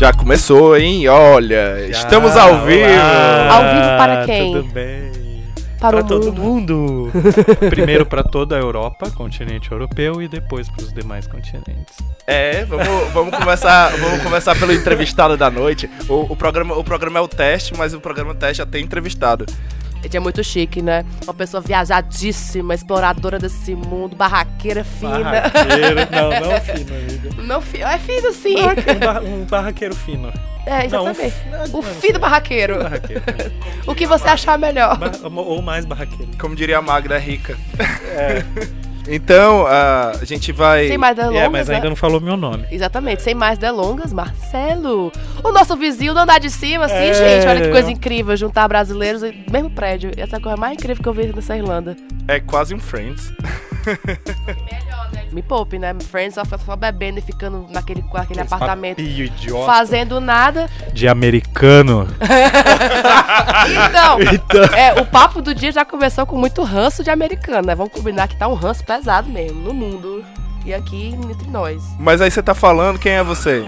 Já 0.00 0.14
começou, 0.14 0.78
hein? 0.78 1.06
Olha, 1.08 1.92
Já, 1.92 1.98
estamos 1.98 2.34
ao 2.34 2.64
vivo. 2.64 2.88
olá, 2.88 3.52
Ao 3.54 3.62
vivo 3.74 3.96
para 3.98 4.24
quem? 4.24 4.50
Tudo 4.54 4.72
bem? 4.72 5.10
Para 5.78 5.98
Pra 5.98 6.00
o 6.00 6.08
todo 6.08 6.32
mundo. 6.32 6.74
mundo. 6.74 7.12
Primeiro 7.68 8.06
para 8.06 8.22
toda 8.22 8.56
a 8.56 8.58
Europa, 8.58 9.10
continente 9.10 9.70
europeu, 9.70 10.22
e 10.22 10.26
depois 10.26 10.70
para 10.70 10.84
os 10.84 10.92
demais 10.94 11.26
continentes. 11.26 11.98
É, 12.26 12.64
vamos, 12.64 13.12
vamos 13.12 13.36
começar, 13.36 13.90
vamos 13.98 14.22
começar 14.22 14.58
pelo 14.58 14.72
entrevistado 14.72 15.36
da 15.36 15.50
noite. 15.50 15.90
O, 16.08 16.32
o 16.32 16.34
programa, 16.34 16.74
o 16.78 16.82
programa 16.82 17.18
é 17.18 17.22
o 17.22 17.28
teste, 17.28 17.74
mas 17.76 17.92
o 17.92 18.00
programa 18.00 18.34
teste 18.34 18.56
já 18.56 18.64
tem 18.66 18.82
entrevistado. 18.82 19.44
Ele 20.02 20.16
é 20.16 20.20
muito 20.20 20.42
chique, 20.42 20.80
né? 20.80 21.04
Uma 21.24 21.34
pessoa 21.34 21.60
viajadíssima, 21.60 22.74
exploradora 22.74 23.38
desse 23.38 23.74
mundo, 23.74 24.16
barraqueira 24.16 24.82
fina. 24.82 25.18
Barraqueiro. 25.22 25.96
Não, 26.10 26.50
não 26.50 26.60
fino, 26.60 26.96
amiga. 26.96 27.42
Não, 27.42 27.60
fi- 27.60 27.82
é 27.82 27.98
fino 27.98 28.32
sim. 28.32 28.54
Barraqueiro, 28.54 28.96
um, 28.96 29.00
barra- 29.00 29.20
um 29.20 29.44
barraqueiro 29.44 29.94
fino. 29.94 30.32
É, 30.66 30.86
Não, 30.88 31.04
um 31.04 31.10
exatamente. 31.10 31.34
fi- 31.34 31.76
O 31.76 31.82
fino 31.82 32.18
barraqueiro. 32.18 32.78
Barraqueiro. 32.82 33.22
O 33.86 33.94
que 33.94 34.06
você 34.06 34.28
achar 34.28 34.58
melhor. 34.58 34.98
Ou 35.34 35.60
mais 35.62 35.84
barraqueiro. 35.84 36.30
Como 36.38 36.54
diria 36.54 36.78
a 36.78 36.82
Magda, 36.82 37.16
é 37.16 37.18
rica. 37.18 37.56
É, 38.14 38.42
Então, 39.08 39.66
a 39.66 40.12
gente 40.22 40.52
vai. 40.52 40.88
Sem 40.88 40.98
mais 40.98 41.16
delongas, 41.16 41.42
é, 41.42 41.48
mas 41.48 41.68
né? 41.68 41.76
ainda 41.76 41.88
não 41.88 41.96
falou 41.96 42.20
meu 42.20 42.36
nome. 42.36 42.66
Exatamente, 42.70 43.22
sem 43.22 43.34
mais 43.34 43.58
delongas, 43.58 44.12
Marcelo. 44.12 45.10
O 45.42 45.52
nosso 45.52 45.76
vizinho 45.76 46.12
do 46.14 46.20
andar 46.20 46.38
de 46.38 46.50
cima, 46.50 46.84
assim, 46.84 46.94
É. 46.94 47.14
gente. 47.14 47.46
Olha 47.48 47.60
que 47.62 47.70
coisa 47.70 47.90
incrível, 47.90 48.36
juntar 48.36 48.68
brasileiros 48.68 49.22
no 49.22 49.32
mesmo 49.50 49.70
prédio. 49.70 50.10
Essa 50.16 50.36
é 50.36 50.38
a 50.38 50.42
coisa 50.42 50.56
mais 50.56 50.74
incrível 50.74 51.02
que 51.02 51.08
eu 51.08 51.12
vi 51.12 51.32
nessa 51.34 51.56
Irlanda. 51.56 51.96
É 52.28 52.38
quase 52.40 52.74
um 52.74 52.78
Friends. 52.78 53.32
Me 55.32 55.42
poupe, 55.42 55.78
né? 55.78 55.94
Friends 56.10 56.34
só, 56.34 56.42
só 56.58 56.74
bebendo 56.76 57.18
e 57.20 57.22
ficando 57.22 57.66
naquele, 57.70 58.02
com 58.02 58.16
aquele 58.16 58.40
Esse 58.40 58.52
apartamento. 58.52 58.96
papinho 58.96 59.24
idiota. 59.26 59.66
Fazendo 59.66 60.20
nada. 60.20 60.68
De 60.92 61.06
americano. 61.08 62.08
Então, 63.88 64.20
Então. 64.20 64.64
é, 64.76 65.00
o 65.00 65.04
papo 65.06 65.40
do 65.42 65.54
dia 65.54 65.70
já 65.70 65.84
começou 65.84 66.26
com 66.26 66.36
muito 66.36 66.62
ranço 66.62 67.04
de 67.04 67.10
americano, 67.10 67.66
né? 67.66 67.74
Vamos 67.74 67.92
combinar 67.92 68.26
que 68.28 68.36
tá 68.36 68.48
um 68.48 68.54
ranço 68.54 68.82
pesado 68.84 69.28
mesmo, 69.28 69.60
no 69.60 69.74
mundo. 69.74 70.24
E 70.64 70.72
aqui 70.74 71.08
entre 71.30 71.48
nós. 71.50 71.82
Mas 71.98 72.20
aí 72.20 72.30
você 72.30 72.42
tá 72.42 72.54
falando, 72.54 72.98
quem 72.98 73.12
é 73.12 73.22
você? 73.22 73.66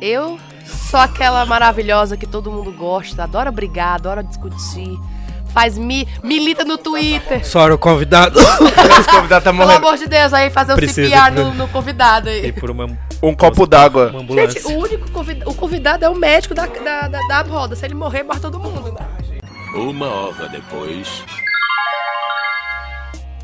Eu 0.00 0.38
sou 0.64 1.00
aquela 1.00 1.44
maravilhosa 1.46 2.16
que 2.16 2.26
todo 2.26 2.50
mundo 2.50 2.72
gosta, 2.72 3.24
adora 3.24 3.50
brigar, 3.50 3.94
adora 3.94 4.22
discutir. 4.22 4.98
Faz 5.52 5.76
mi, 5.76 6.06
milita 6.22 6.64
no 6.64 6.78
Twitter. 6.78 7.44
Sora 7.44 7.74
o 7.74 7.78
convidado. 7.78 8.38
Esse 8.98 9.08
convidado 9.10 9.44
tá 9.44 9.50
Pelo 9.52 9.56
morrendo. 9.64 9.86
amor 9.86 9.98
de 9.98 10.06
Deus, 10.06 10.32
aí 10.32 10.48
fazer 10.50 10.72
um 10.72 10.76
Precisa 10.76 11.08
CPR 11.08 11.30
no, 11.34 11.54
no 11.54 11.68
convidado 11.68 12.28
aí. 12.28 12.46
E 12.46 12.52
por 12.52 12.70
uma, 12.70 12.86
Um 13.22 13.34
copo 13.34 13.66
d'água. 13.66 14.12
Gente, 14.30 14.66
o 14.66 14.78
único 14.78 15.10
convidado, 15.10 15.50
o 15.50 15.54
convidado 15.54 16.04
é 16.04 16.08
o 16.08 16.14
médico 16.14 16.54
da, 16.54 16.66
da, 16.66 17.08
da, 17.08 17.20
da 17.26 17.42
roda. 17.42 17.74
Se 17.74 17.84
ele 17.84 17.94
morrer, 17.94 18.22
morre 18.22 18.40
todo 18.40 18.58
mundo? 18.60 18.96
Uma 19.74 20.06
hora 20.06 20.48
depois. 20.48 21.24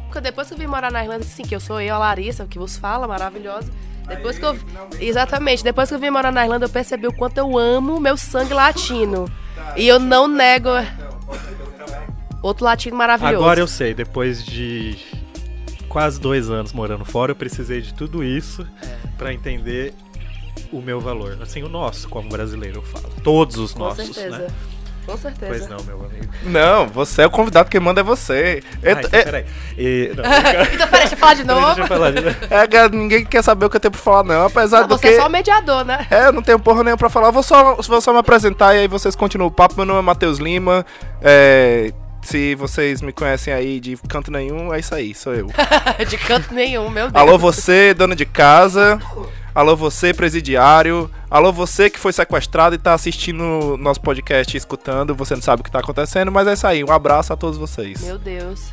Porque 0.07 0.21
depois 0.21 0.49
que 0.49 0.55
eu 0.55 0.59
vim 0.59 0.67
morar 0.67 0.91
na 0.91 1.03
Irlanda, 1.03 1.25
sim, 1.25 1.43
que 1.43 1.55
eu 1.55 1.61
sou 1.61 1.81
eu, 1.81 1.95
a 1.95 1.99
Larissa, 1.99 2.47
que 2.47 2.59
vos 2.59 2.77
fala, 2.77 3.07
maravilhosa. 3.07 3.71
Depois 4.09 4.39
que 4.39 4.45
eu. 4.45 4.57
Exatamente, 5.01 5.65
depois 5.65 5.89
que 5.89 5.95
eu 5.95 5.99
vim 5.99 6.11
morar 6.11 6.33
na 6.33 6.45
Irlanda, 6.45 6.67
eu 6.67 6.71
percebi 6.71 7.07
o 7.09 7.13
quanto 7.13 7.39
eu 7.39 7.59
amo 7.59 8.01
meu 8.01 8.17
sangue 8.17 8.55
latino. 8.55 9.29
E 9.77 9.87
eu 9.87 9.99
não 9.99 10.29
nego. 10.29 10.71
Outro 12.43 12.65
latino 12.65 12.97
maravilhoso. 12.97 13.37
Agora 13.37 13.61
eu 13.61 13.67
sei, 13.67 13.95
depois 13.95 14.45
de 14.45 14.97
quase 15.89 16.21
dois 16.21 16.51
anos 16.51 16.73
morando 16.73 17.05
fora, 17.05 17.33
eu 17.33 17.37
precisei 17.37 17.81
de 17.81 17.93
tudo 17.95 18.23
isso 18.23 18.67
pra 19.19 19.33
entender 19.33 19.95
o 20.73 20.81
meu 20.81 21.01
valor. 21.01 21.39
Assim, 21.43 21.63
o 21.63 21.69
nosso, 21.69 22.09
como 22.09 22.29
brasileiro, 22.29 22.79
eu 22.79 22.83
falo. 22.83 23.13
Todos 23.23 23.57
os 23.57 23.73
Com 23.73 23.81
nossos, 23.81 24.05
certeza. 24.15 24.39
né? 24.39 24.47
Com 25.07 25.17
certeza. 25.17 25.47
Pois 25.53 25.69
não, 25.69 25.85
meu 25.85 26.05
amigo. 26.05 26.27
Não, 26.45 26.89
você 26.89 27.23
é 27.23 27.27
o 27.27 27.31
convidado, 27.31 27.71
quem 27.71 27.79
manda 27.81 28.01
é 28.01 28.05
você. 28.05 28.61
Ah, 28.65 28.79
É- 28.89 28.93
então, 28.93 29.11
é- 29.13 29.23
peraí. 29.23 29.45
E, 29.79 30.13
não, 30.17 30.25
então, 30.75 30.89
peraí, 30.89 31.01
deixa 31.03 31.15
eu 31.15 31.19
falar 31.19 31.35
de 31.35 31.45
novo. 31.45 31.67
deixa 31.67 31.81
eu 31.83 31.87
falar 31.87 32.11
de 32.11 32.19
é, 32.53 32.67
cara, 32.67 32.89
ninguém 32.89 33.25
quer 33.25 33.43
saber 33.43 33.67
o 33.67 33.71
que 33.71 33.77
eu 33.77 33.81
tenho 33.81 33.93
pra 33.93 34.01
falar, 34.01 34.25
não. 34.25 34.47
Apesar 34.47 34.81
Não, 34.81 34.89
do 34.89 34.99
você 34.99 35.09
que. 35.09 35.15
é 35.15 35.21
só 35.21 35.29
o 35.29 35.31
mediador, 35.31 35.85
né? 35.85 36.05
É, 36.11 36.27
eu 36.27 36.33
não 36.33 36.43
tenho 36.43 36.59
porra 36.59 36.83
nenhuma 36.83 36.99
pra 36.99 37.09
falar. 37.09 37.31
Vou 37.31 37.43
só, 37.45 37.77
vou 37.77 38.01
só 38.01 38.13
me 38.13 38.19
apresentar 38.19 38.75
e 38.75 38.81
aí 38.81 38.89
vocês 38.89 39.15
continuam 39.15 39.47
o 39.49 39.53
papo. 39.53 39.77
Meu 39.77 39.85
nome 39.87 40.01
é 40.01 40.03
Matheus 40.03 40.39
Lima. 40.39 40.85
É, 41.23 41.93
se 42.27 42.55
vocês 42.55 43.01
me 43.01 43.13
conhecem 43.13 43.53
aí 43.55 43.81
de 43.81 43.97
canto 44.09 44.31
nenhum, 44.31 44.73
é 44.75 44.81
isso 44.81 44.95
aí, 44.95 45.15
sou 45.15 45.35
eu. 45.35 45.47
De 46.09 46.19
canto 46.19 46.53
nenhum, 46.53 46.91
meu 46.91 47.11
Deus. 47.11 47.15
Alô, 47.23 47.39
você, 47.39 47.95
dona 47.95 48.15
de 48.15 48.27
casa. 48.27 48.99
Alô, 49.55 49.75
você, 49.75 50.13
presidiário. 50.13 51.11
Alô, 51.31 51.53
você 51.53 51.89
que 51.89 51.99
foi 51.99 52.13
sequestrado 52.13 52.75
e 52.75 52.79
tá 52.79 52.93
assistindo 52.93 53.77
nosso 53.79 54.01
podcast 54.03 54.55
e 54.55 54.59
escutando. 54.59 55.15
Você 55.15 55.35
não 55.35 55.41
sabe 55.43 55.63
o 55.63 55.65
que 55.65 55.71
tá 55.71 55.79
acontecendo, 55.79 56.31
mas 56.31 56.47
é 56.47 56.53
isso 56.53 56.67
aí. 56.67 56.85
Um 56.85 56.93
abraço 56.93 57.33
a 57.33 57.37
todos 57.37 57.57
vocês. 57.59 58.03
Meu 58.03 58.19
Deus. 58.19 58.71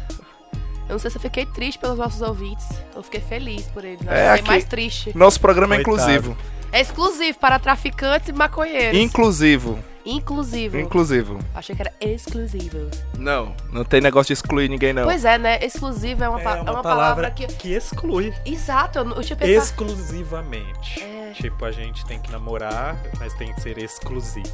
Eu 0.89 0.93
não 0.93 0.99
sei 0.99 1.09
se 1.09 1.17
eu 1.17 1.21
fiquei 1.21 1.45
triste 1.45 1.79
pelos 1.79 1.97
nossos 1.97 2.21
ouvintes. 2.21 2.65
Eu 2.93 3.01
fiquei 3.01 3.21
feliz 3.21 3.63
por 3.67 3.85
eles, 3.85 4.01
né? 4.01 4.11
É, 4.11 4.33
Eu 4.33 4.37
fiquei 4.37 4.39
aqui- 4.41 4.49
mais 4.49 4.65
triste. 4.65 5.17
Nosso 5.17 5.39
programa 5.39 5.75
é 5.75 5.83
Coitado. 5.83 6.11
inclusivo. 6.11 6.37
É 6.71 6.81
exclusivo 6.81 7.37
para 7.39 7.57
traficantes 7.59 8.27
e 8.29 8.33
maconheiros. 8.33 8.99
Inclusivo. 8.99 9.79
Inclusivo. 10.05 10.77
Inclusivo. 10.77 11.39
Achei 11.55 11.75
que 11.75 11.81
era 11.81 11.93
exclusivo. 12.01 12.89
Não, 13.17 13.55
não 13.71 13.83
tem 13.85 14.01
negócio 14.01 14.27
de 14.27 14.33
excluir 14.33 14.69
ninguém, 14.69 14.91
não. 14.93 15.03
Pois 15.03 15.23
é, 15.25 15.37
né? 15.37 15.59
Exclusivo 15.61 16.23
é 16.23 16.29
uma, 16.29 16.39
pa- 16.39 16.55
É 16.55 16.59
é 16.59 16.61
uma, 16.61 16.71
uma 16.73 16.81
palavra, 16.81 17.29
palavra 17.29 17.31
que. 17.31 17.47
que 17.47 17.73
exclui. 17.73 18.33
Exato, 18.45 18.99
eu, 18.99 19.09
eu 19.11 19.23
tinha 19.23 19.37
pensado. 19.37 19.57
Exclusivamente. 19.65 21.01
É. 21.01 21.31
Tipo, 21.33 21.65
a 21.65 21.71
gente 21.71 22.05
tem 22.05 22.19
que 22.19 22.31
namorar, 22.31 22.95
mas 23.19 23.33
tem 23.35 23.53
que 23.53 23.61
ser 23.61 23.77
exclusivo. 23.77 24.47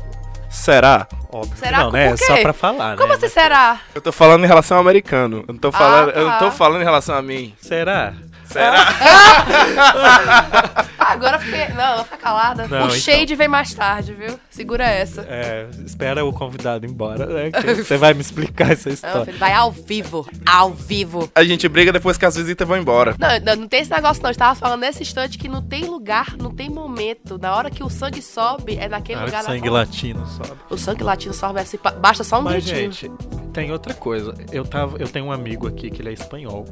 Será? 0.50 1.08
Óbvio 1.32 1.56
Será? 1.58 1.78
que 1.78 1.84
não, 1.84 1.92
né? 1.92 2.06
É 2.08 2.18
só 2.18 2.38
pra 2.42 2.54
falar, 2.54 2.98
Como 2.98 3.10
né? 3.10 3.16
assim 3.16 3.30
será? 3.30 3.82
Eu 3.94 4.02
tô 4.02 4.12
falando 4.12 4.44
em 4.44 4.48
relação 4.48 4.78
ao 4.78 4.82
americano. 4.82 5.44
Eu 5.48 5.54
não 5.54 5.60
tô 5.60 5.72
falando, 5.72 6.10
eu 6.10 6.28
não 6.28 6.40
tô 6.40 6.46
tá. 6.46 6.52
falando 6.52 6.82
em 6.82 6.86
relação 6.86 7.16
a 7.16 7.22
mim. 7.22 7.54
Será? 7.62 8.14
Será? 8.50 8.88
Agora 11.00 11.38
eu 11.38 11.42
fiquei. 11.42 11.68
Não, 11.70 11.90
eu 11.92 11.96
vou 11.98 12.06
ficar 12.06 12.18
calada. 12.18 12.68
Não, 12.68 12.82
o 12.82 12.86
então. 12.86 12.96
shade 13.00 13.36
vem 13.36 13.48
mais 13.48 13.74
tarde, 13.74 14.14
viu? 14.14 14.40
Segura 14.50 14.86
essa. 14.86 15.22
É, 15.22 15.68
espera 15.86 16.24
o 16.24 16.32
convidado 16.32 16.86
embora, 16.86 17.26
né? 17.26 17.52
que 17.52 17.74
você 17.84 17.98
vai 17.98 18.14
me 18.14 18.22
explicar 18.22 18.72
essa 18.72 18.90
Não, 18.90 18.94
história. 18.94 19.26
filho, 19.26 19.38
vai 19.38 19.54
ao 19.54 19.72
vivo. 19.72 20.28
Ao 20.46 20.72
vivo. 20.72 21.30
A 21.34 21.44
gente 21.44 21.68
briga 21.68 21.92
depois 21.92 22.18
que 22.18 22.26
as 22.26 22.36
visitas 22.36 22.68
vão 22.68 22.78
embora. 22.78 23.16
Não, 23.18 23.40
não, 23.40 23.62
não 23.62 23.68
tem 23.68 23.82
esse 23.82 23.92
negócio 23.92 24.22
não. 24.22 24.30
Eu 24.30 24.34
estava 24.34 24.54
falando 24.56 24.82
nesse 24.82 25.02
instante 25.02 25.38
que 25.38 25.48
não 25.48 25.62
tem 25.62 25.86
lugar, 25.86 26.36
não 26.38 26.52
tem 26.52 26.70
momento. 26.70 27.38
Na 27.40 27.56
hora 27.56 27.70
que 27.70 27.84
o 27.84 27.90
sangue 27.90 28.22
sobe, 28.22 28.78
é 28.78 28.88
naquele 28.88 29.16
Na 29.16 29.24
hora 29.24 29.32
que 29.32 29.38
lugar 29.38 29.48
na 29.50 29.56
sangue 29.56 29.70
latino 29.70 30.28
sobe. 30.28 30.60
O 30.70 30.78
sangue 30.78 31.04
latino 31.04 31.34
sobe 31.34 31.60
assim, 31.60 31.80
basta 32.00 32.24
só 32.24 32.40
um 32.40 32.44
Mas, 32.44 32.64
gritinho. 32.66 32.92
gente, 32.92 33.12
tem 33.54 33.72
outra 33.72 33.94
coisa. 33.94 34.34
Eu, 34.52 34.64
tava, 34.66 34.98
eu 34.98 35.08
tenho 35.08 35.26
um 35.26 35.32
amigo 35.32 35.68
aqui 35.68 35.90
que 35.90 36.02
ele 36.02 36.10
é 36.10 36.14
espanhol. 36.14 36.66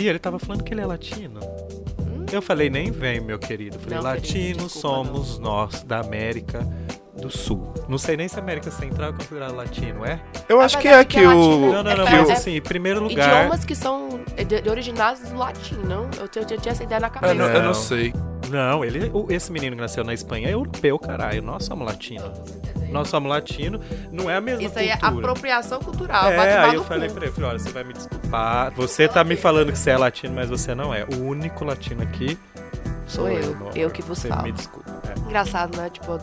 E 0.00 0.08
ele 0.08 0.18
tava 0.18 0.38
falando 0.38 0.64
que 0.64 0.72
ele 0.72 0.80
é 0.80 0.86
latino. 0.86 1.40
Eu 2.32 2.40
falei, 2.40 2.70
nem 2.70 2.90
vem, 2.90 3.20
meu 3.20 3.38
querido. 3.38 3.76
Eu 3.76 3.80
falei? 3.80 3.98
Não, 3.98 4.04
querido, 4.04 4.26
latinos 4.26 4.72
desculpa, 4.72 4.88
somos 4.88 5.38
nós, 5.38 5.82
da 5.82 6.00
América 6.00 6.66
do 7.20 7.30
Sul. 7.30 7.72
Não 7.88 7.98
sei 7.98 8.16
nem 8.16 8.26
se 8.28 8.36
a 8.36 8.42
América 8.42 8.70
Central 8.70 9.10
é 9.10 9.12
considerada 9.12 9.52
latino, 9.52 10.04
é? 10.04 10.20
Eu 10.48 10.60
acho 10.60 10.78
que 10.78 10.88
é 10.88 11.04
que 11.04 11.18
que 11.18 11.24
é 11.24 11.28
o. 11.28 11.32
latino. 11.32 11.72
Não, 11.72 11.82
não, 11.82 11.96
não, 11.96 12.06
É, 12.08 12.10
mas 12.20 12.28
é- 12.28 12.32
assim, 12.32 12.56
em 12.56 12.60
primeiro 12.60 13.00
lugar. 13.02 13.28
Idiomas 13.28 13.64
que 13.64 13.74
são 13.74 14.20
de, 14.36 14.60
de 14.62 14.68
originados 14.68 15.20
do 15.28 15.36
latim, 15.36 15.76
não? 15.84 16.08
Eu, 16.18 16.26
tinha- 16.28 16.44
eu 16.50 16.58
tinha 16.60 16.72
essa 16.72 16.82
ideia 16.82 17.00
na 17.00 17.10
cabeça. 17.10 17.32
Eu 17.32 17.38
não, 17.38 17.46
eu 17.46 17.62
não 17.62 17.74
sei. 17.74 18.14
Não, 18.48 18.84
ele, 18.84 19.10
o- 19.14 19.26
esse 19.30 19.52
menino 19.52 19.76
que 19.76 19.82
nasceu 19.82 20.02
na 20.02 20.12
Espanha 20.14 20.48
é 20.48 20.54
europeu, 20.54 20.98
caralho. 20.98 21.42
Nós 21.42 21.64
somos 21.64 21.86
latinos. 21.86 22.30
Nós 22.90 23.06
somos 23.08 23.30
latinos, 23.30 23.80
não 24.10 24.28
é 24.28 24.34
a 24.36 24.40
mesma 24.40 24.64
Isso 24.64 24.76
aí 24.76 24.88
é 24.88 24.96
cultura. 24.96 25.28
apropriação 25.28 25.78
cultural. 25.78 26.24
É, 26.28 26.58
aí 26.58 26.74
eu 26.74 26.82
cu. 26.82 26.88
falei 26.88 27.08
pra 27.08 27.22
ele, 27.24 27.32
falei, 27.32 27.50
olha, 27.50 27.58
você 27.60 27.70
vai 27.70 27.84
me 27.84 27.92
desculpar. 27.92 28.72
Você 28.74 29.06
tá 29.06 29.22
me 29.22 29.36
falando 29.36 29.70
que 29.70 29.78
você 29.78 29.90
é 29.90 29.96
latino, 29.96 30.34
mas 30.34 30.48
você 30.50 30.74
não 30.74 30.92
é. 30.92 31.04
O 31.04 31.22
único 31.24 31.64
latino 31.64 32.02
aqui 32.02 32.36
Sou 33.06 33.28
eu, 33.28 33.34
meu 33.56 33.68
eu 33.76 33.82
amor. 33.86 33.92
que 33.92 34.02
vos 34.02 34.18
você 34.18 34.26
falo. 34.28 34.42
Me 34.42 34.50
desculpa. 34.52 34.90
é. 35.08 35.20
Engraçado, 35.20 35.76
né? 35.76 35.88
Tipo, 35.90 36.18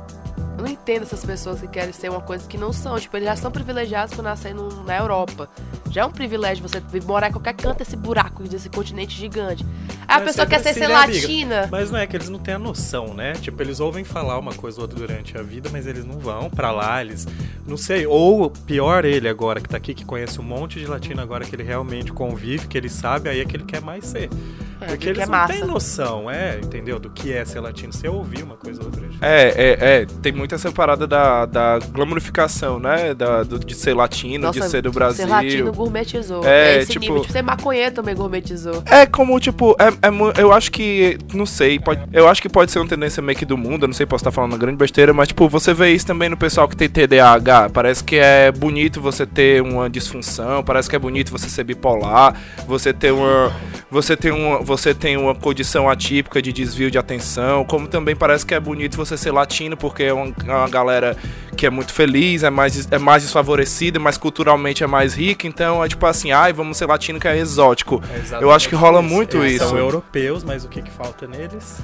eu 0.57 0.63
não 0.63 0.67
entendo 0.71 1.03
essas 1.03 1.23
pessoas 1.23 1.61
que 1.61 1.67
querem 1.67 1.93
ser 1.93 2.09
uma 2.09 2.21
coisa 2.21 2.47
que 2.47 2.57
não 2.57 2.73
são. 2.73 2.99
Tipo, 2.99 3.15
eles 3.17 3.27
já 3.29 3.35
são 3.35 3.51
privilegiados 3.51 4.13
por 4.15 4.23
nascer 4.23 4.53
no- 4.55 4.83
na 4.83 4.97
Europa. 4.97 5.47
Já 5.91 6.01
é 6.01 6.05
um 6.05 6.11
privilégio 6.11 6.67
você 6.67 6.81
morar 7.05 7.29
em 7.29 7.31
qualquer 7.31 7.53
canto 7.53 7.77
desse 7.79 7.95
buraco, 7.95 8.43
desse 8.43 8.69
continente 8.69 9.15
gigante. 9.15 9.65
Aí 10.07 10.17
a 10.17 10.21
pessoa 10.21 10.45
quer 10.47 10.59
sempre 10.59 10.63
ser, 10.63 10.69
assim, 10.69 10.79
ser 10.79 10.87
né, 10.87 10.95
amiga? 10.95 11.21
latina. 11.21 11.69
Mas 11.71 11.91
não 11.91 11.99
é 11.99 12.07
que 12.07 12.15
eles 12.17 12.29
não 12.29 12.39
têm 12.39 12.55
a 12.55 12.59
noção, 12.59 13.13
né? 13.13 13.33
Tipo, 13.33 13.61
eles 13.61 13.79
ouvem 13.79 14.03
falar 14.03 14.37
uma 14.39 14.53
coisa 14.53 14.77
ou 14.79 14.83
outra 14.83 14.97
durante 14.99 15.37
a 15.37 15.41
vida, 15.43 15.69
mas 15.71 15.85
eles 15.85 16.05
não 16.05 16.17
vão 16.17 16.49
pra 16.49 16.71
lá, 16.71 17.01
eles. 17.01 17.27
Não 17.65 17.77
sei. 17.77 18.07
Ou 18.07 18.49
pior, 18.49 19.05
ele 19.05 19.27
agora 19.29 19.61
que 19.61 19.67
tá 19.69 19.77
aqui, 19.77 19.93
que 19.93 20.05
conhece 20.05 20.39
um 20.39 20.43
monte 20.43 20.79
de 20.79 20.87
latino 20.87 21.21
agora 21.21 21.45
que 21.45 21.55
ele 21.55 21.63
realmente 21.63 22.11
convive, 22.11 22.67
que 22.67 22.77
ele 22.77 22.89
sabe, 22.89 23.29
aí 23.29 23.39
é 23.41 23.45
que 23.45 23.55
ele 23.55 23.65
quer 23.65 23.81
mais 23.81 24.05
ser. 24.05 24.29
É, 24.79 24.85
Porque 24.85 24.97
que 24.97 25.09
eles 25.09 25.23
é 25.23 25.25
não 25.25 25.47
têm 25.47 25.65
noção, 25.65 26.29
é, 26.29 26.59
entendeu? 26.63 26.99
Do 26.99 27.09
que 27.09 27.33
é 27.33 27.43
ser 27.45 27.59
latino. 27.59 27.91
Eu 28.03 28.13
ouvir 28.13 28.43
uma 28.43 28.55
coisa 28.55 28.79
ou 28.81 28.85
outra. 28.87 29.07
É, 29.21 29.47
é, 29.47 30.01
é. 30.01 30.05
Tem 30.21 30.31
muito 30.31 30.53
essa 30.55 30.71
parada 30.71 31.07
da, 31.07 31.45
da 31.45 31.79
glamorificação, 31.91 32.79
né? 32.79 33.13
Da, 33.13 33.43
do- 33.43 33.59
de 33.59 33.75
ser 33.75 33.93
latino, 33.93 34.47
Nossa, 34.47 34.59
de 34.59 34.69
ser 34.69 34.81
do 34.81 34.91
Brasil. 34.91 35.25
Ser 35.25 35.31
latino 35.31 35.71
gourmetizou. 35.73 36.45
É, 36.45 36.75
É, 36.75 36.77
esse 36.79 36.91
tipo- 36.93 37.05
nível. 37.05 37.21
Tipo, 37.21 37.33
ser 37.33 37.41
maconheiro 37.41 37.93
também 37.95 38.15
gourmetizou. 38.15 38.83
É 38.85 39.05
como, 39.05 39.39
tipo, 39.39 39.75
é, 39.79 39.87
é 40.07 40.41
eu 40.41 40.51
acho 40.51 40.71
que, 40.71 41.17
não 41.33 41.45
sei, 41.45 41.79
pode, 41.79 42.01
eu 42.13 42.27
acho 42.27 42.41
que 42.41 42.49
pode 42.49 42.71
ser 42.71 42.79
uma 42.79 42.87
tendência 42.87 43.21
meio 43.21 43.37
que 43.37 43.45
do 43.45 43.57
mundo, 43.57 43.83
eu 43.83 43.87
não 43.87 43.93
sei, 43.93 44.05
posso 44.05 44.21
estar 44.21 44.31
falando 44.31 44.51
uma 44.53 44.57
grande 44.57 44.77
besteira, 44.77 45.13
mas, 45.13 45.27
tipo, 45.29 45.47
você 45.49 45.73
vê 45.73 45.91
isso 45.91 46.05
também 46.05 46.29
no 46.29 46.37
pessoal 46.37 46.67
que 46.67 46.75
tem 46.75 46.87
TDAH, 46.89 47.69
parece 47.71 48.03
que 48.03 48.15
é 48.17 48.51
bonito 48.51 49.01
você 49.01 49.25
ter 49.25 49.61
uma 49.61 49.89
disfunção, 49.89 50.63
parece 50.63 50.89
que 50.89 50.95
é 50.95 50.99
bonito 50.99 51.31
você 51.31 51.49
ser 51.49 51.63
bipolar, 51.63 52.35
você 52.67 52.93
ter 52.93 53.11
uma, 53.11 53.51
você 53.89 54.15
tem 54.15 54.31
uma, 54.31 54.59
você 54.67 54.93
tem 54.93 55.15
uma 55.15 55.33
condição 55.33 55.89
atípica 55.89 56.41
de 56.41 56.51
desvio 56.51 56.91
de 56.91 56.97
atenção, 56.97 57.63
como 57.63 57.87
também 57.87 58.15
parece 58.15 58.45
que 58.45 58.53
é 58.53 58.59
bonito 58.59 58.97
você 58.97 59.17
ser 59.17 59.31
latino, 59.31 59.77
porque 59.77 60.03
é 60.03 60.13
uma, 60.13 60.25
é 60.45 60.51
uma 60.51 60.69
galera 60.69 61.15
que 61.55 61.65
é 61.65 61.69
muito 61.69 61.93
feliz, 61.93 62.43
é 62.43 62.49
mais, 62.49 62.87
é 62.91 62.99
mais 62.99 63.23
desfavorecida, 63.23 63.97
mas 63.97 64.17
culturalmente 64.17 64.83
é 64.83 64.87
mais 64.87 65.15
rica, 65.15 65.47
então 65.47 65.83
é 65.83 65.87
tipo 65.87 66.05
assim, 66.05 66.31
ai, 66.31 66.51
vamos 66.51 66.77
ser 66.77 66.85
latino 66.85 67.17
que 67.19 67.27
é 67.27 67.37
exótico. 67.37 68.03
É 68.31 68.43
Eu 68.43 68.51
acho 68.51 68.67
que 68.67 68.75
rola 68.75 69.01
muito 69.01 69.37
Eles 69.37 69.53
isso. 69.53 69.69
São 69.69 69.77
europeus, 69.77 70.43
mas 70.43 70.65
o 70.65 70.67
que, 70.67 70.81
que 70.81 70.91
falta 70.91 71.25
neles? 71.25 71.81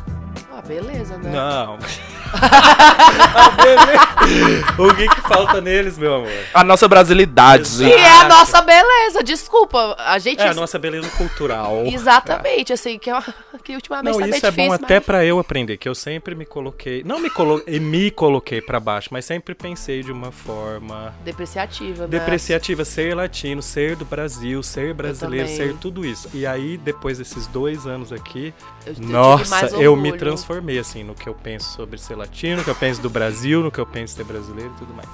Ah, 0.56 0.62
beleza, 0.62 1.18
né? 1.18 1.32
Não. 1.32 1.78
Ah, 2.36 3.50
beleza. 3.52 4.66
o 4.82 4.96
que, 4.96 5.08
que 5.08 5.22
falta 5.22 5.62
neles, 5.62 5.98
meu 6.00 6.16
amor? 6.16 6.32
A 6.54 6.64
nossa 6.64 6.88
brasilidade, 6.88 7.62
Exato. 7.64 7.84
E 7.90 7.94
é 7.94 8.22
a 8.22 8.28
nossa 8.28 8.62
beleza, 8.62 9.24
desculpa. 9.24 9.96
A 10.00 10.18
gente. 10.18 10.42
É 10.42 10.48
a 10.48 10.54
nossa 10.54 10.80
beleza 10.80 11.08
cultural. 11.12 11.84
Exatamente, 11.86 12.74
assim, 12.74 12.98
que, 12.98 13.10
é 13.12 13.14
uma- 13.14 13.24
que 13.64 13.76
ultimamente 13.76 14.14
Não, 14.14 14.20
tá 14.20 14.28
isso 14.36 14.46
é 14.46 14.50
difícil. 14.50 14.68
bom 14.70 14.74
até 14.74 14.96
mas- 14.96 15.06
pra 15.06 15.24
eu 15.24 15.38
aprender, 15.40 15.78
que 15.78 15.88
eu 15.88 15.94
sempre 15.94 16.34
me 16.34 16.44
coloquei, 16.46 17.04
não 17.06 17.20
me 17.20 17.30
coloquei, 17.30 17.80
me 17.80 18.10
coloquei 18.10 18.62
pra 18.62 18.80
baixo, 18.80 19.10
mas 19.12 19.26
sempre 19.26 19.54
pensei 19.54 20.02
de 20.02 20.12
uma 20.12 20.32
forma 20.32 21.14
Depreciativa, 21.24 22.04
né? 22.04 22.10
depreciativa, 22.10 22.84
ser 22.84 23.16
latino, 23.16 23.62
ser 23.62 23.96
do 23.96 24.06
Brasil, 24.06 24.64
ser 24.64 24.94
brasileiro, 24.96 25.48
ser 25.48 25.76
tudo 25.76 26.04
isso. 26.06 26.30
E 26.34 26.48
aí, 26.48 26.78
depois 26.78 27.20
desses 27.20 27.46
dois 27.48 27.86
anos 27.86 28.12
aqui, 28.12 28.54
Eu 28.88 28.96
nossa, 29.00 29.68
eu 29.78 29.96
me 29.96 30.10
orgulho. 30.10 30.14
Transformei, 30.44 30.78
assim, 30.78 31.04
no 31.04 31.16
que 31.16 31.28
eu 31.28 31.34
penso 31.34 31.72
sobre 31.72 31.98
ser 31.98 32.16
latino, 32.16 32.58
no 32.58 32.64
que 32.64 32.70
eu 32.70 32.76
penso 32.76 33.02
do 33.02 33.10
Brasil, 33.10 33.62
no 33.62 33.72
que 33.72 33.80
eu 33.80 33.86
penso 33.86 34.16
ser 34.16 34.26
brasileiro 34.26 34.72
e 34.76 34.80
tudo 34.80 34.94
mais. 34.94 35.08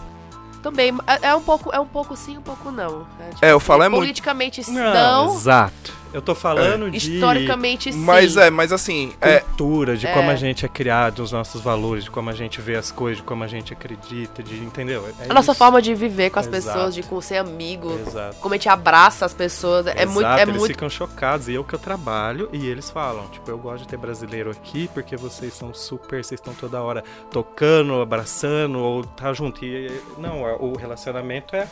Também, 0.61 0.93
é 1.07 1.27
é 1.27 1.35
um 1.35 1.41
pouco, 1.41 1.71
é 1.73 1.79
um 1.79 1.85
pouco 1.85 2.15
sim, 2.17 2.37
um 2.37 2.41
pouco 2.41 2.69
não. 2.71 3.07
É, 3.19 3.29
tipo, 3.29 3.45
É, 3.45 3.51
eu 3.51 3.59
falo 3.59 3.83
é 3.83 3.89
muito. 3.89 4.01
Politicamente 4.01 4.69
não, 4.69 5.35
exato. 5.35 5.93
Eu 6.11 6.21
tô 6.21 6.33
falando 6.33 6.87
É. 6.87 6.89
de 6.89 6.97
historicamente 6.97 7.93
sim. 7.93 7.99
Mas 7.99 8.35
é, 8.35 8.49
mas 8.49 8.71
assim, 8.71 9.13
é, 9.21 9.39
cultura, 9.39 9.95
de 9.95 10.07
É. 10.07 10.13
como 10.13 10.29
a 10.31 10.35
gente 10.35 10.65
é 10.65 10.67
criado, 10.69 11.19
os 11.21 11.31
nossos 11.31 11.61
valores, 11.61 12.05
de 12.05 12.11
como 12.11 12.29
a 12.29 12.33
gente 12.33 12.59
vê 12.61 12.75
as 12.75 12.91
coisas, 12.91 13.17
de 13.17 13.23
como 13.23 13.43
a 13.43 13.47
gente 13.47 13.73
acredita, 13.73 14.41
de 14.41 14.57
entendeu? 14.57 15.07
É 15.19 15.29
A 15.29 15.33
nossa 15.33 15.51
isso. 15.51 15.59
forma 15.59 15.81
de 15.81 15.93
viver 15.93 16.29
com 16.31 16.39
as 16.39 16.47
Exato. 16.47 16.65
pessoas, 16.67 16.95
de 16.95 17.03
com 17.03 17.21
ser 17.21 17.37
amigo, 17.37 17.91
Exato. 18.07 18.37
como 18.39 18.53
a 18.53 18.57
gente 18.57 18.69
abraça 18.69 19.25
as 19.25 19.33
pessoas, 19.33 19.85
é 19.87 19.91
Exato, 19.91 20.11
muito, 20.11 20.27
é 20.27 20.41
eles 20.41 20.55
muito 20.57 20.71
ficam 20.71 20.89
chocados. 20.89 21.47
E 21.47 21.53
eu 21.53 21.63
que 21.63 21.75
eu 21.75 21.79
trabalho, 21.79 22.49
e 22.51 22.65
eles 22.67 22.89
falam, 22.89 23.27
tipo, 23.27 23.49
eu 23.51 23.57
gosto 23.57 23.83
de 23.83 23.87
ter 23.89 23.97
brasileiro 23.97 24.49
aqui 24.49 24.89
porque 24.93 25.15
vocês 25.15 25.53
são 25.53 25.73
super, 25.73 26.23
vocês 26.23 26.39
estão 26.39 26.53
toda 26.53 26.81
hora 26.81 27.03
tocando, 27.31 28.01
abraçando, 28.01 28.79
ou 28.79 29.03
tá 29.03 29.31
junto. 29.33 29.63
E 29.63 29.91
não, 30.17 30.41
o 30.59 30.75
relacionamento 30.77 31.55
é. 31.55 31.67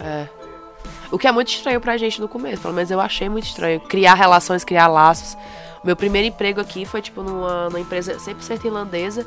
É. 0.00 0.28
O 1.10 1.18
que 1.18 1.26
é 1.26 1.32
muito 1.32 1.48
estranho 1.48 1.80
pra 1.80 1.96
gente 1.96 2.20
no 2.20 2.28
começo, 2.28 2.62
pelo 2.62 2.74
menos 2.74 2.90
eu 2.90 3.00
achei 3.00 3.28
muito 3.28 3.44
estranho. 3.46 3.80
Criar 3.80 4.14
relações, 4.14 4.64
criar 4.64 4.86
laços. 4.86 5.36
Meu 5.84 5.96
primeiro 5.96 6.28
emprego 6.28 6.60
aqui 6.60 6.84
foi, 6.84 7.02
tipo, 7.02 7.22
numa, 7.22 7.68
numa 7.68 7.80
empresa 7.80 8.16
100% 8.16 8.64
irlandesa. 8.64 9.26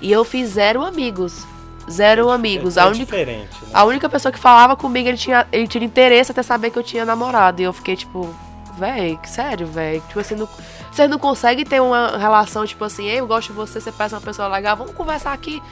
E 0.00 0.10
eu 0.10 0.24
fiz 0.24 0.50
zero 0.50 0.84
amigos. 0.84 1.44
Zero 1.90 2.30
amigos. 2.30 2.76
é, 2.76 2.80
a, 2.80 2.84
é 2.84 2.86
única, 2.86 3.04
diferente, 3.04 3.62
né? 3.62 3.70
a 3.72 3.84
única 3.84 4.08
pessoa 4.08 4.32
que 4.32 4.38
falava 4.38 4.76
comigo, 4.76 5.08
ele 5.08 5.16
tinha, 5.16 5.46
ele 5.52 5.68
tinha 5.68 5.84
interesse 5.84 6.30
até 6.32 6.42
saber 6.42 6.70
que 6.70 6.78
eu 6.78 6.82
tinha 6.82 7.04
namorado. 7.04 7.60
E 7.60 7.64
eu 7.64 7.72
fiquei, 7.72 7.96
tipo, 7.96 8.34
véi, 8.78 9.18
sério, 9.24 9.66
véi. 9.66 10.00
Tipo 10.08 10.20
assim, 10.20 10.34
não, 10.34 10.48
você 10.90 11.08
não 11.08 11.18
consegue 11.18 11.64
ter 11.64 11.80
uma 11.80 12.16
relação, 12.16 12.66
tipo 12.66 12.84
assim, 12.84 13.06
"Ei, 13.06 13.20
eu 13.20 13.26
gosto 13.26 13.48
de 13.48 13.54
você, 13.54 13.80
você 13.80 13.92
parece 13.92 14.14
uma 14.14 14.20
pessoa 14.20 14.48
legal, 14.48 14.76
vamos 14.76 14.94
conversar 14.94 15.32
aqui. 15.32 15.62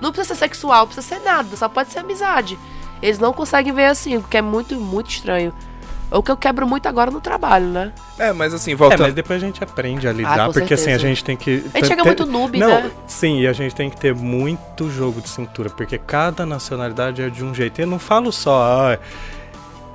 Não 0.00 0.12
precisa 0.12 0.34
ser 0.34 0.40
sexual, 0.40 0.80
não 0.80 0.86
precisa 0.88 1.16
ser 1.16 1.24
nada, 1.24 1.56
só 1.56 1.68
pode 1.68 1.90
ser 1.92 2.00
amizade. 2.00 2.58
Eles 3.02 3.18
não 3.18 3.32
conseguem 3.32 3.72
ver 3.72 3.86
assim, 3.86 4.20
porque 4.20 4.36
é 4.36 4.42
muito, 4.42 4.74
muito 4.76 5.10
estranho. 5.10 5.52
É 6.10 6.16
o 6.16 6.22
que 6.22 6.30
eu 6.30 6.36
quebro 6.36 6.66
muito 6.66 6.86
agora 6.86 7.10
no 7.10 7.20
trabalho, 7.20 7.66
né? 7.66 7.92
é, 8.18 8.32
mas 8.32 8.54
assim, 8.54 8.72
É, 8.72 8.76
voltando. 8.76 9.00
mas 9.02 9.14
depois 9.14 9.42
a 9.42 9.46
gente 9.46 9.64
aprende 9.64 10.06
a 10.06 10.12
lidar, 10.12 10.46
com 10.46 10.52
porque 10.52 10.74
assim, 10.74 10.84
a 10.84 10.98
certeza. 10.98 11.08
gente 11.08 11.24
tem 11.24 11.36
que. 11.36 11.64
A 11.74 11.78
gente 11.78 11.88
chega 11.88 12.02
ter- 12.02 12.08
muito 12.08 12.26
noob, 12.26 12.58
Não, 12.58 12.68
né? 12.82 12.90
sim, 13.06 13.40
e 13.40 13.46
a 13.48 13.52
gente 13.52 13.74
tem 13.74 13.90
que 13.90 13.96
ter 13.96 14.14
muito 14.14 14.88
jogo 14.90 15.20
de 15.20 15.28
cintura, 15.28 15.70
porque 15.70 15.98
cada 15.98 16.46
nacionalidade 16.46 17.20
é 17.20 17.28
de 17.28 17.42
um 17.44 17.52
jeito. 17.54 17.80
Eu 17.80 17.86
não 17.88 17.98
falo 17.98 18.30
só, 18.30 18.62
ah, 18.62 18.98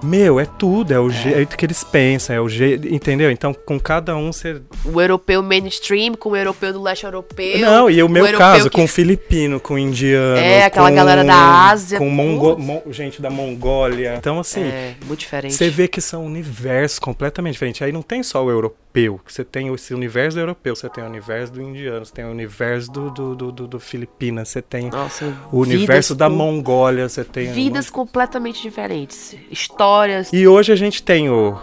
meu, 0.04 0.40
é 0.40 0.46
tudo, 0.46 0.94
é 0.94 1.00
o 1.00 1.10
jeito 1.10 1.58
que 1.58 1.66
eles 1.66 1.84
pensam, 1.84 2.36
é 2.36 2.40
o 2.42 2.48
jeito, 2.50 2.88
entendeu? 2.94 3.30
Então, 3.32 3.54
com 3.54 3.80
cada 3.80 4.16
um 4.16 4.32
você. 4.32 4.62
O 4.86 5.00
europeu 5.02 5.42
mainstream 5.44 6.14
com 6.16 6.30
o 6.30 6.36
europeu 6.36 6.72
do 6.74 6.82
leste 6.82 7.04
europeu. 7.06 7.60
Não, 7.60 7.90
e 7.90 8.02
o 8.02 8.08
meu 8.10 8.26
europeu 8.26 8.38
caso, 8.40 8.70
que- 8.70 8.76
com 8.76 8.88
filipino, 8.88 9.60
com 9.60 9.78
indiano. 9.78 10.38
É, 10.38 10.64
aquela 10.66 10.90
com- 10.90 10.96
galera 10.96 11.24
da 11.24 11.70
Ásia, 11.70 11.98
Com 11.98 12.10
mongo- 12.10 12.58
mon- 12.58 12.82
gente 12.92 13.22
da 13.22 13.30
Mongólia. 13.30 14.16
Então, 14.18 14.40
assim, 14.40 14.62
É, 14.64 14.96
muito 15.06 15.20
diferente. 15.20 15.54
Você 15.54 15.70
vê 15.70 15.88
que 15.88 16.00
são 16.02 16.26
universos 16.26 17.00
completamente 17.00 17.54
diferentes. 17.54 17.82
Aí 17.82 17.92
não 17.92 18.02
tem 18.02 18.24
só 18.24 18.44
o 18.44 18.50
europeu. 18.50 18.78
Você 19.26 19.44
tem 19.44 19.74
esse 19.74 19.94
universo 19.94 20.40
europeu, 20.40 20.76
você 20.76 20.90
tem 20.90 21.04
o 21.04 21.08
universo 21.08 21.54
do 21.54 21.62
indiano, 21.62 22.06
você 22.06 22.14
tem 22.14 22.26
o 22.26 22.30
universo 22.32 22.92
do, 22.92 23.10
do, 23.12 23.36
do, 23.36 23.52
do, 23.52 23.68
do 23.68 23.80
Filipinas, 23.80 24.50
você 24.50 24.62
tem 24.62 24.90
Nossa, 24.90 25.26
o 25.52 25.60
universo 25.60 26.16
da 26.16 26.28
com- 26.30 26.36
Mongólia, 26.36 27.08
você 27.08 27.24
tem. 27.24 27.50
um 27.50 27.54
Vidas 27.54 27.90
completamente 27.90 28.62
diferentes. 28.62 29.36
Histórias. 29.52 30.34
E 30.34 30.48
hoje 30.48 30.72
a 30.72 30.76
gente 30.76 31.04
tem 31.04 31.30
o 31.30 31.58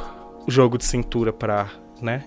jogo 0.47 0.79
de 0.79 0.85
cintura 0.85 1.33
pra, 1.33 1.69
né? 2.01 2.25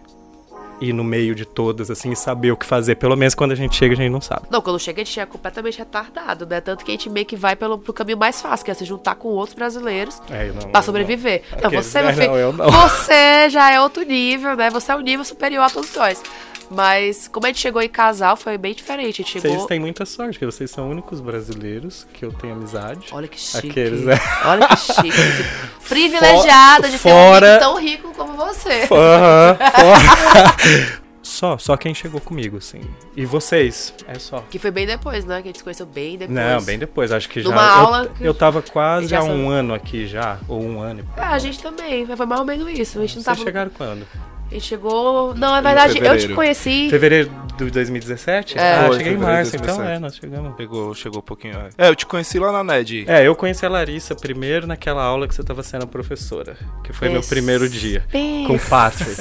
Ir 0.81 0.94
no 0.94 1.04
meio 1.04 1.36
de 1.36 1.46
todas, 1.46 1.92
assim, 1.92 2.12
e 2.12 2.16
saber 2.16 2.52
o 2.52 2.58
que 2.58 2.66
fazer. 2.66 2.96
Pelo 2.96 3.16
menos 3.16 3.36
quando 3.36 3.52
a 3.52 3.56
gente 3.56 3.76
chega, 3.76 3.94
a 3.94 3.98
gente 3.98 4.10
não 4.12 4.22
sabe. 4.22 4.44
Não, 4.50 4.62
quando 4.62 4.80
chega 4.80 5.02
a 5.02 5.06
gente 5.06 5.20
é 5.20 5.26
completamente 5.26 5.78
retardado, 5.78 6.46
né? 6.46 6.62
Tanto 6.62 6.86
que 6.86 6.92
a 6.92 6.94
gente 6.94 7.10
meio 7.10 7.26
que 7.26 7.36
vai 7.36 7.56
pelo, 7.56 7.78
pro 7.78 7.92
caminho 7.92 8.18
mais 8.18 8.42
fácil, 8.42 8.64
que 8.64 8.72
é 8.72 8.74
se 8.74 8.86
juntar 8.86 9.16
com 9.16 9.28
outros 9.30 9.54
brasileiros 9.56 10.22
É, 10.30 10.52
não- 10.52 10.72
pra 10.72 10.81
sobreviver. 10.81 11.44
não. 11.52 11.58
Não, 11.62 11.68
Aqueles- 11.68 11.86
você, 11.86 12.02
meu 12.02 12.14
filho, 12.14 12.28
não, 12.28 12.38
eu 12.38 12.54
não. 12.54 12.72
você 12.72 13.50
já 13.50 13.72
é 13.72 13.81
outro 13.81 14.04
nível, 14.04 14.56
né? 14.56 14.70
Você 14.70 14.92
é 14.92 14.96
um 14.96 15.02
nível 15.02 15.26
superior 15.26 15.64
a 15.64 15.70
todos 15.70 15.94
nós. 15.96 16.22
Mas 16.69 17.27
como 17.27 17.45
a 17.45 17.50
gente 17.50 17.60
chegou 17.60 17.81
em 17.81 17.89
casal, 17.89 18.36
foi 18.38 18.57
bem 18.57 18.74
diferente. 18.74 19.24
Chegou... 19.24 19.51
Vocês 19.51 19.66
têm 19.66 19.80
muita 19.80 20.06
sorte, 20.06 20.33
porque 20.33 20.45
vocês 20.45 20.69
são 20.69 20.89
únicos 20.89 21.19
brasileiros 21.19 22.06
que 22.13 22.24
eu 22.24 22.31
tenho 22.31 22.54
amizade. 22.54 23.07
Olha 23.12 23.27
que 23.27 23.39
chique. 23.39 23.69
Aqueles, 23.69 24.02
né? 24.06 24.19
Olha 24.45 24.68
que 24.68 24.78
chique. 24.78 25.09
Privilegiada 25.90 26.88
de 26.90 26.99
ter 26.99 27.09
um 27.09 27.11
fora- 27.11 27.57
tão 27.59 27.80
rico 27.80 28.14
como 28.16 28.33
você. 28.33 28.88
Aham, 28.92 29.57
fora. 29.57 30.99
Só, 31.21 31.59
só 31.59 31.78
quem 31.78 31.94
chegou 31.94 32.19
comigo, 32.19 32.57
assim. 32.57 32.81
E 33.16 33.23
vocês, 33.23 33.94
é 34.07 34.18
só. 34.18 34.44
Que 34.49 34.57
foi 34.57 34.71
bem 34.71 34.88
depois, 34.88 35.26
né? 35.26 35.35
Que 35.44 35.49
a 35.49 35.49
gente 35.49 35.59
se 35.59 35.64
conheceu 35.64 35.85
bem 35.85 36.18
depois. 36.18 36.35
Não, 36.35 36.59
bem 36.64 36.80
depois, 36.80 37.11
acho 37.11 37.30
que 37.30 37.40
já. 37.42 37.49
Numa 37.49 37.61
eu, 37.61 37.69
aula 37.69 38.11
eu 38.19 38.33
tava 38.33 38.64
quase 38.64 39.14
há 39.16 39.21
um 39.21 39.28
são- 39.28 39.49
ano 39.52 39.73
aqui 39.76 40.07
já, 40.07 40.40
ou 40.47 40.59
um 40.59 40.81
ano. 40.81 41.02
e 41.02 41.04
pouco. 41.04 41.19
É, 41.19 41.26
a 41.26 41.38
gente 41.38 41.61
também. 41.61 42.04
Foi 42.07 42.26
mais 42.26 42.40
ou 42.42 42.45
menos 42.47 42.68
isso. 42.68 42.97
A 42.97 43.02
gente 43.02 43.18
não 43.18 43.23
Vocês 43.23 43.26
tava. 43.26 43.44
chegaram 43.44 43.69
quando? 43.69 44.07
A 44.50 44.54
gente 44.54 44.66
chegou. 44.66 45.36
Não, 45.36 45.52
na 45.52 45.62
verdade, 45.62 46.00
eu 46.00 46.18
te 46.18 46.30
conheci. 46.30 46.90
Fevereiro 46.90 47.30
de 47.58 47.70
2017? 47.70 48.58
É. 48.58 48.62
Ah, 48.74 48.86
Foi, 48.88 48.98
cheguei 48.98 49.14
em 49.14 49.18
março, 49.18 49.56
então 49.56 49.78
2017. 49.78 49.96
é, 49.96 50.00
nós 50.00 50.16
chegamos. 50.16 50.56
Pegou, 50.56 50.96
chegou 50.96 51.20
um 51.20 51.24
pouquinho. 51.24 51.58
antes. 51.60 51.76
É, 51.78 51.88
eu 51.90 51.96
te 51.96 52.06
conheci 52.06 52.40
lá 52.40 52.52
na 52.52 52.64
NED. 52.64 53.06
É, 53.08 53.28
eu 53.28 53.36
conheci 53.36 53.66
a 53.66 53.70
Larissa 53.70 54.16
primeiro 54.16 54.66
naquela 54.66 55.04
aula 55.04 55.28
que 55.28 55.36
você 55.36 55.44
tava 55.44 55.62
sendo 55.62 55.86
professora, 55.86 56.58
que 56.84 56.92
foi 56.94 57.10
meu 57.10 57.22
primeiro 57.22 57.70
dia. 57.70 58.04
pense, 58.12 58.48
Com 58.48 58.56
o 58.56 58.60
Patrick. 58.60 59.12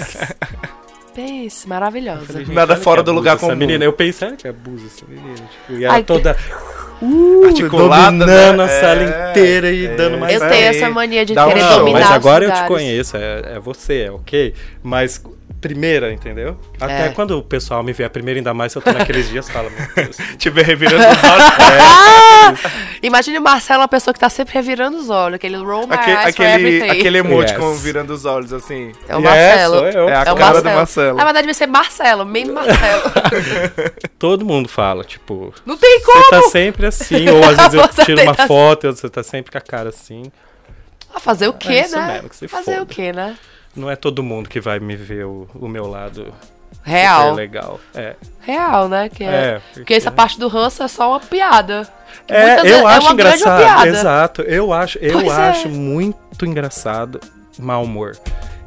Pense, 1.14 1.68
maravilhosa. 1.68 2.26
Falei, 2.26 2.46
Nada 2.46 2.76
fora 2.76 3.00
que 3.02 3.06
do 3.06 3.12
lugar 3.12 3.36
essa 3.36 3.46
comum. 3.46 3.56
menina. 3.56 3.84
Eu 3.84 3.92
pensei, 3.92 4.28
olha 4.28 4.36
que 4.36 4.46
abuso 4.46 4.86
essa 4.86 5.04
menina. 5.06 5.34
Tipo, 5.34 5.78
e 5.80 5.84
ela 5.84 5.94
Ai, 5.94 6.04
toda 6.04 6.36
Articulada, 7.46 8.10
dominando 8.18 8.56
né? 8.58 8.64
a 8.64 8.68
sala 8.68 9.02
É, 9.02 9.30
inteira 9.30 9.70
e 9.70 9.86
é. 9.86 9.94
dando 9.96 10.18
mais 10.18 10.34
Eu 10.34 10.40
Mas 10.40 10.50
tenho 10.50 10.66
essa 10.66 10.90
mania 10.90 11.24
de 11.24 11.34
dá 11.34 11.46
um 11.46 11.48
querer 11.48 11.60
show. 11.62 11.78
dominar 11.78 11.98
Mas 12.00 12.08
os 12.08 12.14
agora 12.14 12.44
eu 12.44 12.52
te 12.52 12.64
conheço, 12.66 13.16
é, 13.16 13.42
é 13.56 13.60
você, 13.60 14.02
é 14.06 14.10
ok? 14.10 14.54
Mas 14.82 15.22
primeira, 15.60 16.12
entendeu? 16.12 16.56
Até 16.80 17.06
É. 17.06 17.08
quando 17.10 17.38
o 17.38 17.42
pessoal 17.42 17.82
me 17.82 17.92
vê 17.92 18.04
a 18.04 18.10
primeira, 18.10 18.38
ainda 18.40 18.54
mais 18.54 18.72
se 18.72 18.78
eu 18.78 18.82
tô 18.82 18.92
naqueles 18.92 19.28
dias, 19.28 19.48
fala, 19.50 19.68
meu 19.70 19.88
Deus. 19.94 20.16
Te 20.38 20.48
revirando 20.50 20.96
os 21.04 21.24
olhos. 21.30 22.60
Imagine 23.02 23.38
o 23.38 23.42
Marcelo, 23.42 23.80
uma 23.82 23.88
pessoa 23.88 24.12
que 24.14 24.20
tá 24.20 24.28
sempre 24.28 24.54
revirando 24.54 24.96
os 24.98 25.10
olhos. 25.10 25.36
Aquele 25.36 25.56
roll 25.56 25.86
my 25.86 25.94
aquele, 25.94 26.90
aquele 26.90 27.18
emoji 27.18 27.48
Yes. 27.52 27.56
com 27.58 27.74
virando 27.76 28.12
os 28.12 28.24
olhos, 28.24 28.52
assim. 28.52 28.92
É 29.08 29.16
o 29.16 29.20
Yes, 29.20 29.28
Marcelo. 29.28 29.76
sou 29.76 29.86
eu. 29.86 30.08
É 30.08 30.14
a 30.16 30.20
É 30.20 30.24
cara 30.24 30.34
do 30.34 30.40
Marcelo. 30.40 30.76
Marcelo. 30.76 31.16
Na 31.16 31.24
verdade, 31.24 31.42
devia 31.46 31.54
ser 31.54 31.66
Marcelo, 31.66 32.24
meio 32.26 32.52
Marcelo. 32.54 33.02
Todo 34.18 34.44
mundo 34.44 34.68
fala, 34.68 35.04
tipo, 35.04 35.52
Não 35.64 35.76
tem 35.76 36.00
você 36.00 36.04
como! 36.04 36.30
tá 36.30 36.42
sempre 36.50 36.86
assim, 36.86 37.28
ou 37.28 37.42
às 37.44 37.56
vezes 37.56 37.74
eu 37.74 37.82
Você 37.82 38.04
tiro 38.04 38.22
uma 38.22 38.34
tá- 38.34 38.46
foto, 38.46 38.86
ou 38.88 38.92
você 38.96 39.08
tá 39.08 39.22
sempre 39.22 39.52
com 39.52 39.58
a 39.58 39.60
cara 39.60 39.88
assim. 39.90 40.22
Ah, 41.14 41.20
fazer 41.20 41.48
o 41.48 41.52
quê, 41.52 41.84
É 41.86 41.88
né? 41.88 42.12
mesmo, 42.22 42.48
fazer 42.48 42.72
foda. 42.72 42.82
o 42.82 42.86
quê, 42.86 43.12
né? 43.12 43.36
não 43.76 43.88
é 43.90 43.94
todo 43.96 44.22
mundo 44.22 44.48
que 44.48 44.60
vai 44.60 44.80
me 44.80 44.96
ver 44.96 45.24
o, 45.24 45.48
o 45.54 45.68
meu 45.68 45.86
lado 45.86 46.34
Real. 46.82 47.34
legal. 47.34 47.78
É. 47.94 48.14
Real, 48.40 48.88
né? 48.88 49.08
Que 49.08 49.24
é, 49.24 49.26
É, 49.26 49.60
porque... 49.74 49.94
essa 49.94 50.10
parte 50.10 50.38
do 50.38 50.48
ranço 50.48 50.82
é 50.82 50.88
só 50.88 51.10
uma 51.10 51.20
piada. 51.20 51.86
Que 52.26 52.32
É, 52.34 52.60
eu 52.60 52.88
é 52.88 52.94
acho 52.96 53.14
grande 53.14 53.42
engraçado. 53.42 53.86
Exato. 53.86 54.42
Eu 54.42 54.72
acho, 54.72 54.98
eu 54.98 55.12
Pois 55.20 55.28
é. 55.28 55.48
acho 55.50 55.68
muito 55.68 56.44
engraçado 56.46 57.20
mau 57.58 57.84
humor. 57.84 58.16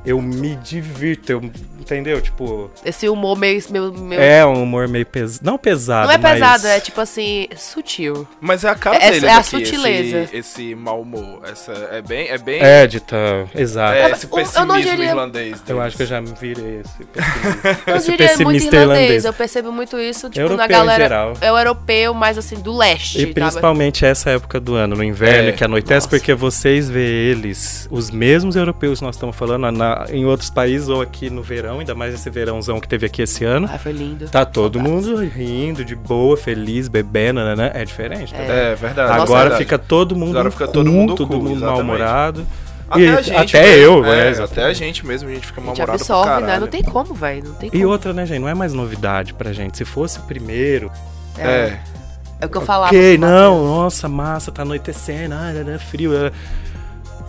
Eu 0.05 0.21
me 0.21 0.55
divirto, 0.57 1.31
eu, 1.31 1.51
entendeu? 1.81 2.21
Tipo, 2.21 2.69
Esse 2.85 3.09
humor 3.09 3.38
meio. 3.38 3.61
meio, 3.69 3.91
meio- 3.93 4.21
é 4.21 4.45
um 4.45 4.63
humor 4.63 4.88
meio 4.88 5.05
pesado. 5.05 5.45
Não 5.45 5.57
pesado, 5.57 6.07
não 6.07 6.13
é 6.13 6.17
mas- 6.17 6.33
pesado, 6.33 6.67
é 6.67 6.79
tipo 6.79 7.01
assim, 7.01 7.47
sutil. 7.57 8.27
Mas 8.39 8.63
é 8.63 8.69
a 8.69 8.75
cara 8.75 8.97
É- 8.97 9.11
deles 9.11 9.23
é 9.23 9.29
a 9.31 9.38
aqui, 9.38 9.50
sutileza. 9.50 10.17
Esse, 10.23 10.38
esse 10.38 10.75
mau 10.75 11.01
humor. 11.01 11.41
Essa, 11.50 11.71
é 11.91 12.01
bem... 12.01 12.27
É 12.29 12.38
bem... 12.38 12.59
É, 12.61 12.88
de 12.88 13.00
tá. 13.00 13.17
Exato. 13.55 13.93
é 13.93 14.05
Eu- 14.05 14.09
esse 14.13 14.25
eu 14.25 14.29
não 14.31 14.75
pessimismo 14.75 14.81
diria- 14.91 15.05
irlandês 15.09 15.59
Eu 15.59 15.65
deles. 15.65 15.81
acho 15.83 15.97
que 15.97 16.03
eu 16.03 16.07
já 16.07 16.21
me 16.21 16.33
virei 16.39 16.81
esse 16.81 17.03
pessimista. 17.05 17.79
Eu 17.91 17.95
esse 17.97 18.11
diria 18.11 18.27
muito 18.27 18.38
pessimista 18.38 18.75
irlandês. 18.75 19.00
irlandês. 19.01 19.25
Eu 19.25 19.33
percebo 19.33 19.71
muito 19.71 19.97
isso, 20.00 20.29
tipo, 20.29 20.39
Europeu 20.41 20.57
na 20.57 20.65
em 20.65 20.69
galera. 20.69 21.03
geral. 21.03 21.33
É 21.41 21.51
o 21.51 21.57
europeu, 21.57 22.13
mas 22.13 22.38
assim, 22.38 22.55
do 22.55 22.75
leste. 22.75 23.17
E 23.17 23.21
sabe? 23.21 23.33
principalmente 23.33 24.05
essa 24.05 24.29
época 24.31 24.59
do 24.59 24.75
ano, 24.75 24.95
no 24.95 25.03
inverno, 25.03 25.50
É, 25.50 25.51
que 25.51 25.63
anoitece, 25.63 26.07
nossa. 26.07 26.09
porque 26.09 26.33
vocês 26.33 26.89
vê 26.89 27.01
eles, 27.31 27.88
os 27.91 28.09
mesmos 28.11 28.55
europeus 28.55 29.00
que 29.00 29.05
nós 29.05 29.15
estamos 29.15 29.35
falando, 29.35 29.71
na- 29.71 30.05
em 30.11 30.25
outros 30.25 30.50
países 30.50 30.88
ou 30.89 31.01
aqui 31.01 31.29
no 31.29 31.41
verão, 31.41 31.70
ainda 31.79 31.95
mais 31.95 32.13
esse 32.13 32.29
verãozão 32.29 32.79
que 32.79 32.87
teve 32.87 33.05
aqui 33.05 33.21
esse 33.21 33.43
ano. 33.45 33.67
Ai, 33.71 33.77
foi 33.77 33.91
lindo. 33.91 34.27
Tá 34.29 34.45
todo 34.45 34.79
mundo 34.79 35.15
rindo, 35.25 35.83
de 35.85 35.95
boa, 35.95 36.35
feliz, 36.37 36.87
bebendo, 36.87 37.39
né? 37.41 37.55
né? 37.55 37.71
É 37.73 37.85
diferente. 37.85 38.33
tá 38.33 38.39
vendo? 38.39 38.51
É 38.51 38.75
verdade. 38.75 39.11
Agora 39.13 39.41
verdade. 39.41 39.63
fica 39.63 39.77
todo 39.77 40.15
mundo 40.15 40.31
Agora 40.37 40.51
fica 40.51 40.67
todo 40.67 40.89
mundo 40.91 41.15
todo 41.15 41.39
mundo 41.41 41.61
mal-humorado. 41.61 42.45
Até 42.89 43.01
E 43.01 43.07
a 43.07 43.21
gente. 43.21 43.37
até 43.57 43.61
mesmo, 43.77 43.83
eu, 43.83 44.05
é, 44.05 44.31
é, 44.31 44.43
Até 44.43 44.63
a 44.65 44.73
gente 44.73 45.05
mesmo, 45.05 45.29
a 45.29 45.33
gente 45.33 45.47
fica 45.47 45.61
A 45.61 45.63
gente 45.63 45.77
mal-humorado 45.77 46.01
absorve, 46.01 46.41
né? 46.45 46.59
Não 46.59 46.67
tem 46.67 46.83
como, 46.83 47.13
velho. 47.13 47.43
Não 47.45 47.53
tem 47.53 47.69
E 47.69 47.71
como. 47.79 47.87
outra, 47.87 48.11
né, 48.11 48.25
gente? 48.25 48.39
Não 48.39 48.49
é 48.49 48.53
mais 48.53 48.73
novidade 48.73 49.33
pra 49.33 49.53
gente. 49.53 49.77
Se 49.77 49.85
fosse 49.85 50.19
primeiro, 50.21 50.91
É. 51.37 51.77
É 52.41 52.45
o 52.47 52.49
que 52.49 52.57
eu 52.57 52.61
falava. 52.61 52.87
ok, 52.87 53.19
não, 53.19 53.63
nossa, 53.65 54.09
massa, 54.09 54.51
tá 54.51 54.63
anoitecendo, 54.63 55.35
ah, 55.35 55.53
é 55.53 55.77
frio. 55.77 56.15
é. 56.15 56.31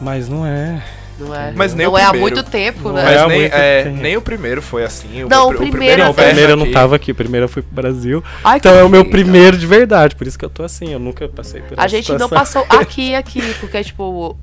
Mas 0.01 0.27
não 0.29 0.45
é. 0.47 0.83
Não 1.19 1.35
é, 1.35 1.53
Mas 1.55 1.75
nem 1.75 1.87
não 1.87 1.93
o 1.95 1.99
é 1.99 2.03
há 2.05 2.11
primeiro. 2.11 2.35
muito 2.37 2.51
tempo, 2.51 2.89
Não 2.89 2.95
né? 2.95 3.03
Mas 3.05 3.15
É, 3.21 3.27
nem, 3.29 3.39
muito 3.41 3.55
é, 3.55 3.83
tempo. 3.85 3.97
nem 4.03 4.17
o 4.17 4.23
primeiro 4.23 4.63
foi 4.63 4.85
assim. 4.85 5.09
Não, 5.29 5.49
meu 5.51 5.57
o 5.59 5.61
pri- 5.61 5.71
primeiro 5.71 6.03
Não, 6.03 6.09
o 6.09 6.13
Inverno 6.13 6.29
primeiro 6.33 6.53
eu 6.53 6.57
não 6.57 6.71
tava 6.73 6.97
aqui, 6.97 7.13
o 7.13 7.15
primeiro 7.15 7.45
eu 7.45 7.49
fui 7.49 7.63
pro 7.63 7.75
Brasil. 7.75 8.25
Ai, 8.43 8.59
Então 8.59 8.75
é 8.75 8.83
o 8.83 8.89
meu 8.89 9.05
primeiro 9.05 9.57
de 9.57 9.67
verdade, 9.67 10.17
por 10.17 10.27
isso 10.27 10.39
que 10.39 10.45
eu 10.45 10.51
tô 10.51 10.63
assim, 10.63 10.93
eu 10.93 10.99
nunca 10.99 11.29
passei 11.29 11.61
por 11.63 11.79
A 11.79 11.87
gente 11.87 12.11
não 12.13 12.29
situação. 12.29 12.65
passou 12.65 12.67
aqui 12.81 13.11
e 13.11 13.15
aqui, 13.15 13.43
porque, 13.61 13.85
tipo, 13.85 14.37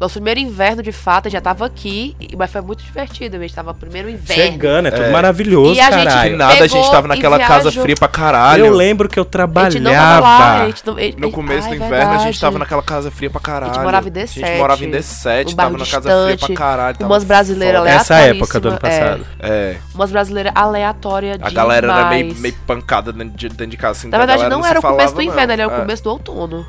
nosso 0.00 0.14
primeiro 0.14 0.40
inverno, 0.40 0.82
de 0.82 0.92
fato, 0.92 1.28
já 1.30 1.40
tava 1.40 1.64
aqui, 1.66 2.16
e- 2.20 2.36
mas 2.36 2.50
foi 2.52 2.60
muito 2.60 2.82
divertido. 2.84 3.36
A 3.36 3.40
gente 3.40 3.54
tava 3.54 3.72
no 3.72 3.78
primeiro 3.78 4.08
inverno. 4.10 4.42
Chegando, 4.42 4.86
é 4.88 4.90
tudo 4.90 5.04
É. 5.04 5.10
maravilhoso, 5.10 5.74
E 5.74 5.80
a 5.80 5.90
gente- 5.90 6.04
caralho. 6.04 6.36
nada, 6.36 6.64
a 6.64 6.66
gente 6.66 6.90
tava 6.90 7.08
naquela 7.08 7.38
casa 7.38 7.70
fria 7.72 7.94
pra 7.96 8.08
caralho. 8.08 8.66
Eu 8.66 8.74
lembro 8.74 9.08
que 9.08 9.18
eu 9.18 9.26
A 9.26 9.70
gente 9.70 9.80
não 9.82 9.92
tava 9.92 10.20
lá, 10.20 10.34
a 10.36 10.38
trabalhava. 10.38 10.66
gente 10.66 10.86
não, 10.86 10.96
No 11.26 11.30
começo 11.32 11.68
Ai, 11.68 11.70
do 11.78 11.84
inverno, 11.84 11.96
a 11.96 12.00
gente 12.18 12.22
verdade. 12.24 12.40
tava 12.40 12.58
naquela 12.58 12.82
casa 12.82 13.10
fria 13.10 13.30
pra 13.30 13.40
caralho. 13.40 13.70
A 13.70 13.74
gente 13.74 13.82
morava 13.84 14.08
em 14.08 14.12
A 14.12 14.26
gente 14.26 14.40
D7, 14.40 14.58
morava 14.58 14.84
em 14.84 14.90
D7, 14.90 15.52
um 15.52 15.56
tava 15.56 15.78
na 15.78 15.86
casa 15.86 16.24
fria 16.26 16.36
pra 16.38 16.54
caralho. 16.54 16.96
umas 17.00 17.24
brasileiras 17.24 17.78
foda. 17.80 17.90
Essa 17.90 18.14
época 18.16 18.60
do 18.60 18.68
ano 18.68 18.78
aleatoríssima, 18.82 19.16
passado. 19.18 19.26
É, 19.40 19.76
Umas 19.94 20.10
brasileiras 20.12 20.52
aleatórias 20.54 21.38
a 21.42 21.50
galera 21.50 21.86
era 21.92 22.08
meio, 22.10 22.22
demais. 22.24 22.40
meio 22.40 22.54
pancada 22.66 23.12
dentro 23.12 23.36
de, 23.36 23.48
dentro 23.48 23.66
de 23.68 23.76
casa. 23.76 23.98
Assim, 23.98 24.08
Na 24.08 24.18
verdade, 24.18 24.48
não 24.48 24.62
se 24.62 24.68
era 24.68 24.78
o 24.78 24.82
começo 24.82 24.98
falava, 24.98 25.14
do 25.16 25.22
inverno, 25.22 25.46
não. 25.46 25.52
era 25.64 25.68
o 25.68 25.74
É. 25.76 25.80
começo 25.80 26.02
do 26.04 26.10
outono. 26.10 26.66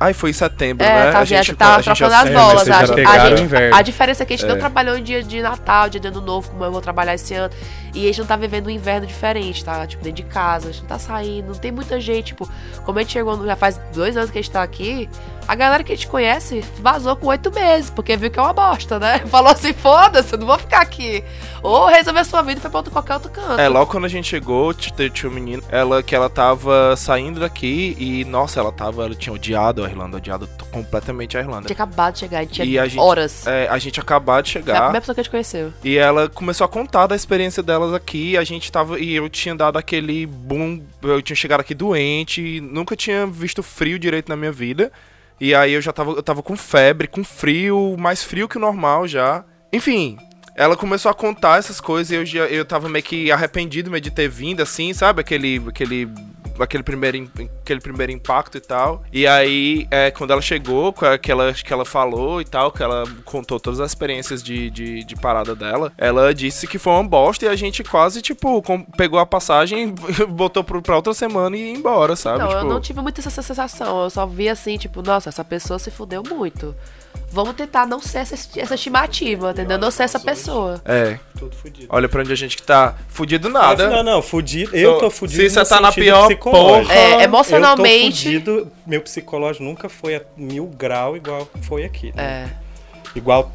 Ai, 0.00 0.12
foi 0.14 0.30
em 0.30 0.32
setembro, 0.32 0.84
É, 0.86 1.06
né? 1.06 1.10
tá, 1.12 1.18
a 1.18 1.24
gente, 1.24 1.54
tá 1.56 1.76
a 1.76 1.80
gente 1.80 1.96
trocando 1.98 2.14
as 2.14 2.30
bolas. 2.30 2.62
vocês 2.62 2.76
A, 2.76 2.80
a 2.80 3.36
gente- 3.36 3.54
a 3.74 3.82
diferença 3.82 4.22
é 4.22 4.26
que 4.26 4.32
a 4.32 4.36
gente 4.36 4.46
É. 4.46 4.48
não 4.48 4.56
trabalhou 4.58 4.96
em 4.96 5.02
dia 5.02 5.24
de 5.24 5.42
Natal, 5.42 5.88
dia 5.88 6.00
de 6.00 6.06
Ano 6.06 6.20
Novo, 6.20 6.50
como 6.50 6.64
eu 6.64 6.70
vou 6.70 6.80
trabalhar 6.80 7.14
esse 7.14 7.34
ano. 7.34 7.52
E 7.92 8.04
a 8.04 8.06
gente 8.06 8.20
não 8.20 8.26
tá 8.26 8.36
vivendo 8.36 8.68
um 8.68 8.70
inverno 8.70 9.06
diferente, 9.08 9.64
tá? 9.64 9.84
Tipo, 9.88 10.04
dentro 10.04 10.22
de 10.22 10.28
casa, 10.30 10.68
a 10.68 10.72
gente 10.72 10.82
não 10.82 10.88
tá 10.88 10.98
saindo, 11.00 11.48
não 11.48 11.54
tem 11.56 11.72
muita 11.72 12.00
gente. 12.00 12.26
Tipo, 12.26 12.48
como 12.84 12.98
a 12.98 13.02
gente 13.02 13.12
chegou, 13.12 13.44
já 13.44 13.56
faz 13.56 13.80
dois 13.92 14.16
anos 14.16 14.30
que 14.30 14.38
a 14.38 14.42
gente 14.42 14.52
tá 14.52 14.62
aqui, 14.62 15.08
a 15.48 15.54
galera 15.54 15.82
que 15.82 15.90
a 15.92 15.96
gente 15.96 16.06
conhece 16.06 16.62
vazou 16.80 17.16
com 17.16 17.26
oito 17.28 17.50
meses, 17.50 17.88
porque 17.88 18.16
viu 18.18 18.30
que 18.30 18.38
é 18.38 18.42
uma 18.42 18.52
bosta, 18.52 18.98
né? 18.98 19.20
Falou 19.28 19.50
assim, 19.50 19.72
foda-se, 19.72 20.34
eu 20.34 20.38
não 20.38 20.46
vou 20.46 20.58
ficar 20.58 20.82
aqui. 20.82 21.24
Ou 21.62 21.86
resolver 21.86 22.22
sua 22.24 22.42
vida 22.42 22.58
e 22.58 22.60
foi 22.60 22.70
pra 22.70 22.78
outro, 22.80 22.92
qualquer 22.92 23.14
outro 23.14 23.30
canto. 23.30 23.58
É, 23.58 23.66
logo 23.66 23.90
quando 23.90 24.04
a 24.04 24.08
gente 24.08 24.28
chegou, 24.28 24.74
tinha 24.74 25.30
um 25.30 25.34
menino, 25.34 25.62
ela 25.70 26.02
que 26.02 26.14
ela 26.14 26.28
tava 26.28 26.94
saindo 26.96 27.40
daqui 27.40 27.96
e, 27.98 28.24
nossa, 28.26 28.60
ela 28.60 28.70
tava, 28.70 29.06
ela 29.06 29.14
tinha 29.14 29.32
odiado 29.32 29.82
a 29.84 29.88
Irlanda, 29.88 30.18
odiado 30.18 30.48
completamente 30.70 31.36
a 31.36 31.40
Irlanda. 31.40 31.66
Tinha 31.66 31.74
acabado 31.74 32.12
de 32.12 32.20
chegar, 32.20 32.46
tinha 32.46 32.66
E 32.66 32.78
a 32.78 32.86
gente- 32.86 33.00
horas. 33.00 33.46
É, 33.46 33.66
a 33.68 33.78
gente 33.78 33.98
acabou 33.98 34.40
de 34.42 34.52
Foi 34.52 34.60
a 34.60 34.64
chegar 34.64 34.74
primeira 34.82 35.00
pessoa 35.00 35.14
que 35.14 35.20
a 35.20 35.22
gente 35.24 35.30
conheceu. 35.30 35.72
e 35.82 35.96
ela 35.96 36.28
começou 36.28 36.64
a 36.64 36.68
contar 36.68 37.06
da 37.06 37.16
experiência 37.16 37.62
delas 37.62 37.94
aqui. 37.94 38.36
A 38.36 38.44
gente 38.44 38.70
tava. 38.70 39.00
E 39.00 39.14
eu 39.14 39.28
tinha 39.30 39.54
dado 39.54 39.78
aquele 39.78 40.26
boom. 40.26 40.82
Eu 41.02 41.22
tinha 41.22 41.34
chegado 41.36 41.60
aqui 41.60 41.74
doente, 41.74 42.60
nunca 42.60 42.94
tinha 42.94 43.26
visto 43.26 43.62
frio 43.62 43.98
direito 43.98 44.28
na 44.28 44.36
minha 44.36 44.52
vida. 44.52 44.92
E 45.40 45.54
aí 45.54 45.72
eu 45.72 45.80
já 45.80 45.92
tava, 45.92 46.12
eu 46.12 46.22
tava 46.22 46.42
com 46.42 46.56
febre, 46.56 47.06
com 47.06 47.22
frio, 47.22 47.96
mais 47.98 48.22
frio 48.22 48.48
que 48.48 48.56
o 48.56 48.60
normal 48.60 49.06
já. 49.06 49.44
Enfim, 49.72 50.18
ela 50.56 50.76
começou 50.76 51.08
a 51.10 51.14
contar 51.14 51.58
essas 51.58 51.80
coisas 51.80 52.10
e 52.10 52.16
eu, 52.16 52.26
já, 52.26 52.46
eu 52.46 52.64
tava 52.64 52.88
meio 52.88 53.04
que 53.04 53.30
arrependido 53.30 53.90
meio 53.90 54.00
de 54.00 54.10
ter 54.10 54.28
vindo, 54.28 54.60
assim, 54.60 54.92
sabe? 54.92 55.20
Aquele. 55.20 55.62
aquele 55.68 56.08
aquele 56.62 56.82
primeiro, 56.82 57.16
im- 57.16 57.30
aquele 57.62 57.80
primeiro 57.80 58.12
impacto 58.12 58.56
e 58.56 58.60
tal. 58.60 59.02
E 59.12 59.26
aí, 59.26 59.86
é, 59.90 60.10
quando 60.10 60.30
ela 60.32 60.40
chegou, 60.42 60.92
com 60.92 61.04
a- 61.06 61.18
que 61.18 61.30
ela, 61.30 61.52
que 61.52 61.72
ela 61.72 61.84
falou 61.84 62.40
e 62.40 62.44
tal, 62.44 62.70
que 62.72 62.82
ela 62.82 63.04
contou 63.24 63.58
todas 63.60 63.80
as 63.80 63.90
experiências 63.90 64.42
de, 64.42 64.70
de, 64.70 65.04
de 65.04 65.16
parada 65.16 65.54
dela, 65.54 65.92
ela 65.98 66.32
disse 66.34 66.66
que 66.66 66.78
foi 66.78 66.92
uma 66.92 67.04
bosta 67.04 67.44
e 67.44 67.48
a 67.48 67.56
gente 67.56 67.82
quase, 67.84 68.20
tipo, 68.22 68.60
com- 68.62 68.82
pegou 68.82 69.18
a 69.18 69.26
passagem, 69.26 69.94
botou 70.28 70.62
pro, 70.64 70.80
pra 70.82 70.96
outra 70.96 71.14
semana 71.14 71.56
e 71.56 71.60
ia 71.72 71.76
embora, 71.76 72.16
sabe? 72.16 72.38
Não, 72.40 72.48
tipo, 72.48 72.60
eu 72.60 72.64
não 72.64 72.80
tive 72.80 73.00
muito 73.00 73.20
essa 73.20 73.42
sensação. 73.42 74.02
Eu 74.04 74.10
só 74.10 74.26
vi 74.26 74.48
assim, 74.48 74.76
tipo, 74.78 75.02
nossa, 75.02 75.28
essa 75.28 75.44
pessoa 75.44 75.78
se 75.78 75.90
fudeu 75.90 76.22
muito. 76.28 76.74
Vamos 77.30 77.54
tentar 77.54 77.86
não 77.86 78.00
ser 78.00 78.18
essa, 78.18 78.34
essa 78.58 78.74
estimativa, 78.74 79.50
entendeu? 79.50 79.76
Não 79.78 79.90
ser 79.90 80.04
essa 80.04 80.18
pessoa. 80.18 80.80
É, 80.84 81.18
olha 81.88 82.08
pra 82.08 82.20
onde 82.22 82.32
a 82.32 82.36
gente 82.36 82.56
que 82.56 82.62
tá 82.62 82.94
fudido 83.08 83.48
nada. 83.48 83.88
Não, 83.88 84.02
não, 84.02 84.22
fudido. 84.22 84.74
Eu 84.74 84.98
tô 84.98 85.10
fudido. 85.10 85.42
Se 85.42 85.50
você 85.50 85.64
tá 85.64 85.80
na 85.80 85.92
pior 85.92 86.26
psicológico. 86.26 86.86
porra- 86.88 86.94
É, 86.94 87.14
Eu 87.16 87.20
emocionalmente- 87.20 88.24
tô 88.24 88.24
fudido, 88.24 88.72
meu 88.86 89.00
psicológico 89.02 89.62
nunca 89.64 89.88
foi 89.88 90.16
a 90.16 90.22
mil 90.36 90.66
grau 90.66 91.16
igual 91.16 91.48
foi 91.62 91.84
aqui. 91.84 92.12
né? 92.16 92.48
É. 92.54 92.68
Igual 93.14 93.50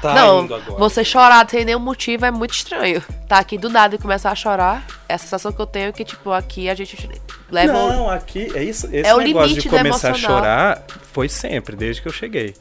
tá 0.00 0.14
não, 0.14 0.44
indo 0.44 0.54
agora. 0.54 0.78
você 0.78 1.04
chorar 1.04 1.48
sem 1.48 1.64
nenhum 1.64 1.78
motivo 1.78 2.24
é 2.24 2.30
muito 2.30 2.54
estranho. 2.54 3.02
Tá 3.28 3.38
aqui 3.38 3.56
do 3.56 3.68
nada 3.70 3.94
e 3.94 3.98
começar 3.98 4.30
a 4.30 4.34
chorar. 4.34 4.84
É 5.08 5.14
a 5.14 5.18
sensação 5.18 5.52
que 5.52 5.60
eu 5.60 5.66
tenho 5.66 5.88
é 5.88 5.92
que, 5.92 6.04
tipo, 6.04 6.30
aqui 6.32 6.68
a 6.68 6.74
gente 6.74 7.08
leva. 7.50 7.72
Não, 7.72 8.08
aqui 8.10 8.50
é 8.54 8.62
isso. 8.64 8.86
Esse 8.92 9.08
É 9.08 9.14
o 9.14 9.18
negócio 9.18 9.22
limite 9.48 9.54
de 9.62 9.68
do 9.68 9.76
começar 9.76 10.10
a 10.10 10.14
chorar 10.14 10.82
foi 11.12 11.28
sempre, 11.28 11.76
desde 11.76 12.00
que 12.02 12.08
eu 12.08 12.12
cheguei. 12.12 12.54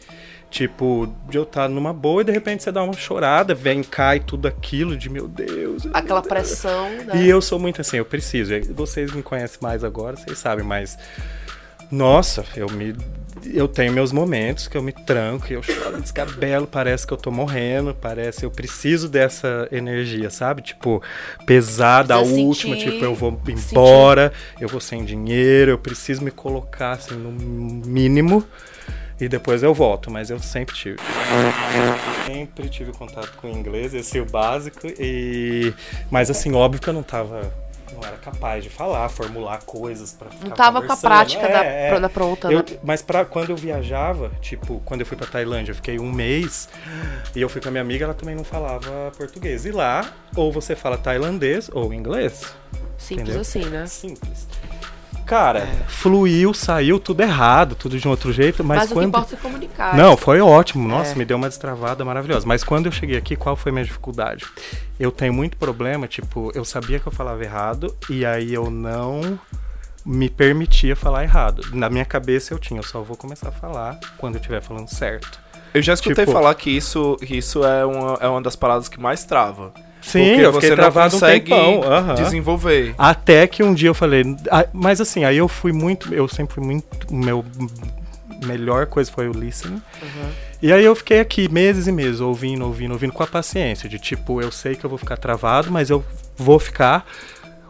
Tipo, 0.51 1.07
de 1.29 1.37
eu 1.37 1.43
estar 1.43 1.69
numa 1.69 1.93
boa 1.93 2.21
e 2.21 2.25
de 2.25 2.31
repente 2.33 2.61
você 2.61 2.73
dá 2.73 2.83
uma 2.83 2.91
chorada, 2.93 3.55
vem, 3.55 3.81
cai 3.81 4.19
tudo 4.19 4.49
aquilo 4.49 4.97
de 4.97 5.09
meu 5.09 5.25
Deus. 5.25 5.85
meu 5.85 5.95
Aquela 5.95 6.19
Deus. 6.19 6.27
pressão, 6.27 6.89
né? 7.05 7.23
E 7.23 7.29
eu 7.29 7.41
sou 7.41 7.57
muito 7.57 7.79
assim, 7.79 7.95
eu 7.97 8.03
preciso. 8.05 8.51
Vocês 8.75 9.13
me 9.13 9.23
conhecem 9.23 9.59
mais 9.61 9.81
agora, 9.83 10.17
vocês 10.17 10.37
sabem, 10.37 10.65
mas. 10.65 10.97
Nossa, 11.89 12.43
eu 12.55 12.69
me. 12.69 12.95
Eu 13.45 13.67
tenho 13.67 13.91
meus 13.93 14.11
momentos 14.11 14.67
que 14.67 14.77
eu 14.77 14.83
me 14.83 14.91
tranco, 14.91 15.51
eu 15.51 15.63
choro, 15.63 15.99
descabelo, 16.01 16.67
parece 16.67 17.07
que 17.07 17.13
eu 17.13 17.17
tô 17.17 17.31
morrendo, 17.31 17.93
parece. 17.99 18.43
Eu 18.45 18.51
preciso 18.51 19.07
dessa 19.09 19.67
energia, 19.71 20.29
sabe? 20.29 20.61
Tipo, 20.61 21.01
pesada, 21.45 22.15
a 22.15 22.19
última, 22.19 22.75
sentir- 22.75 22.91
tipo, 22.91 23.03
eu 23.05 23.15
vou 23.15 23.31
sentir. 23.45 23.71
embora, 23.71 24.31
eu 24.59 24.67
vou 24.67 24.79
sem 24.81 25.03
dinheiro, 25.03 25.71
eu 25.71 25.77
preciso 25.77 26.21
me 26.23 26.29
colocar 26.31 26.91
assim 26.91 27.15
no 27.15 27.31
mínimo 27.31 28.45
e 29.21 29.29
depois 29.29 29.61
eu 29.63 29.73
volto, 29.73 30.09
mas 30.11 30.29
eu 30.29 30.39
sempre 30.39 30.75
tive. 30.75 30.97
Sempre 32.25 32.69
tive 32.69 32.91
contato 32.91 33.31
com 33.37 33.47
o 33.47 33.51
inglês, 33.57 33.93
esse 33.93 34.17
é 34.17 34.21
o 34.21 34.25
básico, 34.25 34.87
e 34.99 35.73
mas 36.09 36.29
assim, 36.29 36.53
óbvio 36.53 36.81
que 36.81 36.87
eu 36.89 36.93
não 36.93 37.03
tava 37.03 37.53
não 37.93 38.07
era 38.07 38.15
capaz 38.17 38.63
de 38.63 38.69
falar, 38.69 39.09
formular 39.09 39.59
coisas 39.65 40.13
pra 40.13 40.29
ficar 40.29 40.47
Não 40.47 40.55
tava 40.55 40.81
com 40.81 40.91
a 40.93 40.95
prática 40.97 41.45
É, 41.45 41.51
da, 41.51 41.63
é. 41.63 41.89
pronta, 41.89 42.09
pronta, 42.09 42.47
Eu- 42.51 42.59
né? 42.59 42.79
mas 42.83 43.01
pra, 43.01 43.25
quando 43.25 43.49
eu 43.49 43.55
viajava, 43.57 44.31
tipo, 44.41 44.81
quando 44.85 45.01
eu 45.01 45.05
fui 45.05 45.17
pra 45.17 45.27
Tailândia, 45.27 45.71
eu 45.71 45.75
fiquei 45.75 45.99
um 45.99 46.09
mês 46.09 46.69
e 47.35 47.41
eu 47.41 47.49
fui 47.49 47.59
com 47.61 47.67
a 47.67 47.71
minha 47.71 47.81
amiga, 47.81 48.05
ela 48.05 48.13
também 48.13 48.33
não 48.33 48.45
falava 48.45 49.11
português. 49.17 49.65
E 49.65 49.71
lá, 49.71 50.09
ou 50.37 50.53
você 50.53 50.73
fala 50.73 50.97
tailandês 50.97 51.69
ou 51.71 51.93
inglês. 51.93 52.55
Simples 52.97 53.23
entendeu? 53.27 53.41
assim, 53.41 53.65
né? 53.65 53.85
Simples. 53.87 54.47
Cara, 55.25 55.65
fluiu, 55.87 56.53
saiu 56.53 56.99
tudo 56.99 57.21
errado, 57.21 57.73
tudo 57.75 57.97
de 57.97 58.07
um 58.07 58.11
outro 58.11 58.33
jeito, 58.33 58.63
mas, 58.63 58.79
Mas, 58.79 58.85
o 58.85 58.87
que 58.89 58.93
quando. 58.95 59.07
importa 59.07 59.35
é 59.35 59.37
comunicar. 59.37 59.95
Não, 59.95 60.17
foi 60.17 60.41
ótimo. 60.41 60.87
Nossa, 60.87 61.13
É. 61.13 61.15
me 61.15 61.23
deu 61.25 61.37
uma 61.37 61.47
destravada 61.47 62.03
maravilhosa. 62.03 62.45
Mas 62.45 62.63
quando 62.63 62.87
eu 62.87 62.91
cheguei 62.91 63.15
aqui, 63.17 63.35
qual 63.35 63.55
foi 63.55 63.69
a 63.71 63.73
minha 63.73 63.85
dificuldade? 63.85 64.45
Eu 64.99 65.11
tenho 65.11 65.33
muito 65.33 65.55
problema, 65.57 66.07
tipo, 66.07 66.51
eu 66.53 66.65
sabia 66.65 66.99
que 66.99 67.07
eu 67.07 67.11
falava 67.11 67.41
errado 67.43 67.95
e 68.09 68.25
aí 68.25 68.53
eu 68.53 68.69
não 68.69 69.39
me 70.05 70.29
permitia 70.29 70.95
falar 70.95 71.23
errado. 71.23 71.63
Na 71.73 71.89
minha 71.89 72.03
cabeça 72.05 72.53
eu 72.53 72.59
tinha, 72.59 72.79
eu 72.79 72.83
só 72.83 73.01
vou 73.01 73.15
começar 73.15 73.49
a 73.49 73.51
falar 73.51 73.99
quando 74.17 74.35
eu 74.35 74.39
estiver 74.39 74.61
falando 74.61 74.89
certo. 74.89 75.39
Eu 75.73 75.81
já 75.81 75.93
escutei 75.93 76.25
Tipo- 76.25 76.33
falar 76.33 76.53
que 76.55 76.69
isso, 76.69 77.15
que 77.25 77.37
isso 77.37 77.63
é, 77.63 77.85
uma, 77.85 78.17
é 78.19 78.27
uma 78.27 78.41
das 78.41 78.55
paradas 78.57 78.89
que 78.89 78.99
mais 78.99 79.23
trava. 79.23 79.71
Sim, 80.01 80.25
porque 80.25 80.41
eu 80.41 80.51
você 80.51 80.61
fiquei 80.61 80.69
não 80.69 80.75
travado 80.77 81.15
um 81.15 81.19
consegue 81.19 81.49
tempão. 81.49 81.83
aham. 81.83 82.15
desenvolver. 82.15 82.95
Até 82.97 83.47
que 83.47 83.63
um 83.63 83.73
dia 83.73 83.89
eu 83.89 83.93
falei, 83.93 84.23
ah, 84.49 84.65
mas 84.73 84.99
assim, 84.99 85.23
aí 85.23 85.37
eu 85.37 85.47
fui 85.47 85.71
muito, 85.71 86.13
eu 86.13 86.27
sempre 86.27 86.55
fui 86.55 86.63
muito, 86.63 87.13
meu 87.13 87.45
melhor 88.45 88.87
coisa 88.87 89.11
foi 89.11 89.29
o 89.29 89.31
listening. 89.31 89.81
E 90.61 90.73
aí 90.73 90.83
eu 90.83 90.95
fiquei 90.95 91.19
aqui 91.19 91.47
meses 91.51 91.87
e 91.87 91.91
meses 91.91 92.19
ouvindo, 92.21 92.65
ouvindo, 92.65 92.91
ouvindo 92.91 93.13
com 93.13 93.23
a 93.23 93.27
paciência 93.27 93.87
de 93.87 93.99
tipo, 93.99 94.41
eu 94.41 94.51
sei 94.51 94.75
que 94.75 94.83
eu 94.83 94.89
vou 94.89 94.97
ficar 94.97 95.17
travado, 95.17 95.71
mas 95.71 95.89
eu 95.89 96.03
vou 96.37 96.59
ficar 96.59 97.05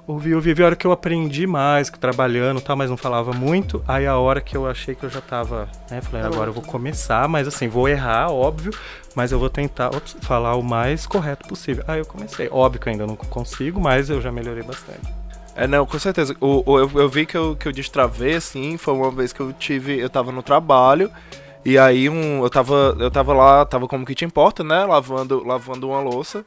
ouvi, 0.08 0.34
ouvi, 0.36 0.54
vi 0.54 0.64
a 0.64 0.68
hora 0.68 0.76
que 0.76 0.86
eu 0.86 0.92
aprendi 0.92 1.48
mais, 1.48 1.90
que 1.90 1.98
trabalhando 2.00 2.60
e 2.60 2.64
tal, 2.64 2.76
mas 2.76 2.90
não 2.90 2.98
falava 2.98 3.34
muito. 3.34 3.84
Aí 3.88 4.06
a 4.06 4.18
hora 4.18 4.42
que 4.42 4.56
eu 4.56 4.68
achei 4.68 4.96
que 4.96 5.04
eu 5.04 5.10
já 5.10 5.22
tava, 5.22 5.70
né, 5.90 6.02
falei, 6.02 6.26
agora 6.26 6.50
eu 6.50 6.54
vou 6.54 6.64
começar, 6.64 7.28
mas 7.28 7.48
assim, 7.48 7.68
vou 7.68 7.88
errar, 7.88 8.32
óbvio, 8.32 8.72
mas 9.16 9.32
eu 9.32 9.40
vou 9.40 9.50
tentar 9.50 9.92
falar 10.22 10.56
o 10.56 10.64
mais 10.64 11.06
correto 11.06 11.48
possível. 11.48 11.84
Aí 11.88 12.00
eu 12.00 12.06
comecei. 12.06 12.48
Óbvio 12.52 12.82
que 12.82 12.90
ainda 12.90 13.06
não 13.08 13.16
consigo, 13.16 13.80
mas 13.80 14.10
eu 14.10 14.22
já 14.22 14.32
melhorei 14.32 14.64
bastante. 14.64 15.02
É, 15.56 15.68
não, 15.68 15.86
com 15.86 16.00
certeza. 16.00 16.36
O, 16.40 16.64
o- 16.66 16.80
eu, 16.80 16.92
eu 16.96 17.10
vi 17.10 17.26
que 17.26 17.36
eu, 17.36 17.56
que 17.56 17.68
eu 17.68 17.72
destravei, 17.72 18.36
assim, 18.36 18.78
foi 18.78 18.94
uma 18.94 19.12
vez 19.12 19.34
que 19.34 19.40
eu 19.42 19.52
tive. 19.54 20.00
Eu 20.00 20.10
tava 20.10 20.32
no 20.32 20.42
trabalho. 20.42 21.12
E 21.64 21.78
aí 21.78 22.10
um, 22.10 22.42
eu 22.42 22.50
tava. 22.50 22.96
Eu 23.00 23.12
tava 23.12 23.34
lá, 23.34 23.66
tava 23.66 23.88
como 23.88 24.06
kitchen 24.06 24.30
porter, 24.30 24.66
né? 24.66 24.86
Lavando, 24.86 25.46
lavando 25.46 25.90
uma 25.90 26.00
louça. 26.00 26.46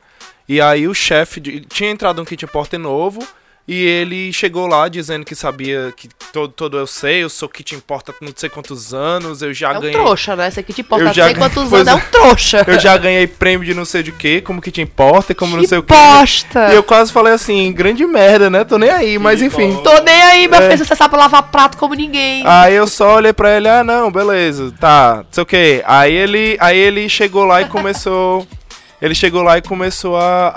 E 0.49 0.61
aí 0.61 0.89
o 0.89 0.95
chefe. 0.95 1.41
Tinha 1.41 1.91
entrado 1.91 2.21
um 2.21 2.25
kitchen 2.25 2.49
porter 2.49 2.81
novo. 2.81 3.21
E 3.67 3.83
ele 3.83 4.31
chegou 4.31 4.67
lá 4.67 4.89
dizendo 4.89 5.25
que 5.25 5.35
sabia 5.35 5.91
que 5.97 6.07
todo, 6.35 6.53
todo 6.53 6.77
eu 6.77 6.87
sei, 6.87 7.23
eu 7.25 7.31
sou 7.31 7.49
kitchen 7.49 7.81
porter 7.81 8.15
há 8.15 8.23
não 8.23 8.31
sei 8.37 8.51
quantos 8.51 8.93
anos, 8.93 9.41
eu 9.41 9.55
já 9.55 9.73
É 9.73 9.79
um 9.79 9.81
ganhei. 9.81 9.93
trouxa, 9.97 10.37
né? 10.37 10.49
Esse 10.49 10.61
aqui 10.61 10.75
te 10.75 10.83
importa 10.83 11.05
não 11.07 11.15
sei 11.15 11.35
quantos 11.35 11.71
pois 11.71 11.89
anos, 11.89 11.89
é 11.89 11.91
é. 11.93 11.95
um 11.95 12.11
trouxa. 12.11 12.65
Eu 12.67 12.79
já 12.79 12.95
ganhei 12.99 13.27
prêmio 13.27 13.65
de 13.67 13.73
não 13.73 13.87
sei 13.87 14.03
de 14.03 14.13
que, 14.13 14.43
como 14.43 14.61
que 14.61 14.71
te 14.71 14.83
importa, 14.83 15.33
e 15.33 15.35
como 15.35 15.57
não 15.57 15.63
Que 15.63 15.69
sei 15.69 15.79
o 15.79 15.83
que. 15.83 15.95
bosta. 15.95 16.73
E 16.73 16.75
eu 16.77 16.83
quase 16.83 17.11
falei 17.11 17.33
assim, 17.33 17.73
grande 17.73 18.05
merda, 18.07 18.51
né? 18.51 18.65
Tô 18.65 18.77
nem 18.77 18.91
aí, 18.91 19.19
mas 19.19 19.41
enfim. 19.41 19.75
Tô 19.83 19.99
nem 20.03 20.23
aí, 20.23 20.47
meu 20.47 20.61
É. 20.61 20.71
filho, 20.73 20.85
você 20.85 20.95
sabe 20.95 21.17
lavar 21.17 21.45
prato 21.45 21.79
como 21.79 21.95
ninguém. 21.95 22.43
Aí 22.47 22.75
eu 22.75 22.87
só 22.87 23.17
olhei 23.17 23.33
pra 23.33 23.57
ele, 23.57 23.67
ah 23.69 23.83
não, 23.83 24.13
beleza, 24.13 24.75
tá, 24.79 25.17
não 25.17 25.27
sei 25.31 25.43
o 25.43 25.47
que. 25.47 25.83
Aí 25.87 26.13
ele, 26.13 26.59
aí 26.61 26.77
ele 26.77 27.09
chegou 27.09 27.47
lá 27.47 27.63
e 27.63 27.65
começou. 27.65 28.47
Ele 29.05 29.15
chegou 29.15 29.43
lá 29.43 29.59
e 29.59 29.63
começou 29.63 30.17
a, 30.17 30.49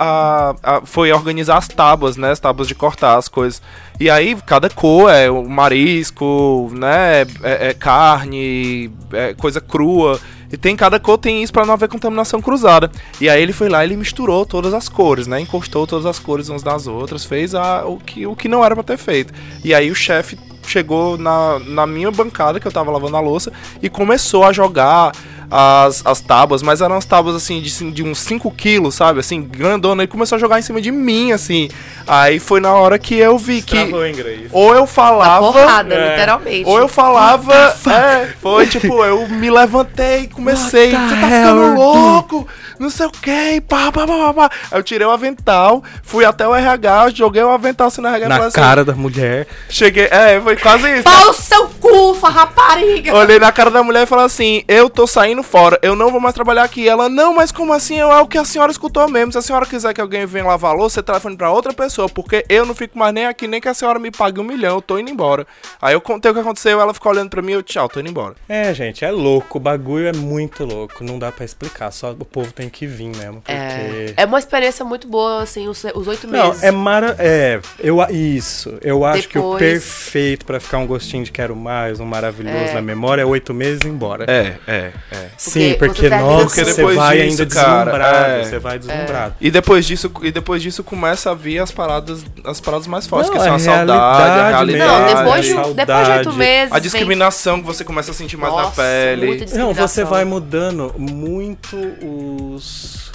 a, 0.64 0.78
a- 0.78 0.82
Foi 0.86 1.12
organizar 1.12 1.58
as 1.58 1.68
tábuas, 1.68 2.16
né? 2.16 2.32
As 2.32 2.40
tábuas 2.40 2.68
de 2.68 2.74
cortar 2.76 3.18
as 3.18 3.28
coisas. 3.28 3.62
E 4.00 4.10
aí, 4.10 4.38
cada 4.46 4.70
cor 4.70 5.12
é 5.12 5.30
o 5.30 5.44
marisco, 5.50 6.72
né? 6.74 7.22
É, 7.44 7.70
é 7.70 7.74
carne, 7.74 8.92
é 9.12 9.34
coisa 9.34 9.60
crua. 9.60 10.20
E 10.52 10.56
tem 10.56 10.78
cada 10.78 10.98
cor 10.98 11.18
tem 11.18 11.44
isso 11.44 11.52
pra 11.52 11.66
não 11.66 11.74
haver 11.74 11.90
contaminação 11.90 12.42
cruzada. 12.42 12.90
E 13.20 13.28
aí 13.30 13.42
ele 13.42 13.52
foi 13.52 13.68
lá 13.68 13.84
ele 13.84 13.98
misturou 13.98 14.46
todas 14.46 14.74
as 14.74 14.88
cores, 14.88 15.28
né? 15.28 15.42
Encostou 15.42 15.86
todas 15.86 16.06
as 16.06 16.18
cores 16.20 16.48
umas 16.48 16.64
das 16.64 16.88
outras, 16.88 17.26
fez 17.26 17.54
a, 17.54 17.86
o, 17.86 17.98
que, 17.98 18.26
o 18.26 18.34
que 18.36 18.48
não 18.48 18.64
era 18.64 18.74
pra 18.76 18.84
ter 18.84 18.98
feito. 18.98 19.34
E 19.64 19.74
aí 19.74 19.92
o 19.92 19.96
chefe 19.96 20.38
chegou 20.66 21.18
na, 21.18 21.60
na 21.60 21.86
minha 21.88 22.12
bancada, 22.12 22.60
que 22.60 22.68
eu 22.68 22.72
tava 22.72 22.92
lavando 22.92 23.18
a 23.18 23.22
louça, 23.22 23.52
e 23.82 23.90
começou 23.90 24.44
a 24.46 24.54
jogar 24.54 25.14
as, 25.50 26.06
as 26.06 26.22
tábuas, 26.22 26.62
mas 26.62 26.82
eram 26.82 26.96
as 26.96 27.06
tábuas 27.06 27.36
assim 27.36 27.62
de, 27.62 27.92
de 27.92 28.04
uns 28.04 28.20
5 28.20 28.52
quilos, 28.52 28.96
sabe? 28.96 29.20
Assim, 29.20 29.42
grandona, 29.42 30.04
e 30.04 30.08
começou 30.08 30.36
a 30.36 30.40
jogar 30.40 30.60
em 30.60 30.62
cima 30.62 30.82
de 30.82 30.92
mim, 30.92 31.32
assim. 31.32 31.70
Aí 32.06 32.40
foi 32.40 32.60
na 32.60 32.74
hora 32.74 32.98
que 32.98 33.16
eu 33.16 33.38
vi 33.38 33.62
que. 33.62 33.76
Travou 33.76 34.06
em 34.06 34.14
inglês. 34.14 34.50
Ou 34.52 34.76
eu 34.76 34.86
falava. 34.86 35.52
Porrada, 35.52 35.94
é. 35.94 36.12
literalmente. 36.12 36.70
Ou 36.70 36.80
eu 36.80 36.88
falava, 36.88 37.54
é, 37.54 38.28
foi 38.42 38.68
tipo, 38.68 39.04
eu 39.04 39.28
me 39.28 39.50
levantei 39.50 40.22
e 40.22 40.28
comecei, 40.28 40.92
você 40.92 40.98
tá 40.98 41.28
ficando 41.28 41.76
louco, 41.76 42.48
não 42.80 42.90
sei 42.90 43.08
o 43.08 43.12
que, 43.12 43.62
pá, 43.62 43.92
pá, 43.92 44.08
pá, 44.08 44.18
pá, 44.18 44.34
pá. 44.34 44.52
Aí 44.72 44.80
eu 44.80 44.84
tirei 44.84 45.06
o 45.06 45.12
avental, 45.12 45.84
fui 46.04 46.26
até 46.26 46.48
o 46.48 46.56
RH, 46.56 47.10
joguei 47.10 47.44
o 47.44 47.50
avental 47.50 47.88
assim 47.88 48.02
no 48.02 48.08
RH 48.08 48.26
e 48.26 48.30
Na 48.30 48.36
falei 48.36 48.48
assim, 48.50 48.56
cara 48.56 48.86
da 48.86 48.94
mulher. 48.94 49.48
cheguei, 49.70 50.06
é, 50.06 50.40
foi 50.42 50.56
quase 50.56 50.90
isso. 50.94 51.04
Pau 51.04 51.26
no 51.26 51.34
seu 51.34 51.68
cu, 51.68 52.14
rapariga. 52.28 53.16
Olhei 53.16 53.40
na 53.40 53.52
cara 53.52 53.72
da 53.72 53.84
mulher 53.84 54.04
e 54.04 54.06
falei 54.06 54.26
assim: 54.26 54.64
Eu 54.68 54.90
tô 54.90 55.08
saindo 55.08 55.37
fora, 55.44 55.80
eu 55.82 55.96
não 55.96 56.12
vou 56.12 56.20
mais 56.20 56.34
trabalhar 56.36 56.64
aqui. 56.64 56.88
Ela, 56.88 57.10
não, 57.10 57.34
mas 57.34 57.52
como 57.52 57.74
assim? 57.74 58.00
É 58.00 58.06
o 58.06 58.28
que 58.28 58.38
a 58.38 58.46
senhora 58.46 58.72
escutou 58.72 59.08
mesmo. 59.10 59.32
Se 59.32 59.38
a 59.38 59.42
senhora 59.42 59.66
quiser 59.66 59.94
que 59.94 60.02
alguém 60.02 60.26
venha 60.26 60.46
lavar 60.46 60.72
a 60.72 60.74
louça, 60.74 60.96
você 60.96 61.04
telefone 61.04 61.36
pra 61.38 61.52
outra 61.52 61.74
pessoa, 61.74 62.08
porque 62.10 62.46
eu 62.50 62.66
não 62.66 62.74
fico 62.76 62.98
mais 62.98 63.14
nem 63.14 63.26
aqui, 63.26 63.48
nem 63.48 63.60
que 63.62 63.68
a 63.70 63.74
senhora 63.74 64.00
me 64.00 64.12
pague 64.12 64.40
um 64.40 64.44
milhão, 64.44 64.76
eu 64.76 64.82
tô 64.82 64.98
indo 65.00 65.10
embora. 65.10 65.46
Aí 65.82 65.94
eu 65.94 66.02
contei 66.02 66.32
o 66.32 66.34
que 66.34 66.40
aconteceu, 66.40 66.80
ela 66.82 66.94
ficou 66.94 67.12
olhando 67.12 67.30
pra 67.30 67.42
mim, 67.42 67.54
eu, 67.54 67.64
tchau, 67.64 67.88
tô 67.90 68.00
indo 68.00 68.10
embora. 68.10 68.36
É, 68.50 68.74
gente, 68.74 69.04
é 69.06 69.12
louco. 69.12 69.58
O 69.58 69.62
bagulho 69.62 70.08
é 70.08 70.14
muito 70.14 70.66
louco. 70.66 71.04
Não 71.04 71.18
dá 71.20 71.32
pra 71.32 71.46
explicar. 71.46 71.92
Só 71.92 72.12
o 72.12 72.26
povo 72.26 72.52
tem 72.52 72.70
que 72.70 72.86
vir 72.88 73.08
mesmo. 73.16 73.42
Porque. 73.42 73.52
É, 73.52 74.14
é 74.18 74.26
uma 74.26 74.40
experiência 74.40 74.84
muito 74.86 75.08
boa, 75.08 75.42
assim, 75.44 75.68
os 75.68 75.84
os 75.96 76.08
oito 76.08 76.28
Não, 76.28 76.50
meses. 76.50 76.64
é 76.64 76.72
mara... 76.72 77.16
É, 77.20 77.60
eu, 77.80 77.98
isso. 78.10 78.78
Eu 78.82 79.06
acho 79.06 79.28
que 79.30 79.38
o 79.38 79.42
Depois- 79.54 79.62
perfeito 79.62 80.46
pra 80.46 80.60
ficar 80.60 80.78
um 80.80 80.88
gostinho 80.88 81.24
de 81.24 81.32
quero 81.32 81.56
mais, 81.56 82.00
um 82.00 82.06
maravilhoso 82.06 82.56
É. 82.72 82.74
na 82.74 82.82
memória 82.82 83.22
é 83.22 83.26
oito 83.26 83.54
meses 83.54 83.84
e 83.84 83.88
ir 83.88 83.92
embora. 83.92 84.26
É, 84.28 84.56
é, 84.68 84.92
é. 85.12 85.27
Sim, 85.38 85.74
Porque 85.74 85.78
porque, 85.78 86.02
você 86.02 86.10
termina 86.10 86.32
nossa, 86.32 86.46
Porque 86.46 86.66
você 86.66 86.74
depois 86.76 86.96
vai 86.96 87.18
disso, 87.18 87.42
ainda 87.42 87.46
cara, 87.56 87.84
deslumbrado. 87.92 88.30
é. 88.32 88.44
Você 88.44 88.60
vai 88.60 88.80
deslumbrado. 88.80 89.36
E 89.42 89.52
depois 89.52 89.86
disso, 89.86 90.12
e 90.24 90.32
depois 90.32 90.62
disso 90.62 90.84
começa 90.84 91.32
a 91.32 91.34
vir 91.34 91.60
as 91.60 91.72
paradas, 91.72 92.24
as 92.46 92.60
paradas 92.62 92.88
mais 92.88 93.08
fortes, 93.08 93.30
Não, 93.30 93.38
que 93.38 93.44
são 93.44 93.54
é 93.54 93.56
a 93.56 93.60
saudade, 93.60 93.92
a 93.92 94.48
realidade. 94.50 94.80
Não, 95.14 95.16
depois 95.24 95.46
de, 95.46 95.52
saudade. 95.54 95.76
depois 95.76 96.06
de 96.08 96.12
oito 96.14 96.34
meses. 96.34 96.72
A 96.72 96.76
vem- 96.76 96.82
discriminação 96.84 97.60
que 97.60 97.66
você 97.66 97.84
começa 97.84 98.12
a 98.12 98.14
sentir 98.14 98.38
mais 98.38 98.54
na 98.54 98.62
Nossa, 98.64 98.82
pele. 98.82 99.26
muita 99.28 99.58
Não, 99.58 99.74
você 99.74 100.04
vai 100.04 100.24
mudando 100.26 100.94
muito 100.98 101.76
os 102.02 103.08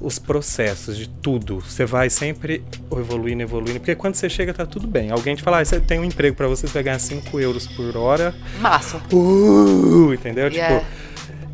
os 0.00 0.18
processos 0.18 0.96
de 0.96 1.06
tudo. 1.06 1.60
Você 1.60 1.84
vai 1.84 2.08
sempre 2.08 2.64
evoluindo, 2.90 3.42
evoluindo. 3.42 3.80
Porque 3.80 3.94
quando 3.94 4.14
você 4.14 4.30
chega, 4.30 4.54
tá 4.54 4.64
tudo 4.64 4.86
bem. 4.86 5.10
Alguém 5.10 5.34
te 5.36 5.42
fala, 5.42 5.60
ah, 5.60 5.64
você 5.64 5.78
tem 5.78 5.98
um 6.00 6.04
emprego 6.04 6.34
pra 6.34 6.46
você, 6.48 6.66
você 6.66 6.72
vai 6.72 6.82
ganhar 6.84 6.98
5 6.98 7.38
euros 7.38 7.66
por 7.66 7.94
hora. 7.98 8.34
Massa. 8.60 8.98
Uh, 9.12 10.14
entendeu? 10.14 10.48
Yeah. 10.48 10.78
Tipo, 10.80 10.90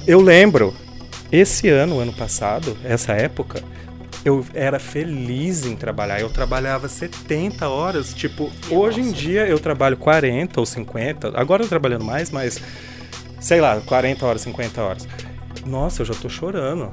eu 0.06 0.20
lembro, 0.20 0.74
esse 1.30 1.68
ano, 1.68 1.98
ano 1.98 2.12
passado, 2.12 2.76
essa 2.84 3.12
época, 3.12 3.62
eu 4.24 4.44
era 4.54 4.78
feliz 4.78 5.64
em 5.64 5.76
trabalhar. 5.76 6.20
Eu 6.20 6.28
trabalhava 6.28 6.88
70 6.88 7.68
horas. 7.68 8.12
Tipo, 8.12 8.50
hoje 8.70 9.00
em 9.00 9.12
dia 9.12 9.46
eu 9.46 9.58
trabalho 9.58 9.96
40 9.96 10.58
ou 10.58 10.66
50. 10.66 11.32
Agora 11.38 11.62
eu 11.62 11.66
tô 11.66 11.70
trabalhando 11.70 12.04
mais, 12.04 12.30
mas 12.30 12.60
sei 13.40 13.60
lá, 13.60 13.80
40 13.80 14.26
horas, 14.26 14.42
50 14.42 14.82
horas. 14.82 15.08
Nossa, 15.64 16.02
eu 16.02 16.06
já 16.06 16.14
tô 16.14 16.28
chorando. 16.28 16.92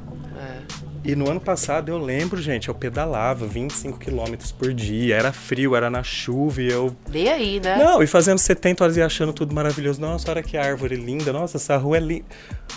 E 1.06 1.16
no 1.18 1.30
ano 1.30 1.40
passado 1.40 1.90
eu 1.90 1.98
lembro, 1.98 2.42
gente, 2.42 2.70
eu 2.70 2.74
pedalava 2.76 3.46
25 3.46 4.00
quilômetros 4.00 4.54
por 4.54 4.74
dia, 4.74 5.18
era 5.18 5.34
frio, 5.34 5.76
era 5.76 5.90
na 5.90 6.02
chuva 6.02 6.62
e 6.62 6.72
eu. 6.72 6.96
Nem 7.10 7.28
aí, 7.30 7.60
né? 7.60 7.76
Não, 7.78 8.02
e 8.02 8.08
fazendo 8.08 8.38
70 8.38 8.84
horas 8.84 8.96
e 8.98 9.02
achando 9.02 9.34
tudo 9.34 9.54
maravilhoso. 9.54 10.00
Nossa, 10.00 10.32
olha 10.32 10.42
que 10.42 10.56
árvore 10.56 10.96
linda, 10.96 11.34
nossa, 11.34 11.58
essa 11.58 11.76
rua 11.76 11.98
é 11.98 12.00
linda. 12.00 12.26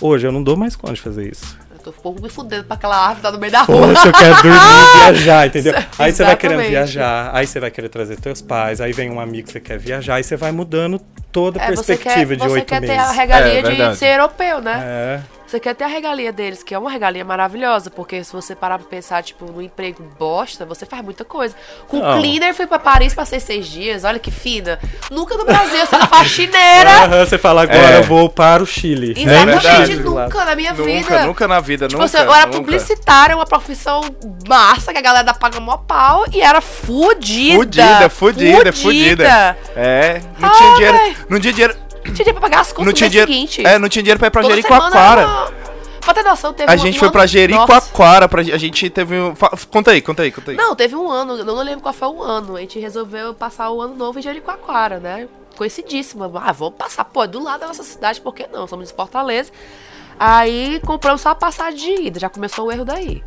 Hoje 0.00 0.26
eu 0.26 0.32
não 0.32 0.42
dou 0.42 0.56
mais 0.56 0.74
conta 0.74 0.94
de 0.94 1.00
fazer 1.02 1.30
isso. 1.30 1.56
Eu 1.70 1.78
tô 1.78 1.90
um 1.90 2.02
pouco 2.02 2.20
me 2.20 2.28
fudendo 2.28 2.64
pra 2.64 2.74
aquela 2.74 2.96
árvore 2.96 3.16
que 3.18 3.22
tá 3.22 3.30
no 3.32 3.38
meio 3.38 3.52
da 3.52 3.62
rua. 3.62 3.86
Hoje 3.86 4.06
eu 4.08 4.12
quero 4.12 4.34
dormir, 4.42 4.58
viajar, 5.04 5.46
entendeu? 5.46 5.74
Aí 5.96 6.12
você 6.12 6.24
vai 6.24 6.36
querendo 6.36 6.62
viajar, 6.62 7.30
aí 7.32 7.46
você 7.46 7.60
vai 7.60 7.70
querer 7.70 7.88
trazer 7.88 8.16
teus 8.18 8.42
pais, 8.42 8.80
aí 8.80 8.92
vem 8.92 9.08
um 9.08 9.20
amigo 9.20 9.46
que 9.46 9.52
você 9.52 9.60
quer 9.60 9.78
viajar, 9.78 10.16
aí 10.16 10.24
você 10.24 10.34
vai 10.36 10.50
mudando 10.50 10.98
toda 11.30 11.60
a 11.60 11.66
É, 11.66 11.76
você 11.76 11.96
perspectiva 11.96 12.34
quer, 12.34 12.36
de 12.42 12.42
você 12.42 12.54
oito 12.54 12.66
quer 12.66 12.80
ter 12.80 12.88
meses. 12.88 13.04
a 13.04 13.12
regalia 13.12 13.60
É, 13.60 13.90
de 13.92 13.96
ser 13.96 14.06
europeu, 14.18 14.60
né? 14.60 14.82
É. 14.84 15.35
Você 15.46 15.60
quer 15.60 15.74
ter 15.76 15.84
a 15.84 15.86
regalia 15.86 16.32
deles, 16.32 16.62
que 16.64 16.74
é 16.74 16.78
uma 16.78 16.90
regalia 16.90 17.24
maravilhosa, 17.24 17.88
porque 17.88 18.24
se 18.24 18.32
você 18.32 18.54
parar 18.54 18.78
pra 18.78 18.88
pensar, 18.88 19.22
tipo, 19.22 19.44
no 19.50 19.62
emprego 19.62 20.02
bosta, 20.18 20.66
você 20.66 20.84
faz 20.84 21.04
muita 21.04 21.24
coisa. 21.24 21.54
Com 21.86 22.00
Não. 22.00 22.18
cleaner, 22.18 22.52
fui 22.52 22.66
pra 22.66 22.80
Paris, 22.80 23.14
passei 23.14 23.38
seis 23.38 23.66
dias, 23.68 24.02
olha 24.02 24.18
que 24.18 24.30
fina. 24.32 24.80
Nunca 25.10 25.36
no 25.36 25.44
Brasil, 25.44 25.86
sendo 25.86 26.06
faxineira. 26.08 26.90
Aham, 27.04 27.24
você 27.24 27.38
fala, 27.38 27.62
agora 27.62 27.78
É. 27.94 27.98
eu 27.98 28.02
vou 28.02 28.28
para 28.28 28.60
o 28.62 28.66
Chile. 28.66 29.14
Exatamente, 29.16 29.62
verdade. 29.62 29.96
nunca 30.00 30.44
na 30.44 30.56
minha 30.56 30.72
vida. 30.74 30.92
Nunca, 31.00 31.26
nunca 31.26 31.48
na 31.48 31.60
vida, 31.60 31.86
Tipo 31.86 32.02
nunca. 32.02 32.18
assim, 32.18 32.26
eu 32.26 32.34
era 32.34 32.46
nunca. 32.46 32.58
publicitária, 32.58 33.36
uma 33.36 33.46
profissão 33.46 34.00
massa, 34.48 34.92
que 34.92 34.98
a 34.98 35.02
galera 35.02 35.32
paga 35.32 35.60
mó 35.60 35.76
pau, 35.76 36.24
e 36.32 36.40
era 36.42 36.60
fudida. 36.60 37.56
Fudida, 37.58 38.10
fudida, 38.10 38.72
fudida. 38.72 39.56
É, 39.76 40.20
não 40.40 40.50
tinha 40.50 40.70
Ah, 40.70 40.74
dinheiro. 40.74 40.98
véi. 40.98 41.16
Não 41.28 41.38
tinha 41.40 41.52
dinheiro. 41.52 41.76
Tinha 42.06 42.24
dinheiro 42.24 42.32
pra 42.34 42.40
pagar 42.42 42.60
as 42.60 42.68
contas 42.72 42.78
Não 42.84 42.86
no 42.86 42.92
tinha 42.92 43.04
mês 43.10 43.12
dinheiro. 43.12 43.32
seguinte. 43.32 43.66
É, 43.66 43.78
não 43.78 43.88
tinha 43.88 44.02
dinheiro 44.02 44.18
pra 44.18 44.28
ir 44.28 44.30
pra 44.30 44.42
Toda 44.42 44.54
Jericoacoara. 44.54 45.22
semana 45.22 45.66
Pra 46.00 46.14
ter 46.14 46.22
noção, 46.22 46.52
teve 46.52 46.70
A 46.70 46.74
um- 46.76 46.78
gente 46.78 46.94
um 46.96 46.98
foi 47.00 47.06
ano- 47.08 47.12
pra. 47.12 47.26
Jericoacoara, 47.26 48.28
pra, 48.28 48.40
a 48.40 48.44
gente 48.58 48.88
teve 48.90 49.18
um. 49.18 49.34
Conta 49.70 49.90
aí, 49.90 50.00
conta 50.00 50.22
aí, 50.22 50.30
conta 50.30 50.52
aí. 50.52 50.56
Não, 50.56 50.76
teve 50.76 50.94
um 50.94 51.10
ano, 51.10 51.36
eu 51.38 51.44
não 51.44 51.56
lembro 51.64 51.80
qual 51.80 51.92
foi 51.92 52.06
o 52.06 52.22
ano. 52.22 52.54
A 52.56 52.60
gente 52.60 52.78
resolveu 52.78 53.34
passar 53.34 53.70
o 53.70 53.82
ano 53.82 53.96
novo 53.96 54.16
em 54.18 54.22
Jericoacoara, 54.22 55.00
né? 55.00 55.26
Conhecidíssima. 55.56 56.30
Ah, 56.44 56.52
vamos 56.52 56.74
passar. 56.76 57.04
Pô, 57.06 57.24
é 57.24 57.26
do 57.26 57.42
lado 57.42 57.58
da 57.60 57.66
nossa 57.66 57.82
cidade, 57.82 58.20
por 58.20 58.32
que 58.34 58.46
não? 58.52 58.68
Somos 58.68 58.88
de 58.88 58.94
Fortaleza. 58.94 59.50
Aí 60.18 60.80
compramos 60.86 61.20
só 61.22 61.30
a 61.30 61.34
passagem 61.34 61.76
de 61.96 62.02
ida, 62.06 62.20
já 62.20 62.28
começou 62.28 62.66
o 62.66 62.72
erro 62.72 62.84
daí. 62.84 63.20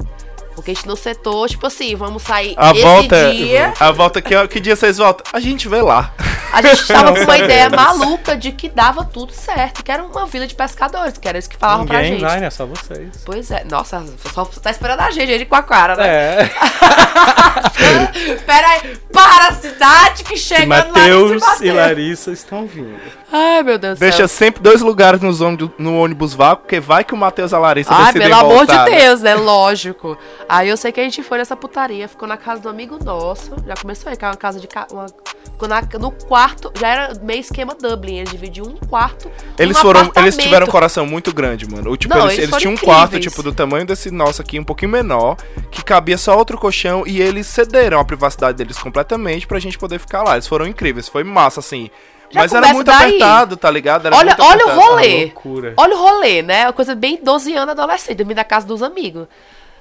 Porque 0.55 0.71
a 0.71 0.73
gente 0.73 0.87
não 0.87 0.95
setou, 0.95 1.47
tipo 1.47 1.65
assim, 1.67 1.95
vamos 1.95 2.23
sair 2.23 2.53
A 2.57 2.71
esse 2.71 2.81
volta. 2.81 3.31
dia. 3.31 3.73
A 3.79 3.91
volta, 3.91 4.21
que, 4.21 4.47
que 4.47 4.59
dia 4.59 4.75
vocês 4.75 4.97
voltam? 4.97 5.25
A 5.33 5.39
gente 5.39 5.67
vê 5.67 5.81
lá. 5.81 6.13
A 6.51 6.61
gente 6.61 6.87
tava 6.87 7.13
com 7.13 7.21
uma 7.21 7.37
ideia 7.37 7.69
maluca 7.69 8.35
de 8.35 8.51
que 8.51 8.69
dava 8.69 9.05
tudo 9.05 9.31
certo, 9.33 9.83
que 9.83 9.91
era 9.91 10.03
uma 10.03 10.25
vila 10.25 10.47
de 10.47 10.55
pescadores, 10.55 11.17
que 11.17 11.27
era 11.27 11.37
isso 11.37 11.49
que 11.49 11.57
falavam 11.57 11.85
pra 11.85 11.97
Ninguém 11.97 12.13
gente. 12.13 12.21
vai, 12.21 12.39
né? 12.39 12.49
Só 12.49 12.65
vocês. 12.65 13.23
Pois 13.25 13.51
é, 13.51 13.63
nossa, 13.65 14.03
só 14.33 14.45
tá 14.45 14.71
esperando 14.71 15.01
a 15.01 15.11
gente, 15.11 15.31
a 15.31 15.37
gente 15.37 15.47
com 15.47 15.55
a 15.55 15.63
cara, 15.63 15.95
né? 15.95 16.07
É. 16.07 16.49
Pera 18.45 18.67
aí, 18.67 18.97
para 19.11 19.47
a 19.49 19.53
cidade 19.53 20.23
que 20.23 20.37
chega 20.37 20.65
Matheus 20.65 21.41
lá 21.41 21.57
e 21.61 21.71
Larissa 21.71 22.31
estão 22.31 22.65
vindo. 22.65 22.99
Ai, 23.31 23.61
meu 23.61 23.77
Deus 23.77 23.97
do 23.97 24.01
Deixa 24.01 24.17
céu. 24.17 24.27
sempre 24.27 24.61
dois 24.61 24.81
lugares 24.81 25.21
nos 25.21 25.39
ônibus- 25.39 25.69
no 25.77 25.99
ônibus 26.01 26.33
vago, 26.33 26.61
porque 26.61 26.79
vai 26.79 27.03
que 27.03 27.13
o 27.13 27.17
Matheus 27.17 27.51
e 27.51 27.55
a 27.55 27.59
Larissa 27.59 27.93
Ai, 27.93 28.05
decidem 28.13 28.27
pelo 28.27 28.39
amor 28.39 28.55
voltar, 28.57 28.85
de 28.85 28.91
né? 28.91 28.97
Deus, 29.01 29.21
né? 29.21 29.35
Lógico. 29.35 30.17
Aí 30.47 30.67
eu 30.67 30.75
sei 30.75 30.91
que 30.91 30.99
a 30.99 31.03
gente 31.03 31.21
foi 31.21 31.37
nessa 31.37 31.55
putaria, 31.55 32.07
ficou 32.07 32.27
na 32.27 32.37
casa 32.37 32.59
do 32.61 32.69
amigo 32.69 32.97
nosso. 33.03 33.51
Já 33.67 33.75
começou 33.75 34.09
aí, 34.09 34.17
que 34.17 34.25
é 34.25 34.27
uma 34.27 34.35
casa 34.35 34.59
de. 34.59 34.67
ca- 34.67 34.87
Uma, 34.91 35.05
ficou 35.43 35.67
na- 35.67 35.83
no 35.99 36.09
quarto, 36.11 36.71
já 36.79 36.87
era 36.87 37.13
meio 37.21 37.39
esquema 37.41 37.75
Dublin. 37.79 38.17
Eles 38.17 38.31
dividiam 38.31 38.65
um 38.65 38.75
quarto. 38.87 39.29
Eles 39.59 39.77
num 39.77 39.81
foram, 39.83 40.11
eles 40.15 40.35
tiveram 40.35 40.65
um 40.65 40.69
coração 40.71 41.05
muito 41.05 41.31
grande, 41.31 41.69
mano. 41.69 41.91
O, 41.91 41.97
tipo, 41.97 42.15
Não, 42.15 42.23
eles, 42.25 42.37
eles 42.39 42.49
eles 42.49 42.57
tinham 42.57 42.71
um 42.71 42.73
incríveis. 42.73 42.97
quarto, 42.97 43.19
tipo, 43.19 43.43
do 43.43 43.53
tamanho 43.53 43.85
desse 43.85 44.09
nosso 44.09 44.41
aqui, 44.41 44.59
um 44.59 44.63
pouquinho 44.63 44.91
menor, 44.91 45.37
que 45.69 45.83
cabia 45.83 46.17
só 46.17 46.35
outro 46.35 46.57
colchão, 46.57 47.03
e 47.05 47.21
eles 47.21 47.45
cederam 47.45 47.99
a 47.99 48.05
privacidade 48.05 48.57
deles 48.57 48.79
completamente 48.79 49.45
pra 49.45 49.59
gente 49.59 49.77
poder 49.77 49.99
ficar 49.99 50.23
lá. 50.23 50.33
Eles 50.33 50.47
foram 50.47 50.65
incríveis, 50.65 51.07
foi 51.07 51.23
massa, 51.23 51.59
assim. 51.59 51.91
Já 52.31 52.41
Mas 52.41 52.53
era 52.53 52.73
muito 52.73 52.85
daí. 52.85 52.97
apertado, 53.15 53.57
tá 53.57 53.71
ligado? 53.71 54.05
Era 54.07 54.15
Olha, 54.15 54.35
muito 54.37 54.43
olha 54.43 54.67
o 54.67 54.79
rolê. 54.79 55.25
loucura. 55.25 55.73
Olha 55.77 55.95
o 55.95 55.99
rolê, 55.99 56.41
né? 56.41 56.65
Uma 56.67 56.73
coisa 56.73 56.93
bem 56.95 57.19
12 57.21 57.53
anos 57.55 57.69
adolescente, 57.71 58.17
dormir 58.17 58.35
na 58.35 58.43
casa 58.43 58.67
dos 58.67 58.83
amigos. 58.83 59.27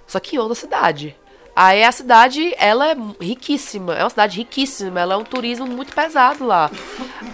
Só 0.07 0.19
que 0.19 0.37
em 0.37 0.39
outra 0.39 0.55
cidade. 0.55 1.15
Aí 1.55 1.83
a 1.83 1.91
cidade, 1.91 2.55
ela 2.57 2.93
é 2.93 2.97
riquíssima. 3.21 3.93
É 3.95 4.05
uma 4.05 4.11
cidade 4.11 4.39
riquíssima. 4.39 5.01
Ela 5.01 5.15
é 5.15 5.17
um 5.17 5.25
turismo 5.25 5.67
muito 5.67 5.93
pesado 5.93 6.47
lá. 6.47 6.71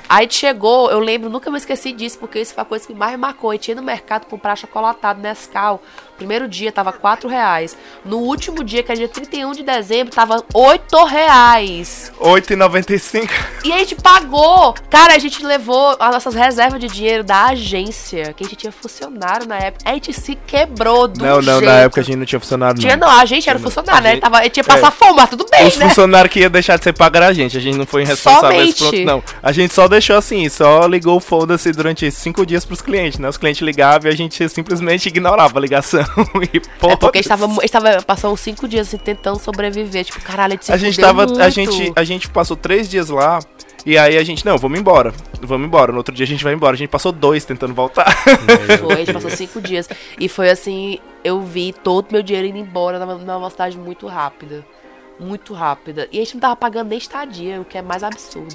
Aí 0.09 0.20
a 0.20 0.20
gente 0.22 0.35
chegou, 0.37 0.90
eu 0.90 0.98
lembro, 0.98 1.29
nunca 1.29 1.50
me 1.50 1.59
esqueci 1.59 1.92
disso, 1.92 2.18
porque 2.18 2.40
isso 2.40 2.55
foi 2.55 2.62
a 2.62 2.64
coisa 2.64 2.87
que 2.87 2.94
mais 2.94 3.12
me 3.12 3.18
marcou. 3.18 3.50
A 3.50 3.55
gente 3.55 3.68
ia 3.68 3.74
no 3.74 3.83
mercado 3.83 4.24
comprar 4.27 4.57
chocolatado 4.57 5.20
Nescau. 5.20 5.83
Primeiro 6.16 6.48
dia 6.48 6.70
tava 6.70 6.92
4 6.92 7.29
reais. 7.29 7.77
No 8.05 8.18
último 8.18 8.62
dia, 8.62 8.83
que 8.83 8.92
é 8.92 8.94
dia 8.94 9.09
31 9.09 9.53
de 9.53 9.62
dezembro, 9.62 10.14
tava 10.14 10.42
8 10.55 11.05
reais. 11.05 12.12
8,95. 12.20 13.31
E 13.64 13.72
a 13.72 13.79
gente 13.79 13.94
pagou. 13.96 14.74
Cara, 14.88 15.14
a 15.14 15.18
gente 15.18 15.44
levou 15.44 15.96
as 15.98 16.11
nossas 16.12 16.35
reservas 16.35 16.79
de 16.81 16.87
dinheiro 16.87 17.24
da 17.24 17.46
agência, 17.46 18.33
que 18.33 18.44
a 18.44 18.46
gente 18.46 18.57
tinha 18.57 18.72
funcionário 18.72 19.46
na 19.46 19.57
época. 19.57 19.88
A 19.90 19.94
gente 19.94 20.12
se 20.12 20.35
quebrou 20.46 21.09
do 21.09 21.20
Não, 21.24 21.37
não, 21.37 21.42
jeito. 21.42 21.64
na 21.64 21.72
época 21.81 22.00
a 22.00 22.05
gente 22.05 22.16
não 22.16 22.24
tinha 22.27 22.40
funcionário, 22.40 22.79
Tinha 22.81 22.96
não. 22.96 23.09
não, 23.09 23.18
a 23.18 23.24
gente 23.24 23.48
era 23.48 23.59
funcionário, 23.59 24.03
né? 24.03 24.11
gente- 24.12 24.20
Tava, 24.20 24.38
a 24.38 24.44
gente 24.44 24.57
ia 24.57 24.64
passar 24.64 24.88
é. 24.88 24.90
fome, 24.90 25.14
mas 25.16 25.31
tudo 25.31 25.46
bem, 25.50 25.66
Os 25.66 25.77
né? 25.77 25.88
funcionários 25.88 26.33
que 26.33 26.40
ia 26.40 26.50
deixar 26.50 26.77
de 26.79 26.85
ser 26.85 26.92
pago 26.92 27.16
era 27.16 27.27
a 27.29 27.33
gente, 27.33 27.57
a 27.57 27.61
gente 27.61 27.77
não 27.77 27.87
foi 27.87 28.03
irresponsável 28.03 28.50
Somente. 28.53 28.85
ponto, 28.85 29.05
não. 29.05 29.22
A 29.42 29.53
gente 29.53 29.74
só 29.74 29.88
deixou 29.88 30.16
assim, 30.16 30.48
só 30.48 30.87
ligou 30.87 31.16
o 31.16 31.20
foda-se 31.20 31.72
durante 31.72 32.11
cinco 32.11 32.44
dias 32.46 32.64
pros 32.64 32.81
clientes, 32.81 33.18
né? 33.18 33.29
Os 33.29 33.37
clientes 33.37 33.61
ligavam 33.62 34.11
e 34.11 34.14
a 34.14 34.16
gente 34.16 34.48
simplesmente 34.48 35.09
ignorava 35.09 35.59
a 35.59 35.61
ligação 35.61 36.03
e 36.52 36.56
É 36.90 36.96
porque 36.96 37.18
a 37.18 37.22
gente 37.22 37.28
foda-se. 37.28 37.28
tava, 37.28 37.46
a 37.46 37.48
gente 37.48 37.70
tava 37.70 38.02
passando 38.02 38.32
uns 38.32 38.40
cinco 38.40 38.68
dias 38.68 38.88
assim, 38.88 38.98
tentando 38.98 39.38
sobreviver. 39.38 40.04
Tipo, 40.04 40.20
caralho, 40.20 40.58
a 40.68 40.76
gente 40.76 41.00
a 41.00 41.06
tava, 41.06 41.24
a 41.24 41.26
muito. 41.26 41.50
gente, 41.50 41.92
a 41.94 42.04
gente 42.04 42.28
passou 42.28 42.56
três 42.56 42.88
dias 42.88 43.08
lá 43.08 43.40
e 43.86 43.98
aí 43.98 44.16
a 44.16 44.24
gente, 44.24 44.46
não, 44.46 44.56
vamos 44.56 44.78
embora, 44.78 45.12
vamos 45.42 45.66
embora. 45.66 45.92
No 45.92 45.98
outro 45.98 46.14
dia 46.14 46.24
a 46.24 46.26
gente 46.26 46.42
vai 46.42 46.54
embora. 46.54 46.74
A 46.74 46.78
gente 46.78 46.88
passou 46.88 47.12
dois 47.12 47.44
tentando 47.44 47.74
voltar. 47.74 48.10
Foi, 48.80 48.92
a 48.94 48.96
gente 48.96 49.12
passou 49.12 49.30
cinco 49.30 49.60
dias. 49.60 49.88
E 50.18 50.28
foi 50.28 50.48
assim, 50.50 50.98
eu 51.22 51.42
vi 51.42 51.72
todo 51.72 52.10
meu 52.10 52.22
dinheiro 52.22 52.48
indo 52.48 52.58
embora 52.58 52.98
numa, 52.98 53.14
numa 53.14 53.38
velocidade 53.38 53.76
muito 53.76 54.06
rápida. 54.06 54.64
Muito 55.18 55.55
rápida. 55.55 56.09
E 56.11 56.18
a 56.18 56.24
gente 56.24 56.35
não 56.35 56.40
tava 56.40 56.57
pagando 56.57 56.88
nem 56.88 56.98
estadia, 56.98 57.61
o 57.61 57.64
que 57.64 57.79
é 57.79 57.83
mais 57.83 58.03
absurdo. 58.03 58.55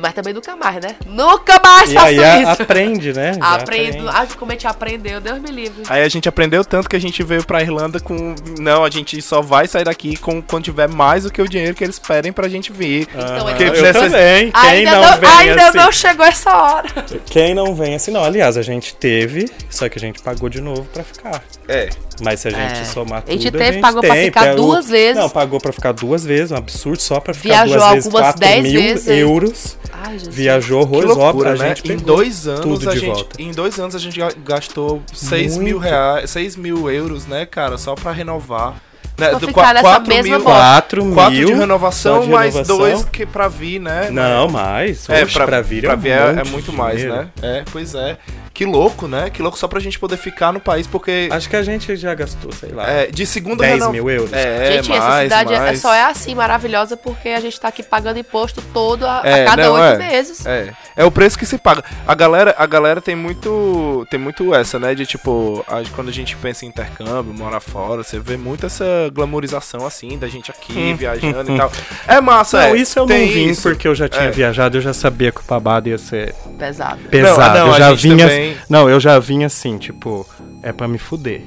Mas 0.00 0.12
também 0.12 0.34
nunca 0.34 0.56
mais, 0.56 0.76
né? 0.84 0.96
Nunca 1.06 1.60
mais 1.60 1.90
E 1.90 1.94
faço 1.94 2.06
aí 2.06 2.18
a- 2.24 2.42
isso. 2.42 2.62
aprende, 2.62 3.12
né? 3.12 3.34
Já 3.38 3.54
Aprendo. 3.54 4.08
aprende. 4.08 4.08
Ah, 4.08 4.26
como 4.38 4.50
a 4.50 4.54
gente 4.54 4.66
aprendeu, 4.66 5.20
Deus 5.20 5.38
me 5.40 5.50
livre. 5.50 5.82
Aí 5.88 6.02
a 6.02 6.08
gente 6.08 6.28
aprendeu 6.28 6.64
tanto 6.64 6.88
que 6.88 6.96
a 6.96 7.00
gente 7.00 7.22
veio 7.22 7.44
pra 7.44 7.62
Irlanda 7.62 8.00
com. 8.00 8.34
Não, 8.58 8.84
a 8.84 8.90
gente 8.90 9.22
só 9.22 9.40
vai 9.40 9.68
sair 9.68 9.84
daqui 9.84 10.16
com, 10.16 10.42
quando 10.42 10.64
tiver 10.64 10.88
mais 10.88 11.22
do 11.22 11.30
que 11.32 11.40
o 11.40 11.48
dinheiro 11.48 11.74
que 11.74 11.84
eles 11.84 11.98
pedem 11.98 12.32
pra 12.32 12.48
gente 12.48 12.72
vir. 12.72 13.08
Então, 13.14 13.46
Ah, 13.46 13.62
eu 13.62 13.82
nessa- 13.82 14.00
também. 14.00 14.50
Quem 14.50 14.60
ainda 14.70 14.90
não, 14.90 15.02
não, 15.12 15.18
vem 15.18 15.30
ainda 15.30 15.68
assim. 15.68 15.78
não 15.78 15.92
chegou 15.92 16.26
essa 16.26 16.54
hora. 16.56 16.88
Quem 17.26 17.54
não 17.54 17.74
vem 17.74 17.94
assim, 17.94 18.10
não. 18.10 18.24
Aliás, 18.24 18.56
a 18.56 18.62
gente 18.62 18.94
teve, 18.96 19.48
só 19.70 19.88
que 19.88 19.96
a 19.96 20.00
gente 20.00 20.20
pagou 20.20 20.48
de 20.48 20.60
novo 20.60 20.84
pra 20.92 21.04
ficar. 21.04 21.42
É. 21.68 21.88
Mas 22.22 22.40
se 22.40 22.48
a 22.48 22.50
gente 22.50 22.80
É. 22.80 22.84
somar 22.84 23.22
tudo, 23.22 23.30
A 23.30 23.32
gente 23.32 23.50
teve, 23.50 23.78
pagou 23.80 24.00
pra 24.02 24.14
tem. 24.14 24.24
ficar 24.26 24.40
Pega 24.42 24.52
o- 24.60 24.66
duas 24.66 24.88
vezes. 24.88 25.16
Não, 25.16 25.30
pagou 25.30 25.60
pra 25.60 25.72
ficar 25.72 25.92
duas 25.92 26.24
vezes, 26.24 26.50
um 26.52 26.56
absurdo, 26.56 27.00
só 27.00 27.20
pra 27.20 27.32
ficar 27.34 27.64
Viajou 27.64 27.76
duas 27.78 27.90
vezes 27.92 28.06
algumas 28.06 28.26
4 28.26 28.40
dez 28.40 28.62
mil 28.62 28.80
vezes. 28.80 29.08
euros. 29.08 29.78
Ai, 29.92 30.18
Jesus. 30.18 30.34
Viajou 30.34 30.80
horrores, 30.82 31.06
loucura, 31.08 31.26
óbvio, 31.28 31.48
a 31.48 31.54
né? 31.56 31.74
gente 31.76 31.92
Em 31.92 31.96
dois 31.96 32.46
anos 32.46 32.60
tudo 32.60 32.88
a 32.88 32.92
de 32.94 33.00
gente. 33.00 33.14
volta. 33.14 33.42
Em 33.42 33.50
dois 33.52 33.78
anos 33.78 33.94
a 33.94 33.98
gente 33.98 34.18
ga- 34.18 34.32
gastou 34.44 35.02
6 35.12 35.56
mil 35.56 35.78
reais, 35.78 36.30
6 36.30 36.56
mil 36.56 36.90
euros, 36.90 37.26
né, 37.26 37.44
cara, 37.46 37.76
só 37.78 37.94
pra 37.94 38.12
renovar. 38.12 38.80
Né, 39.20 39.28
Pra 39.30 39.38
do 39.38 39.46
ficar 39.48 39.74
nessa 39.74 39.88
quatro 39.88 40.08
mesma 40.08 40.36
mil, 40.36 40.44
bosta. 40.44 40.60
4 40.60 41.04
mil. 41.04 41.14
quatro 41.14 41.34
de 41.46 41.52
renovação, 41.52 42.20
de 42.22 42.28
mais 42.28 42.54
renovação. 42.54 42.78
dois 42.78 43.04
que 43.04 43.26
pra 43.26 43.48
vir, 43.48 43.78
né? 43.80 44.08
Não, 44.10 44.48
mais. 44.48 45.08
É, 45.08 45.22
Oxe, 45.22 45.32
pra, 45.34 45.46
pra 45.46 45.60
vir 45.60 45.82
pra 45.82 45.92
é, 45.92 45.96
um 45.96 45.98
vir 46.00 46.10
é, 46.10 46.40
é 46.40 46.42
de 46.42 46.50
muito 46.50 46.72
mais, 46.72 46.96
dinheiro. 46.98 47.16
né? 47.16 47.28
É, 47.42 47.64
pois 47.70 47.94
é. 47.94 48.16
Que 48.52 48.66
louco, 48.66 49.08
né? 49.08 49.30
Que 49.30 49.40
louco 49.40 49.56
só 49.56 49.66
pra 49.66 49.80
gente 49.80 49.98
poder 49.98 50.18
ficar 50.18 50.52
no 50.52 50.60
país, 50.60 50.86
porque 50.86 51.28
Acho 51.30 51.48
que 51.48 51.56
a 51.56 51.62
gente 51.62 51.96
já 51.96 52.12
gastou, 52.14 52.52
sei 52.52 52.70
lá, 52.72 52.86
é, 52.90 53.06
de 53.06 53.24
segunda 53.24 53.62
10 53.62 53.78
reno- 53.78 53.92
mil 53.92 54.10
euros. 54.10 54.32
É, 54.34 54.72
gente, 54.72 54.90
mais, 54.90 55.02
essa 55.02 55.22
cidade 55.22 55.54
é- 55.54 55.58
mais. 55.58 55.80
só 55.80 55.94
é 55.94 56.02
assim 56.02 56.34
maravilhosa 56.34 56.94
porque 56.96 57.30
a 57.30 57.40
gente 57.40 57.58
tá 57.58 57.68
aqui 57.68 57.82
pagando 57.82 58.18
imposto 58.18 58.60
todo 58.74 59.06
a, 59.06 59.22
a 59.22 59.26
É, 59.28 59.44
cada 59.46 59.62
não, 59.64 59.72
oito 59.74 59.84
é. 59.94 59.96
meses. 60.10 60.44
É, 60.44 60.72
é 60.94 61.04
o 61.04 61.10
preço 61.10 61.38
que 61.38 61.46
se 61.46 61.56
paga. 61.56 61.82
A 62.06 62.14
galera, 62.14 62.54
a 62.58 62.66
galera 62.66 63.00
tem 63.00 63.16
muito, 63.16 64.06
tem 64.10 64.20
muito 64.20 64.54
essa, 64.54 64.78
né, 64.78 64.94
de 64.94 65.06
tipo, 65.06 65.64
a- 65.66 65.82
quando 65.94 66.08
a 66.08 66.12
gente 66.12 66.36
pensa 66.36 66.66
em 66.66 66.68
intercâmbio, 66.68 67.32
morar 67.32 67.60
fora, 67.60 68.02
você 68.02 68.18
vê 68.18 68.36
muito 68.36 68.66
essa 68.66 69.09
glamorização 69.10 69.86
assim 69.86 70.18
da 70.18 70.28
gente 70.28 70.50
aqui 70.50 70.92
viajando 70.94 71.52
e 71.52 71.56
tal. 71.58 71.70
É 72.06 72.20
massa, 72.20 72.58
Não, 72.68 72.74
é. 72.74 72.78
isso 72.78 72.98
eu 72.98 73.06
tem 73.06 73.26
não 73.26 73.32
vim 73.34 73.48
isso. 73.50 73.62
porque 73.62 73.86
eu 73.88 73.94
já 73.94 74.08
tinha 74.08 74.24
É. 74.26 74.30
viajado, 74.30 74.76
eu 74.78 74.80
já 74.80 74.92
sabia 74.92 75.30
que 75.32 75.40
o 75.40 75.44
babado 75.44 75.88
ia 75.88 75.98
ser 75.98 76.34
Pesado. 76.58 77.00
pesado. 77.10 77.58
não, 77.58 77.66
eu 77.68 77.74
a 77.74 77.78
já 77.78 77.90
gente 77.94 78.02
vinha. 78.14 78.28
também- 78.28 78.56
Não, 78.68 78.88
eu 78.88 79.00
já 79.00 79.18
vinha 79.18 79.46
assim, 79.46 79.78
tipo, 79.78 80.26
é 80.62 80.72
pra 80.72 80.86
me 80.88 80.98
fuder. 80.98 81.42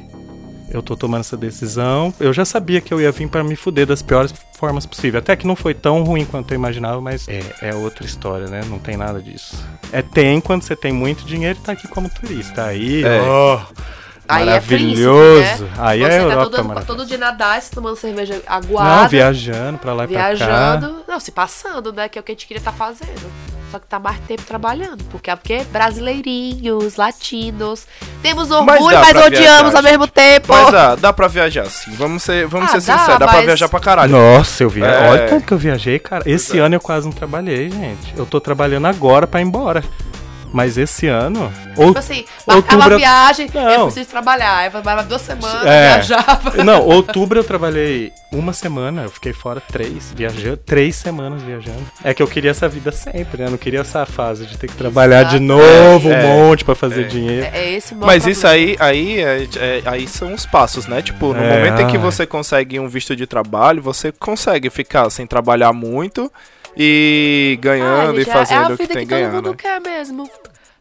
Eu 0.71 0.82
tô 0.82 0.97
tomando 0.97 1.19
essa 1.21 1.38
decisão. 1.38 2.12
Eu 2.19 2.34
já 2.34 2.43
sabia 2.43 2.82
que 2.82 2.91
eu 2.91 2.99
ia 2.99 3.12
vir 3.12 3.28
pra 3.30 3.43
me 3.43 3.56
fuder 3.56 3.86
das 3.86 4.02
piores 4.02 4.34
formas 4.58 4.88
possíveis. 4.88 5.21
Até 5.21 5.36
que 5.36 5.45
não 5.45 5.56
foi 5.56 5.71
tão 5.76 6.02
ruim 6.04 6.26
quanto 6.26 6.52
eu 6.52 6.56
imaginava, 6.56 6.99
mas 6.99 7.28
é, 7.28 7.41
é 7.62 7.76
outra 7.76 8.04
história, 8.08 8.47
né? 8.47 8.62
Não 8.67 8.80
tem 8.80 8.97
nada 8.97 9.21
disso. 9.21 9.56
É 9.91 10.02
tem 10.02 10.41
quando 10.41 10.63
você 10.63 10.76
tem 10.76 10.91
muito 10.91 11.26
dinheiro 11.26 11.60
e 11.62 11.63
tá 11.63 11.73
aqui 11.73 11.88
como 11.88 12.10
turista. 12.10 12.63
Aí, 12.63 13.04
É. 13.04 13.19
ó, 13.21 13.62
Aí 14.27 14.47
é 14.49 14.59
príncipe, 14.62 15.05
maravilhoso. 15.05 15.63
né? 15.65 15.69
Aí 15.79 15.99
Você 15.99 16.05
é 16.05 16.09
tá 16.17 16.23
Europa 16.23 16.49
todo, 16.49 16.86
todo 16.86 17.05
dia 17.05 17.17
na 17.17 17.31
DAS, 17.31 17.69
tomando 17.69 17.95
cerveja 17.97 18.41
aguada. 18.47 19.01
Não, 19.03 19.09
viajando 19.09 19.77
pra 19.77 19.93
lá 19.93 20.05
e 20.05 20.07
pra 20.07 20.17
cá. 20.17 20.33
Viajando, 20.33 20.95
não, 21.07 21.19
se 21.19 21.31
passando, 21.31 21.91
né? 21.91 22.07
Que 22.07 22.17
é 22.17 22.21
o 22.21 22.23
que 22.23 22.31
a 22.31 22.36
gente 22.36 22.47
queria 22.47 22.59
estar 22.62 22.71
fazendo. 22.71 23.31
Só 23.71 23.79
que 23.79 23.88
tá 23.88 23.97
mais 23.99 24.19
tempo 24.27 24.43
trabalhando. 24.43 25.03
Porque 25.05 25.31
é 25.31 25.36
porque 25.36 25.63
brasileirinhos, 25.71 26.95
latinos. 26.95 27.88
Temos 28.21 28.51
orgulho, 28.51 28.79
mas, 28.99 29.12
pra 29.12 29.25
odiamos 29.25 29.62
viajar, 29.71 29.77
ao 29.77 29.83
mesmo 29.83 30.07
tempo. 30.07 30.47
Mas 30.53 30.71
dá, 30.71 30.95
dá 30.95 31.12
pra 31.12 31.27
viajar 31.27 31.65
sim. 31.65 31.91
Vamos 31.95 32.21
ser, 32.23 32.45
vamos 32.47 32.69
Ah, 32.69 32.79
ser 32.79 32.86
dá, 32.88 32.97
sinceros, 32.99 33.19
dá 33.19 33.25
pra 33.27 33.38
mas- 33.38 33.45
viajar 33.45 33.67
pra 33.69 33.79
caralho. 33.79 34.12
Nossa, 34.12 34.63
eu 34.63 34.69
vi. 34.69 34.83
É. 34.83 35.09
Olha 35.09 35.27
tanto 35.27 35.45
que 35.47 35.53
eu 35.53 35.57
viajei, 35.57 35.97
cara. 35.99 36.23
Esse 36.29 36.59
ano 36.59 36.75
eu 36.75 36.79
quase 36.79 37.05
não 37.07 37.13
trabalhei, 37.13 37.69
gente. 37.71 38.13
Eu 38.15 38.25
tô 38.27 38.39
trabalhando 38.39 38.86
agora 38.86 39.25
pra 39.25 39.41
ir 39.41 39.43
embora. 39.43 39.83
Mas 40.53 40.77
esse 40.77 41.07
ano. 41.07 41.51
Ou, 41.75 41.87
Tipo 41.87 41.97
assim, 41.99 42.25
marcava 42.45 42.55
outubro- 42.83 42.93
a 42.93 42.97
viagem, 42.97 43.49
eu 43.51 43.61
Não. 43.79 43.85
preciso 43.87 44.07
trabalhar. 44.09 44.57
Aí 44.57 44.67
eu 44.67 44.71
trabalhava 44.71 45.07
duas 45.07 45.21
semanas, 45.23 45.65
É. 45.65 45.93
viajava. 45.95 46.51
Não, 46.63 46.81
outubro 46.85 47.39
eu 47.39 47.43
trabalhei 47.43 48.11
uma 48.31 48.53
semana, 48.53 49.01
eu 49.03 49.09
fiquei 49.09 49.33
fora 49.33 49.59
três, 49.59 50.13
viajando, 50.15 50.57
três 50.57 50.95
semanas 50.95 51.41
viajando. 51.41 51.81
É 52.03 52.13
que 52.13 52.21
eu 52.21 52.27
queria 52.27 52.51
essa 52.51 52.69
vida 52.69 52.91
sempre, 52.91 53.39
né? 53.41 53.47
Eu 53.47 53.51
não 53.51 53.57
queria 53.57 53.79
essa 53.81 54.05
fase 54.05 54.45
de 54.45 54.55
ter 54.57 54.67
que 54.67 54.75
trabalhar 54.75 55.23
de 55.23 55.37
Exato. 55.37 55.43
novo 55.43 56.11
É, 56.11 56.23
um 56.23 56.27
monte 56.47 56.63
pra 56.63 56.75
fazer 56.75 57.01
é. 57.01 57.07
dinheiro. 57.07 57.47
É, 57.51 57.57
é 57.59 57.71
esse 57.73 57.93
o 57.93 57.97
meu 57.97 58.05
Mas 58.05 58.27
isso 58.27 58.41
problema. 58.41 58.77
aí, 58.79 59.17
aí, 59.19 59.21
é- 59.21 59.47
é- 59.57 59.81
aí 59.85 60.07
são 60.07 60.33
os 60.35 60.45
passos, 60.45 60.85
né? 60.85 61.01
Tipo, 61.01 61.33
no 61.33 61.43
É, 61.43 61.57
momento 61.57 61.81
em 61.81 61.87
que 61.87 61.97
você 61.97 62.27
consegue 62.27 62.79
um 62.79 62.87
visto 62.87 63.15
de 63.15 63.25
trabalho, 63.25 63.81
você 63.81 64.11
consegue 64.11 64.69
ficar 64.69 65.09
sem 65.09 65.25
trabalhar 65.25 65.73
muito 65.73 66.31
e 66.75 67.57
ganhando 67.62 68.17
Ah, 68.17 68.21
e 68.21 68.25
fazendo 68.25 68.62
é 68.62 68.71
a 68.71 68.73
o 68.73 68.77
que 68.77 68.83
vida 68.83 68.93
tem 68.93 69.07
que, 69.07 69.15
que 69.15 69.21
todo 69.21 69.33
mundo 69.33 69.49
né? 69.51 69.55
quer 69.57 69.81
mesmo. 69.81 70.29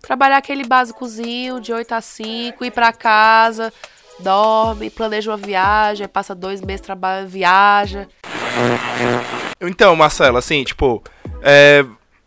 Trabalhar 0.01 0.39
aquele 0.39 0.65
básicozinho 0.65 1.61
de 1.61 1.73
8 1.73 1.93
a 1.93 2.01
5, 2.01 2.65
ir 2.65 2.71
pra 2.73 2.93
casa, 2.93 3.73
dorme, 4.19 4.91
planeja 4.91 5.31
uma 5.31 5.37
viagem, 5.37 6.09
passa 6.09 6.35
dois 6.35 6.61
meses 6.61 6.81
trabalhando, 6.81 7.29
viaja. 7.29 8.09
Então, 9.61 9.95
Marcelo, 9.95 10.37
assim, 10.39 10.65
tipo, 10.65 11.03
é, 11.41 11.85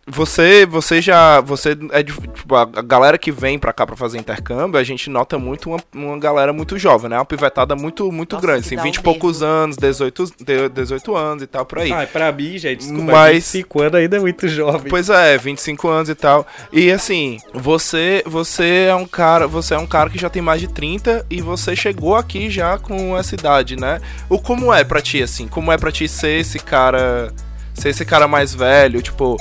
você, 0.08 0.66
você 0.68 1.02
já, 1.02 1.42
você 1.42 1.76
é 1.92 2.04
de, 2.04 2.14
tipo, 2.14 2.56
a 2.56 2.66
galera 2.66 3.18
que 3.18 3.32
vem 3.32 3.58
pra 3.58 3.74
cá 3.74 3.88
pra 3.88 3.96
fazer 3.96 4.20
intercâmbio, 4.20 4.80
a 4.80 4.84
gente 4.84 5.10
nota 5.10 5.40
muito 5.40 5.70
uma, 5.72 5.80
uma 5.94 6.20
galera 6.20 6.54
muito 6.54 6.78
jovem, 6.78 7.10
né? 7.10 7.18
Uma 7.18 7.26
pivetada 7.26 7.76
muito, 7.76 8.12
muito 8.12 8.34
Nossa, 8.36 8.46
grande, 8.46 8.66
assim, 8.68 8.76
dá 8.76 8.84
20 8.84 8.96
e 8.96 9.00
um 9.00 9.02
poucos 9.04 9.42
anos, 9.42 9.76
18, 9.78 10.26
de- 10.44 10.70
18 10.70 11.16
anos 11.16 11.44
e 11.44 11.48
tal, 11.48 11.66
por 11.66 11.80
aí. 11.80 11.92
Ah, 11.92 12.08
pra 12.12 12.32
mim, 12.32 12.58
gente, 12.58 12.80
desculpa, 12.82 13.12
Mas- 13.12 13.34
25 13.36 13.82
anos 13.82 13.96
ainda 13.96 14.18
é 14.18 14.20
muito 14.20 14.48
jovem. 14.48 14.90
Pois 14.90 15.10
é, 15.10 15.38
25 15.38 15.88
anos 15.88 16.10
e 16.10 16.16
tal. 16.16 16.46
E 16.72 16.92
assim, 16.92 17.40
você 17.54 18.22
você 18.28 18.88
é 18.90 18.96
um 18.96 19.08
cara, 19.08 19.48
você 19.48 19.74
é 19.74 19.78
um 19.80 19.88
cara 19.88 20.10
que 20.10 20.20
já 20.20 20.30
tem 20.30 20.42
mais 20.42 20.62
de 20.62 20.68
30 20.68 21.26
e 21.30 21.42
você 21.42 21.76
chegou 21.76 22.16
aqui 22.16 22.50
já 22.50 22.78
com 22.78 23.18
essa 23.18 23.34
idade, 23.34 23.76
né? 23.76 24.00
O 24.30 24.40
como 24.40 24.72
é 24.74 24.84
pra 24.84 25.02
ti 25.02 25.22
assim? 25.24 25.48
Como 25.48 25.72
é 25.72 25.78
pra 25.78 25.92
ti 25.92 26.08
ser 26.08 26.40
esse 26.42 26.60
cara, 26.60 27.32
ser 27.76 27.90
esse 27.90 28.06
cara 28.06 28.28
mais 28.28 28.54
velho, 28.54 29.02
tipo, 29.02 29.38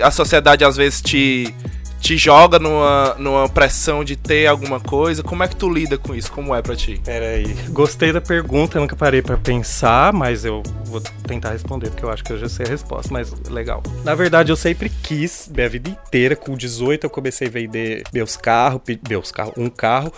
a 0.00 0.10
sociedade 0.10 0.64
às 0.64 0.76
vezes 0.76 1.00
te 1.02 1.54
te 2.02 2.18
joga 2.18 2.58
numa, 2.58 3.14
numa 3.16 3.48
pressão 3.48 4.02
de 4.02 4.16
ter 4.16 4.48
alguma 4.48 4.80
coisa. 4.80 5.22
Como 5.22 5.42
é 5.42 5.48
que 5.48 5.54
tu 5.54 5.70
lida 5.70 5.96
com 5.96 6.12
isso? 6.12 6.32
Como 6.32 6.52
é 6.52 6.60
pra 6.60 6.74
ti? 6.74 7.00
Pera 7.04 7.26
aí. 7.26 7.54
Gostei 7.68 8.12
da 8.12 8.20
pergunta, 8.20 8.80
nunca 8.80 8.96
parei 8.96 9.22
pra 9.22 9.36
pensar, 9.36 10.12
mas 10.12 10.44
eu 10.44 10.62
vou 10.84 11.00
tentar 11.00 11.52
responder, 11.52 11.90
porque 11.90 12.04
eu 12.04 12.10
acho 12.10 12.24
que 12.24 12.32
eu 12.32 12.38
já 12.38 12.48
sei 12.48 12.66
a 12.66 12.70
resposta, 12.70 13.08
mas 13.12 13.32
legal. 13.48 13.82
Na 14.02 14.16
verdade, 14.16 14.50
eu 14.50 14.56
sempre 14.56 14.90
quis, 14.90 15.48
minha 15.54 15.68
vida 15.68 15.88
inteira, 15.88 16.34
com 16.34 16.56
18 16.56 17.04
eu 17.04 17.10
comecei 17.10 17.46
a 17.46 17.50
vender 17.50 18.02
meus 18.12 18.36
carros, 18.36 18.80
meus 19.08 19.30
carros, 19.30 19.54
um 19.56 19.70
carro, 19.70 20.12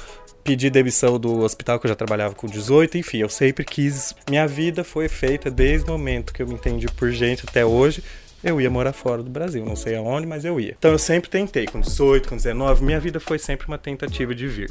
pedi 0.44 0.68
demissão 0.68 1.18
do 1.18 1.40
hospital 1.40 1.80
que 1.80 1.86
eu 1.86 1.88
já 1.88 1.96
trabalhava 1.96 2.34
com 2.34 2.46
18, 2.46 2.98
enfim, 2.98 3.18
eu 3.18 3.28
sempre 3.30 3.64
quis. 3.64 4.14
Minha 4.28 4.46
vida 4.46 4.84
foi 4.84 5.08
feita 5.08 5.50
desde 5.50 5.88
o 5.88 5.92
momento 5.92 6.32
que 6.34 6.42
eu 6.42 6.46
me 6.46 6.54
entendi 6.54 6.86
por 6.86 7.10
gente 7.10 7.44
até 7.48 7.64
hoje. 7.64 8.04
Eu 8.42 8.60
ia 8.60 8.68
morar 8.68 8.92
fora 8.92 9.22
do 9.22 9.30
Brasil, 9.30 9.64
não 9.64 9.74
sei 9.74 9.96
aonde, 9.96 10.26
mas 10.26 10.44
eu 10.44 10.60
ia. 10.60 10.76
Então 10.78 10.90
eu 10.90 10.98
sempre 10.98 11.30
tentei, 11.30 11.64
com 11.64 11.80
18, 11.80 12.28
com 12.28 12.36
19, 12.36 12.84
minha 12.84 13.00
vida 13.00 13.18
foi 13.18 13.38
sempre 13.38 13.66
uma 13.66 13.78
tentativa 13.78 14.34
de 14.34 14.46
vir. 14.46 14.70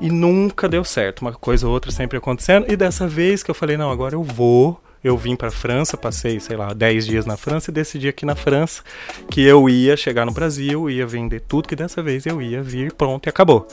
E 0.00 0.10
nunca 0.10 0.68
deu 0.68 0.82
certo, 0.82 1.20
uma 1.20 1.32
coisa 1.32 1.68
ou 1.68 1.72
outra 1.72 1.92
sempre 1.92 2.18
acontecendo. 2.18 2.66
E 2.68 2.76
dessa 2.76 3.06
vez 3.06 3.44
que 3.44 3.50
eu 3.50 3.54
falei, 3.54 3.76
não, 3.76 3.92
agora 3.92 4.16
eu 4.16 4.24
vou. 4.24 4.82
Eu 5.06 5.16
vim 5.16 5.36
pra 5.36 5.52
França, 5.52 5.96
passei, 5.96 6.40
sei 6.40 6.56
lá, 6.56 6.74
10 6.74 7.06
dias 7.06 7.26
na 7.26 7.36
França 7.36 7.70
e 7.70 7.72
decidi 7.72 8.08
aqui 8.08 8.26
na 8.26 8.34
França 8.34 8.82
que 9.30 9.40
eu 9.40 9.68
ia 9.68 9.96
chegar 9.96 10.26
no 10.26 10.32
Brasil, 10.32 10.90
ia 10.90 11.06
vender 11.06 11.42
tudo, 11.42 11.68
que 11.68 11.76
dessa 11.76 12.02
vez 12.02 12.26
eu 12.26 12.42
ia 12.42 12.60
vir, 12.60 12.92
pronto, 12.92 13.24
e 13.24 13.30
acabou. 13.30 13.68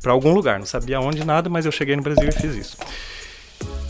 Pra 0.00 0.12
algum 0.12 0.32
lugar, 0.32 0.56
não 0.56 0.66
sabia 0.66 1.00
onde 1.00 1.24
nada, 1.24 1.50
mas 1.50 1.66
eu 1.66 1.72
cheguei 1.72 1.96
no 1.96 2.02
Brasil 2.02 2.28
e 2.28 2.30
fiz 2.30 2.54
isso. 2.54 2.76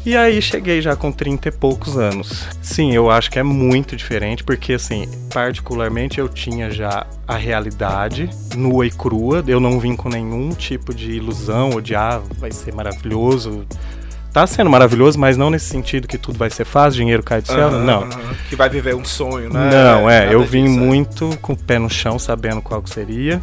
E 0.06 0.16
aí 0.16 0.40
cheguei 0.40 0.80
já 0.80 0.96
com 0.96 1.12
30 1.12 1.48
e 1.50 1.52
poucos 1.52 1.98
anos. 1.98 2.46
Sim, 2.62 2.94
eu 2.94 3.10
acho 3.10 3.30
que 3.30 3.38
é 3.38 3.42
muito 3.42 3.94
diferente, 3.94 4.42
porque 4.42 4.72
assim, 4.72 5.06
particularmente 5.30 6.18
eu 6.18 6.26
tinha 6.26 6.70
já 6.70 7.06
a 7.26 7.36
realidade 7.36 8.30
nua 8.56 8.86
e 8.86 8.90
crua. 8.90 9.44
Eu 9.46 9.60
não 9.60 9.78
vim 9.78 9.94
com 9.94 10.08
nenhum 10.08 10.54
tipo 10.54 10.94
de 10.94 11.12
ilusão 11.12 11.72
ou 11.74 11.82
de 11.82 11.94
ah, 11.94 12.22
vai 12.38 12.50
ser 12.50 12.72
maravilhoso. 12.74 13.66
Tá 14.38 14.46
sendo 14.46 14.70
maravilhoso, 14.70 15.18
mas 15.18 15.36
não 15.36 15.50
nesse 15.50 15.66
sentido 15.66 16.06
que 16.06 16.16
tudo 16.16 16.38
vai 16.38 16.48
ser 16.48 16.64
fácil, 16.64 17.00
dinheiro 17.00 17.24
cai 17.24 17.42
do 17.42 17.48
céu. 17.48 17.66
Aham, 17.66 17.84
não. 17.84 18.08
Que 18.48 18.54
vai 18.54 18.68
viver 18.68 18.94
um 18.94 19.04
sonho, 19.04 19.52
né? 19.52 19.68
Não, 19.68 20.08
é, 20.08 20.20
Nada 20.20 20.32
eu 20.32 20.44
vim 20.44 20.66
disso, 20.66 20.78
é. 20.78 20.80
muito 20.80 21.38
com 21.42 21.54
o 21.54 21.56
pé 21.56 21.76
no 21.76 21.90
chão, 21.90 22.20
sabendo 22.20 22.62
qual 22.62 22.80
que 22.80 22.88
seria 22.88 23.40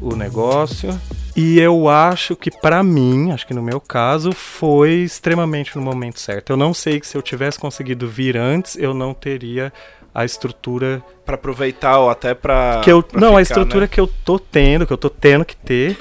o 0.00 0.14
negócio. 0.14 0.96
E 1.34 1.58
eu 1.58 1.88
acho 1.88 2.36
que 2.36 2.52
pra 2.52 2.84
mim, 2.84 3.32
acho 3.32 3.48
que 3.48 3.52
no 3.52 3.60
meu 3.60 3.80
caso, 3.80 4.30
foi 4.30 4.98
extremamente 4.98 5.74
no 5.74 5.82
momento 5.82 6.20
certo. 6.20 6.50
Eu 6.50 6.56
não 6.56 6.72
sei 6.72 7.00
que 7.00 7.06
se 7.08 7.16
eu 7.16 7.22
tivesse 7.22 7.58
conseguido 7.58 8.06
vir 8.06 8.36
antes, 8.36 8.76
eu 8.76 8.94
não 8.94 9.12
teria 9.12 9.72
a 10.20 10.24
estrutura 10.24 11.02
Pra 11.24 11.34
aproveitar 11.34 11.98
ou 11.98 12.08
até 12.08 12.32
pra. 12.32 12.80
que 12.82 12.90
eu 12.90 13.02
pra 13.02 13.20
não, 13.20 13.28
a 13.28 13.30
ficar, 13.32 13.42
estrutura 13.42 13.80
né? 13.82 13.86
que 13.86 14.00
eu 14.00 14.06
tô 14.24 14.38
tendo, 14.38 14.86
que 14.86 14.92
eu 14.94 14.96
tô 14.96 15.10
tendo 15.10 15.44
que 15.44 15.54
ter. 15.54 15.98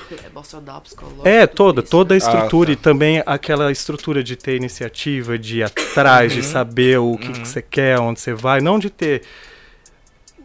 É, 1.26 1.46
tudo 1.46 1.56
toda, 1.56 1.82
isso, 1.82 1.90
toda 1.92 2.14
a 2.14 2.18
estrutura 2.18 2.70
Ah, 2.70 2.74
e 2.74 2.76
também 2.78 3.22
aquela 3.26 3.70
estrutura 3.70 4.24
de 4.24 4.38
ter 4.38 4.56
iniciativa, 4.56 5.38
de 5.38 5.58
ir 5.60 5.64
atrás, 5.64 6.32
Uhum. 6.34 6.40
de 6.40 6.46
saber 6.46 6.98
o 7.00 7.18
que, 7.18 7.34
que 7.34 7.46
você 7.48 7.62
quer, 7.62 8.00
onde 8.00 8.22
você 8.22 8.34
vai, 8.34 8.62
não 8.62 8.80
de 8.80 8.90
ter 8.90 9.22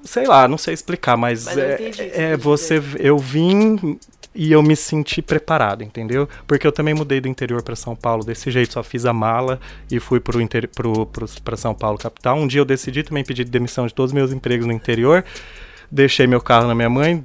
sei 0.03 0.27
lá, 0.27 0.49
não 0.49 0.59
sei 0.59 0.75
explicar, 0.75 1.17
mas, 1.17 1.45
Mas 1.45 1.57
é, 1.59 2.33
é 2.33 2.37
você 2.37 2.83
eu 2.99 3.19
vim 3.19 3.99
e 4.35 4.51
eu 4.53 4.63
me 4.63 4.75
senti 4.75 5.21
preparado, 5.21 5.83
entendeu? 5.83 6.29
Porque 6.47 6.67
eu 6.67 6.73
também 6.73 6.95
mudei 6.95 7.21
do 7.21 7.29
interior 7.29 7.63
para 7.63 7.77
São 7.77 7.95
Paulo 7.95 8.25
desse 8.25 8.51
jeito, 8.51 8.73
só 8.73 8.83
fiz 8.83 9.05
a 9.05 9.13
mala 9.13 9.61
e 9.91 10.01
fui 10.01 10.21
pro 10.21 10.41
inter, 10.41 10.69
pro, 10.69 11.07
pro, 11.07 11.27
pra 11.43 11.57
São 11.57 11.75
Paulo 11.75 11.99
capital. 11.99 12.37
Um 12.37 12.47
dia 12.47 12.61
eu 12.61 12.65
decidi 12.65 13.03
também 13.03 13.25
pedir 13.25 13.45
demissão 13.45 13.87
de 13.87 13.95
todos 13.95 14.11
os 14.11 14.15
meus 14.15 14.33
empregos 14.33 14.67
no 14.67 14.73
interior. 14.73 15.25
Deixei 15.91 16.27
meu 16.27 16.41
carro 16.41 16.67
na 16.67 16.75
minha 16.75 16.89
mãe, 16.89 17.23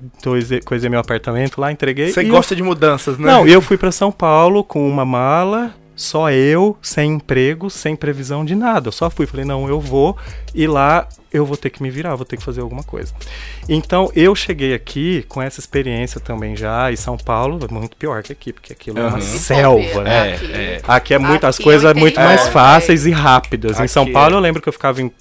coisei, 0.65 0.89
meu 0.89 0.99
apartamento 0.99 1.61
lá, 1.61 1.71
entreguei. 1.71 2.11
Você 2.11 2.21
e 2.21 2.27
eu 2.27 2.31
gosta 2.31 2.53
de 2.53 2.61
mudanças, 2.61 3.17
né? 3.17 3.25
não, 3.25 3.47
eu 3.47 3.61
fui 3.61 3.77
pra 3.77 3.93
São 3.93 4.11
Paulo 4.11 4.61
com 4.61 4.87
uma 4.89 5.05
mala, 5.05 5.73
só 5.97 6.31
eu, 6.31 6.77
sem 6.81 7.13
emprego, 7.15 7.69
sem 7.69 7.95
previsão 7.95 8.45
de 8.45 8.55
nada. 8.55 8.87
Eu 8.87 8.91
só 8.93 9.09
fui, 9.09 9.25
falei, 9.25 9.43
não, 9.45 9.67
eu 9.67 9.81
vou 9.81 10.15
e 10.55 10.65
lá 10.67 11.07
eu 11.33 11.45
vou 11.45 11.57
ter 11.57 11.69
que 11.71 11.83
me 11.83 11.89
virar, 11.89 12.15
vou 12.15 12.23
ter 12.25 12.37
que 12.37 12.43
fazer 12.43 12.61
alguma 12.61 12.83
coisa. 12.83 13.11
Então 13.67 14.09
eu 14.15 14.33
cheguei 14.35 14.73
aqui 14.73 15.25
com 15.27 15.41
essa 15.41 15.59
experiência 15.59 16.21
também 16.21 16.55
já, 16.55 16.89
e 16.91 16.95
São 16.95 17.17
Paulo 17.17 17.59
é 17.69 17.73
muito 17.73 17.97
pior 17.97 18.23
que 18.23 18.31
aqui, 18.31 18.53
porque 18.53 18.71
aquilo 18.71 18.99
é 18.99 19.07
uma 19.07 19.15
Uhum. 19.15 19.21
selva, 19.21 20.03
né? 20.03 20.29
É, 20.29 20.33
Aqui. 20.35 20.51
é. 20.53 20.81
Aqui 20.87 21.13
é 21.15 21.17
muito, 21.19 21.45
as 21.45 21.55
Aqui 21.55 21.63
coisas 21.63 21.83
é 21.89 21.93
muito 21.93 22.13
entendi. 22.13 22.27
mais 22.27 22.47
É. 22.47 22.51
fáceis 22.51 23.05
e 23.05 23.11
rápidas. 23.11 23.79
em 23.79 23.87
São 23.87 24.03
Aqui 24.03 24.13
Paulo 24.13 24.35
é. 24.35 24.37
eu 24.37 24.39
lembro 24.41 24.61
que 24.61 24.69
eu 24.69 24.73
ficava 24.73 25.01
em, 25.01 25.11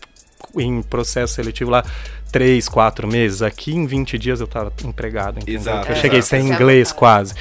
em 0.58 0.82
processo 0.82 1.34
seletivo 1.34 1.70
lá 1.70 1.82
três, 2.30 2.68
quatro 2.68 3.08
meses. 3.08 3.40
Aqui 3.42 3.72
em 3.74 3.86
20 3.86 4.16
dias 4.18 4.40
eu 4.40 4.46
tava 4.46 4.72
empregado, 4.84 5.38
entendeu? 5.38 5.60
Exato, 5.60 5.90
Eu 5.90 5.96
cheguei 5.96 6.22
sem 6.22 6.40
é 6.40 6.54
inglês 6.54 6.92
quase. 6.92 7.34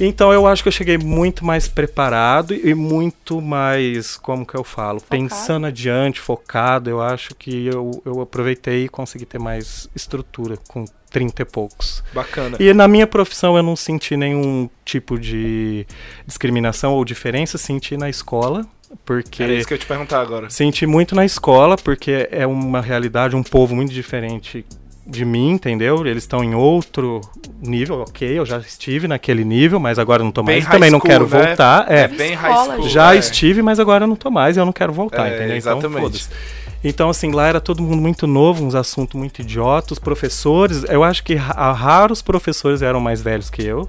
Então 0.00 0.32
eu 0.32 0.46
acho 0.46 0.62
que 0.62 0.68
eu 0.68 0.72
cheguei 0.72 0.98
muito 0.98 1.44
mais 1.44 1.66
preparado 1.68 2.54
e 2.54 2.74
muito 2.74 3.40
mais, 3.40 4.16
como 4.16 4.46
que 4.46 4.54
eu 4.54 4.64
falo, 4.64 5.00
pensando 5.00 5.66
adiante, 5.66 6.20
focado. 6.20 6.88
Eu 6.88 7.00
acho 7.00 7.34
que 7.34 7.66
eu, 7.66 8.02
eu 8.04 8.20
aproveitei 8.20 8.84
e 8.84 8.88
consegui 8.88 9.26
ter 9.26 9.38
mais 9.38 9.88
estrutura 9.94 10.56
com 10.68 10.84
30 11.10 11.42
e 11.42 11.44
poucos. 11.44 12.02
Bacana. 12.12 12.56
E 12.60 12.72
na 12.72 12.86
minha 12.86 13.06
profissão 13.06 13.56
eu 13.56 13.62
não 13.62 13.76
senti 13.76 14.16
nenhum 14.16 14.68
tipo 14.84 15.18
de 15.18 15.86
discriminação 16.26 16.92
ou 16.94 17.04
diferença, 17.04 17.58
senti 17.58 17.96
na 17.96 18.08
escola, 18.08 18.66
porque 19.04 19.42
Era 19.42 19.54
isso 19.54 19.66
que 19.66 19.74
eu 19.74 19.76
ia 19.76 19.80
te 19.80 19.86
perguntar 19.86 20.20
agora. 20.20 20.48
senti 20.50 20.86
muito 20.86 21.14
na 21.14 21.24
escola, 21.24 21.76
porque 21.76 22.28
é 22.30 22.46
uma 22.46 22.80
realidade, 22.80 23.36
um 23.36 23.42
povo 23.42 23.74
muito 23.74 23.92
diferente 23.92 24.64
de 25.10 25.24
mim, 25.24 25.52
entendeu? 25.52 26.06
Eles 26.06 26.24
estão 26.24 26.44
em 26.44 26.54
outro 26.54 27.22
nível, 27.62 28.02
ok, 28.02 28.38
eu 28.38 28.44
já 28.44 28.58
estive 28.58 29.08
naquele 29.08 29.42
nível, 29.42 29.80
mas 29.80 29.98
agora 29.98 30.20
eu 30.20 30.24
não 30.26 30.32
tô 30.32 30.42
Bem 30.42 30.56
mais, 30.56 30.64
high 30.66 30.72
também 30.74 30.90
não 30.90 30.98
school, 30.98 31.10
quero 31.10 31.24
né? 31.28 31.46
voltar, 31.46 31.90
é. 31.90 32.00
É 32.02 32.08
bem 32.08 32.34
high 32.34 32.54
school. 32.54 32.88
Já 32.88 33.14
é. 33.14 33.18
estive, 33.18 33.62
mas 33.62 33.80
agora 33.80 34.04
eu 34.04 34.08
não 34.08 34.16
tô 34.16 34.30
mais 34.30 34.56
e 34.56 34.60
eu 34.60 34.66
não 34.66 34.72
quero 34.72 34.92
voltar, 34.92 35.26
É, 35.26 35.34
entendeu? 35.34 35.56
exatamente. 35.56 36.26
Então. 36.26 36.38
Então, 36.84 37.10
assim, 37.10 37.32
lá 37.32 37.46
era 37.48 37.60
todo 37.60 37.82
mundo 37.82 38.00
muito 38.00 38.26
novo, 38.26 38.64
uns 38.64 38.74
assuntos 38.74 39.18
muito 39.18 39.40
idiotas, 39.40 39.92
os 39.92 39.98
professores, 39.98 40.84
eu 40.88 41.02
acho 41.02 41.24
que 41.24 41.34
ra- 41.34 41.72
raros 41.72 42.22
professores 42.22 42.82
eram 42.82 43.00
mais 43.00 43.20
velhos 43.20 43.50
que 43.50 43.62
eu. 43.64 43.88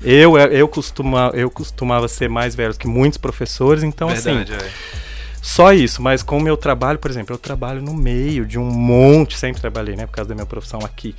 Eu, 0.00 0.36
eu, 0.38 0.68
costuma, 0.68 1.30
eu 1.34 1.50
costumava 1.50 2.08
ser 2.08 2.28
mais 2.30 2.54
velho 2.54 2.74
que 2.74 2.86
muitos 2.86 3.18
professores, 3.18 3.82
então, 3.82 4.08
assim, 4.08 4.36
Verdade, 4.36 4.52
é. 4.54 4.70
Só 5.46 5.72
isso, 5.74 6.00
mas 6.02 6.22
com 6.22 6.38
o 6.38 6.40
meu 6.40 6.56
trabalho, 6.56 6.98
por 6.98 7.10
exemplo, 7.10 7.34
eu 7.34 7.38
trabalho 7.38 7.82
no 7.82 7.92
meio 7.92 8.46
de 8.46 8.58
um 8.58 8.64
monte, 8.70 9.36
sempre 9.36 9.60
trabalhei, 9.60 9.94
né, 9.94 10.06
por 10.06 10.12
causa 10.12 10.30
da 10.30 10.34
minha 10.34 10.46
profissão 10.46 10.80
aqui, 10.82 11.14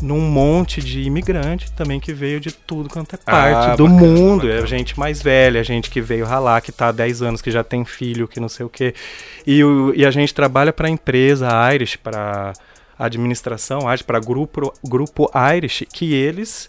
num 0.00 0.20
monte 0.20 0.80
de 0.82 1.02
imigrante 1.02 1.70
também 1.72 1.98
que 2.00 2.12
veio 2.12 2.38
de 2.40 2.52
tudo 2.52 2.88
quanto 2.88 3.14
é 3.14 3.18
parte 3.18 3.70
Ah, 3.70 3.76
do 3.76 3.84
bacana, 3.88 4.00
mundo. 4.06 4.42
bacana. 4.46 4.62
É 4.62 4.66
gente 4.66 4.98
mais 4.98 5.22
velha, 5.22 5.62
gente 5.64 5.90
que 5.90 6.00
veio 6.00 6.24
ralar, 6.24 6.60
que 6.62 6.72
tá 6.72 6.88
há 6.88 6.92
10 6.92 7.20
anos, 7.22 7.40
que 7.42 7.50
já 7.50 7.62
tem 7.64 7.84
filho, 7.84 8.26
que 8.28 8.38
não 8.40 8.48
sei 8.48 8.64
o 8.66 8.68
quê. 8.68 8.94
E, 9.46 9.62
o- 9.64 9.92
e 9.94 10.04
a 10.06 10.10
gente 10.10 10.34
trabalha 10.34 10.72
para 10.72 10.86
a 10.88 10.90
empresa 10.90 11.48
Irish, 11.74 11.96
para 11.96 12.52
administração 12.98 13.80
Irish, 13.90 14.02
para 14.02 14.18
grupo, 14.20 14.72
grupo 14.84 15.30
Irish, 15.56 15.84
que 15.92 16.12
eles 16.14 16.68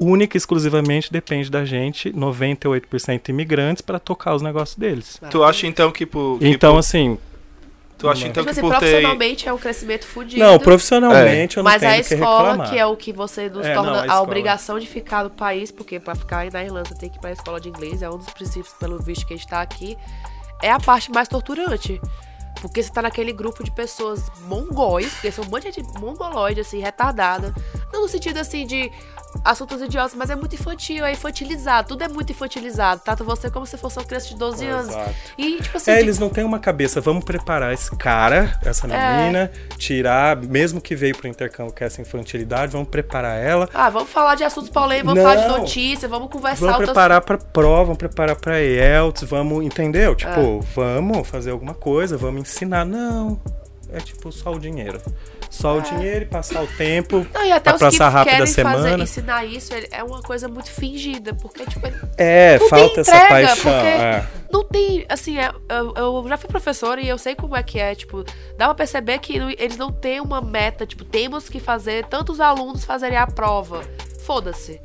única 0.00 0.36
e 0.36 0.38
exclusivamente 0.38 1.12
depende 1.12 1.50
da 1.50 1.64
gente, 1.64 2.10
98% 2.12 3.28
imigrantes, 3.28 3.82
para 3.82 3.98
tocar 3.98 4.34
os 4.34 4.42
negócios 4.42 4.76
deles. 4.76 5.20
Tu 5.30 5.44
acha 5.44 5.66
então 5.66 5.92
que 5.92 6.06
por. 6.06 6.38
que 6.38 6.48
Então, 6.48 6.72
por- 6.72 6.78
assim, 6.78 7.18
Tu 7.98 8.08
acha 8.08 8.26
então 8.28 8.42
Tipo 8.42 8.44
que 8.44 8.50
assim, 8.52 8.60
por 8.62 8.70
ter. 8.70 8.78
profissionalmente 8.78 9.46
é 9.46 9.52
um 9.52 9.58
crescimento 9.58 10.06
fudido. 10.06 10.42
não, 10.42 10.58
profissionalmente 10.58 11.58
eu 11.58 11.62
não 11.62 11.70
Mas 11.70 11.80
tenho 11.82 11.92
a 11.92 11.96
que 11.96 12.14
escola, 12.14 12.42
reclamar. 12.52 12.70
que 12.70 12.78
é 12.78 12.86
o 12.86 12.96
que 12.96 13.12
você 13.12 13.50
nos 13.50 13.66
É, 13.66 13.74
torna 13.74 14.06
não, 14.06 14.10
a 14.10 14.14
a, 14.16 14.22
obrigação 14.22 14.78
de 14.78 14.86
ficar 14.86 15.22
no 15.24 15.28
país, 15.28 15.70
porque 15.70 16.00
pra 16.00 16.14
ficar 16.14 16.38
aí 16.38 16.50
na 16.50 16.64
Irlanda 16.64 16.88
você 16.88 16.94
tem 16.94 17.10
que 17.10 17.18
ir 17.18 17.20
pra 17.20 17.30
escola 17.30 17.60
de 17.60 17.68
inglês, 17.68 18.00
é 18.00 18.08
um 18.08 18.16
dos 18.16 18.30
princípios, 18.30 18.72
pelo 18.80 18.98
visto 19.02 19.26
que 19.26 19.34
a 19.34 19.36
gente 19.36 19.46
tá 19.46 19.60
aqui, 19.60 19.98
é 20.62 20.70
a 20.70 20.80
parte 20.80 21.10
mais 21.12 21.28
torturante. 21.28 22.00
Porque 22.62 22.82
você 22.82 22.90
tá 22.90 23.02
naquele 23.02 23.32
grupo 23.34 23.62
de 23.62 23.70
pessoas 23.70 24.30
mongóis, 24.46 25.12
porque 25.12 25.30
são 25.30 25.44
um 25.44 25.48
monte 25.48 25.70
de 25.70 25.82
mongoloide, 26.00 26.60
assim, 26.60 26.80
retardada. 26.80 27.54
Não 27.92 28.00
no 28.02 28.08
sentido 28.08 28.38
assim 28.38 28.66
de 28.66 28.90
assuntos 29.44 29.80
idiotas, 29.80 30.14
mas 30.14 30.30
é 30.30 30.36
muito 30.36 30.54
infantil, 30.54 31.04
é 31.04 31.12
infantilizado. 31.12 31.88
Tudo 31.88 32.02
é 32.04 32.08
muito 32.08 32.30
infantilizado. 32.32 33.00
Trata 33.04 33.22
você 33.24 33.50
como 33.50 33.64
se 33.66 33.76
fosse 33.76 33.98
uma 33.98 34.04
criança 34.04 34.28
de 34.28 34.36
12 34.36 34.66
anos. 34.66 34.88
Exato. 34.90 35.14
E, 35.38 35.56
tipo 35.60 35.76
assim. 35.76 35.90
É, 35.90 35.94
de- 35.96 36.00
eles 36.00 36.18
não 36.18 36.28
têm 36.28 36.44
uma 36.44 36.58
cabeça, 36.58 37.00
vamos 37.00 37.24
preparar 37.24 37.72
esse 37.72 37.94
cara, 37.96 38.58
essa 38.64 38.86
É. 38.86 39.16
menina, 39.22 39.50
tirar, 39.78 40.36
mesmo 40.36 40.80
que 40.80 40.94
veio 40.94 41.16
pro 41.16 41.28
intercâmbio 41.28 41.74
com 41.76 41.84
essa 41.84 42.00
infantilidade, 42.00 42.72
vamos 42.72 42.88
preparar 42.88 43.38
ela. 43.40 43.68
Ah, 43.72 43.88
vamos 43.90 44.10
falar 44.10 44.34
de 44.34 44.44
assuntos 44.44 44.70
polêmicos, 44.70 45.14
vamos 45.14 45.22
Não. 45.22 45.30
falar 45.42 45.54
de 45.54 45.60
notícia, 45.60 46.08
vamos 46.08 46.30
conversar 46.30 46.60
Vamos 46.60 46.72
outras 46.74 46.88
preparar 46.90 47.20
pra 47.22 47.38
prova, 47.38 47.84
vamos 47.84 47.98
preparar 47.98 48.36
pra 48.36 48.60
IELTS, 48.60 49.22
vamos, 49.24 49.64
entendeu? 49.64 50.14
Tipo, 50.14 50.30
É. 50.40 50.60
vamos 50.74 51.26
fazer 51.28 51.50
alguma 51.50 51.74
coisa, 51.74 52.16
vamos 52.16 52.40
ensinar. 52.42 52.84
Não, 52.84 53.40
é 53.92 53.98
tipo 54.00 54.30
só 54.32 54.52
o 54.52 54.58
dinheiro. 54.58 55.00
Só 55.50 55.78
o 55.78 55.80
dinheiro 55.82 56.24
e 56.24 56.28
passar 56.28 56.62
o 56.62 56.66
tempo, 56.68 57.26
Não, 57.34 57.44
e 57.44 57.50
até 57.50 57.72
pra 57.72 57.88
os 57.88 57.96
que 57.96 58.24
querem 58.24 58.46
fazer, 58.46 58.98
ensinar 59.00 59.44
isso 59.44 59.72
é 59.90 60.04
uma 60.04 60.22
coisa 60.22 60.46
muito 60.46 60.70
fingida, 60.70 61.34
porque, 61.34 61.66
tipo, 61.66 61.86
É, 62.16 62.56
não 62.58 62.68
falta 62.68 62.94
tem 62.94 63.00
essa 63.00 63.16
entrega, 63.16 63.48
paixão. 63.48 63.72
porque 63.72 63.86
é. 63.88 64.26
não 64.52 64.64
tem, 64.64 65.04
assim, 65.08 65.38
é, 65.38 65.52
eu, 65.68 65.94
eu 65.96 66.28
já 66.28 66.36
fui 66.38 66.48
professora 66.48 67.00
e 67.00 67.08
eu 67.08 67.18
sei 67.18 67.34
como 67.34 67.56
é 67.56 67.62
que 67.64 67.80
é, 67.80 67.94
tipo, 67.96 68.24
dá 68.56 68.66
pra 68.66 68.74
perceber 68.74 69.18
que 69.18 69.36
eles 69.58 69.76
não 69.76 69.90
têm 69.90 70.20
uma 70.20 70.40
meta, 70.40 70.86
tipo, 70.86 71.04
temos 71.04 71.48
que 71.48 71.58
fazer 71.58 72.06
tantos 72.06 72.38
alunos 72.40 72.84
fazerem 72.84 73.18
a 73.18 73.26
prova. 73.26 73.82
Foda-se. 74.24 74.80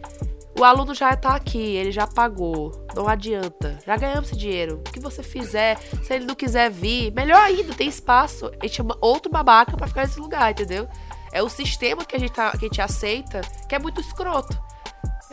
O 0.57 0.63
aluno 0.63 0.95
já 0.95 1.13
tá 1.17 1.35
aqui, 1.35 1.75
ele 1.75 1.91
já 1.91 2.07
pagou. 2.07 2.71
Não 2.95 3.09
adianta. 3.09 3.77
Já 3.85 3.97
ganhamos 3.97 4.29
esse 4.29 4.39
dinheiro. 4.39 4.81
O 4.87 4.91
que 4.91 5.01
você 5.01 5.21
fizer, 5.21 5.77
se 6.01 6.13
ele 6.13 6.25
não 6.25 6.33
quiser 6.33 6.71
vir, 6.71 7.11
melhor 7.11 7.41
ainda, 7.41 7.73
tem 7.73 7.89
espaço. 7.89 8.47
A 8.61 8.65
gente 8.65 8.77
chama 8.77 8.97
outro 9.01 9.29
babaca 9.29 9.75
pra 9.75 9.87
ficar 9.87 10.03
nesse 10.03 10.19
lugar, 10.19 10.51
entendeu? 10.51 10.87
É 11.33 11.43
o 11.43 11.49
sistema 11.49 12.05
que 12.05 12.15
a 12.15 12.19
gente, 12.19 12.31
tá, 12.31 12.51
que 12.51 12.65
a 12.65 12.67
gente 12.69 12.81
aceita 12.81 13.41
que 13.67 13.75
é 13.75 13.79
muito 13.79 13.99
escroto. 13.99 14.57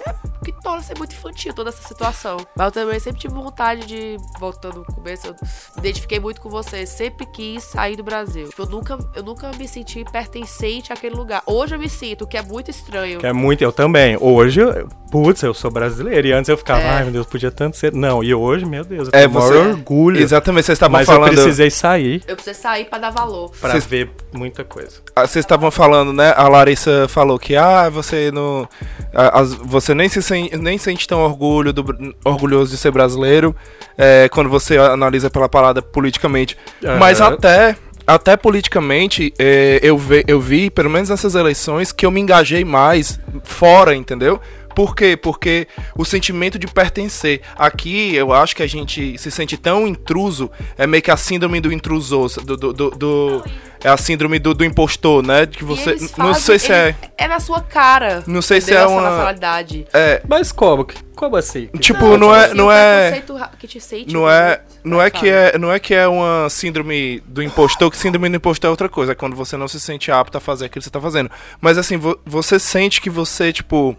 É 0.07 0.15
que 0.45 0.53
torna 0.61 0.83
ser 0.83 0.99
muito 0.99 1.12
infantil 1.15 1.53
toda 1.55 1.69
essa 1.71 1.87
situação. 1.87 2.37
Mas 2.57 2.67
eu 2.67 2.73
também 2.73 2.99
sempre 2.99 3.21
tive 3.21 3.33
vontade 3.35 3.87
de, 3.87 4.17
voltando 4.41 4.79
no 4.81 4.85
começo, 4.85 5.29
eu 5.29 5.33
me 5.35 5.38
identifiquei 5.79 6.19
muito 6.19 6.41
com 6.41 6.49
você. 6.51 6.85
Sempre 6.85 7.27
quis 7.27 7.62
sair 7.62 7.95
do 7.97 8.03
Brasil. 8.03 8.49
Tipo, 8.49 8.62
eu 8.62 8.67
nunca, 8.67 8.99
eu 9.15 9.23
nunca 9.23 9.51
me 9.57 9.69
senti 9.69 10.05
pertencente 10.11 10.93
àquele 10.93 11.15
lugar. 11.15 11.43
Hoje 11.47 11.75
eu 11.75 11.79
me 11.79 11.88
sinto, 11.88 12.25
o 12.25 12.27
que 12.27 12.37
é 12.37 12.43
muito 12.43 12.71
estranho. 12.71 13.21
Que 13.21 13.27
é 13.27 13.33
muito, 13.33 13.62
eu 13.62 13.71
também. 13.73 14.17
Hoje, 14.21 14.61
eu- 14.61 14.88
putz, 15.12 15.43
eu 15.43 15.55
sou 15.55 15.71
brasileiro. 15.71 16.27
E 16.27 16.33
antes 16.33 16.49
eu 16.49 16.57
ficava, 16.59 16.81
É. 16.81 16.88
ai 16.91 17.05
meu 17.05 17.12
Deus, 17.12 17.27
podia 17.27 17.51
tanto 17.53 17.77
ser. 17.77 17.93
Não, 17.93 18.25
e 18.25 18.35
hoje, 18.35 18.65
meu 18.65 18.85
Deus, 18.85 19.09
eu 19.12 19.19
É, 19.19 19.29
tenho 19.29 19.31
você. 19.31 19.51
maior 19.55 19.67
orgulho. 19.69 20.21
Exatamente, 20.21 20.65
vocês 20.67 20.77
estavam 20.77 20.93
Mas 20.99 21.07
eu 21.09 21.15
falando. 21.15 21.33
precisei 21.35 21.71
sair 21.71 22.23
Eu 22.27 22.35
precisei 22.35 22.61
sair 22.61 22.87
pra 22.87 22.99
dar 22.99 23.11
valor. 23.11 23.51
pra 23.61 23.71
Vocês- 23.71 23.87
ver 23.87 24.11
muita 24.33 24.64
coisa. 24.64 25.01
Ah, 25.14 25.27
Vocês 25.27 25.45
estavam 25.45 25.71
falando, 25.71 26.12
né? 26.12 26.33
A 26.37 26.49
Larissa 26.49 27.07
falou 27.09 27.38
que 27.38 27.55
ah, 27.57 27.88
você 27.88 28.31
não. 28.33 28.68
as- 29.14 29.55
você 29.55 29.95
nem 29.95 30.09
se 30.09 30.23
sente, 30.23 30.57
nem 30.57 30.79
sente 30.79 31.07
tão 31.07 31.21
orgulho 31.23 31.73
do, 31.73 32.14
orgulhoso 32.25 32.71
de 32.71 32.77
ser 32.77 32.90
brasileiro 32.90 33.55
é, 33.97 34.29
quando 34.31 34.49
você 34.51 34.77
analisa 34.79 35.31
pela 35.31 35.49
parada 35.49 35.81
politicamente. 35.83 36.57
Aham. 36.85 36.99
Mas 36.99 37.21
até. 37.21 37.77
Até 38.05 38.37
politicamente, 38.37 39.33
é, 39.38 39.79
eu, 39.81 39.97
ve, 39.97 40.25
eu 40.27 40.40
vi, 40.40 40.68
pelo 40.71 40.90
menos 40.90 41.09
nessas 41.09 41.37
eleições, 41.37 41.92
que 41.92 42.05
eu 42.05 42.11
me 42.11 42.21
engajei 42.21 42.64
mais 42.64 43.21
fora, 43.45 43.95
entendeu? 43.95 44.40
Por 44.75 44.97
quê? 44.97 45.16
Porque 45.16 45.68
o 45.97 46.05
sentimento 46.05 46.59
de 46.59 46.66
pertencer. 46.66 47.42
Aqui, 47.57 48.12
eu 48.16 48.33
acho 48.33 48.57
que 48.57 48.62
a 48.62 48.66
gente 48.66 49.16
se 49.18 49.31
sente 49.31 49.57
tão 49.57 49.87
intruso, 49.87 50.51
é 50.77 50.85
meio 50.85 51.01
que 51.03 51.12
a 51.12 51.16
síndrome 51.16 51.61
do 51.61 51.73
intrusor, 51.73 52.29
do, 52.45 52.57
do, 52.57 52.73
do- 52.73 52.90
do- 52.90 53.45
é 53.85 53.88
a 53.88 53.97
síndrome 53.97 54.38
do, 54.38 54.55
do 54.55 54.64
impostor, 54.64 55.23
né? 55.27 55.47
De 55.47 55.59
que 55.59 55.64
você. 55.64 55.90
eles 55.90 56.03
Não 56.16 56.29
fazem- 56.29 56.42
sei 56.42 56.59
se 56.59 56.73
é. 56.73 56.83
eles- 56.88 56.97
É 57.18 57.29
na 57.29 57.40
sua 57.40 57.61
cara. 57.61 58.23
Não 58.27 58.40
sei 58.42 58.61
se 58.61 58.73
é 58.75 58.87
uma- 58.87 59.03
nacionalidade. 59.03 59.87
É, 59.92 60.23
Mas 60.29 60.53
como? 60.53 60.87
Como 61.14 61.37
assim? 61.37 61.66
tipo, 61.79 62.16
não, 62.16 62.35
é. 62.35 62.47
assim, 62.47 62.55
Não 62.55 62.66
o 62.66 62.73
é. 62.73 63.11
preconceito 63.11 63.37
ra- 63.37 63.51
que 63.59 63.66
te 63.68 63.81
sente, 63.81 64.12
Não 64.12 64.29
é, 64.29 64.61
não 64.83 65.01
é 65.01 65.11
que 65.11 65.29
é, 65.29 65.57
não 65.59 65.71
é 65.73 65.79
que 65.79 65.95
é 65.95 66.07
uma 66.09 66.49
síndrome 66.51 67.23
do 67.27 67.42
impostor, 67.42 67.90
que 67.90 67.97
síndrome 67.97 68.29
do 68.29 68.37
impostor 68.37 68.68
é 68.68 68.71
outra 68.71 68.88
coisa, 68.88 69.12
é 69.12 69.14
quando 69.14 69.37
você 69.37 69.57
não 69.57 69.68
se 69.68 69.79
sente 69.79 70.11
apto 70.11 70.38
a 70.38 70.40
fazer 70.40 70.66
aquilo 70.66 70.81
que 70.81 70.85
você 70.85 70.90
tá 70.90 71.01
fazendo. 71.01 71.31
Mas 71.61 71.79
assim, 71.79 71.97
vo- 71.97 72.18
você 72.25 72.59
sente 72.59 73.01
que 73.01 73.11
você, 73.11 73.53
tipo, 73.53 73.97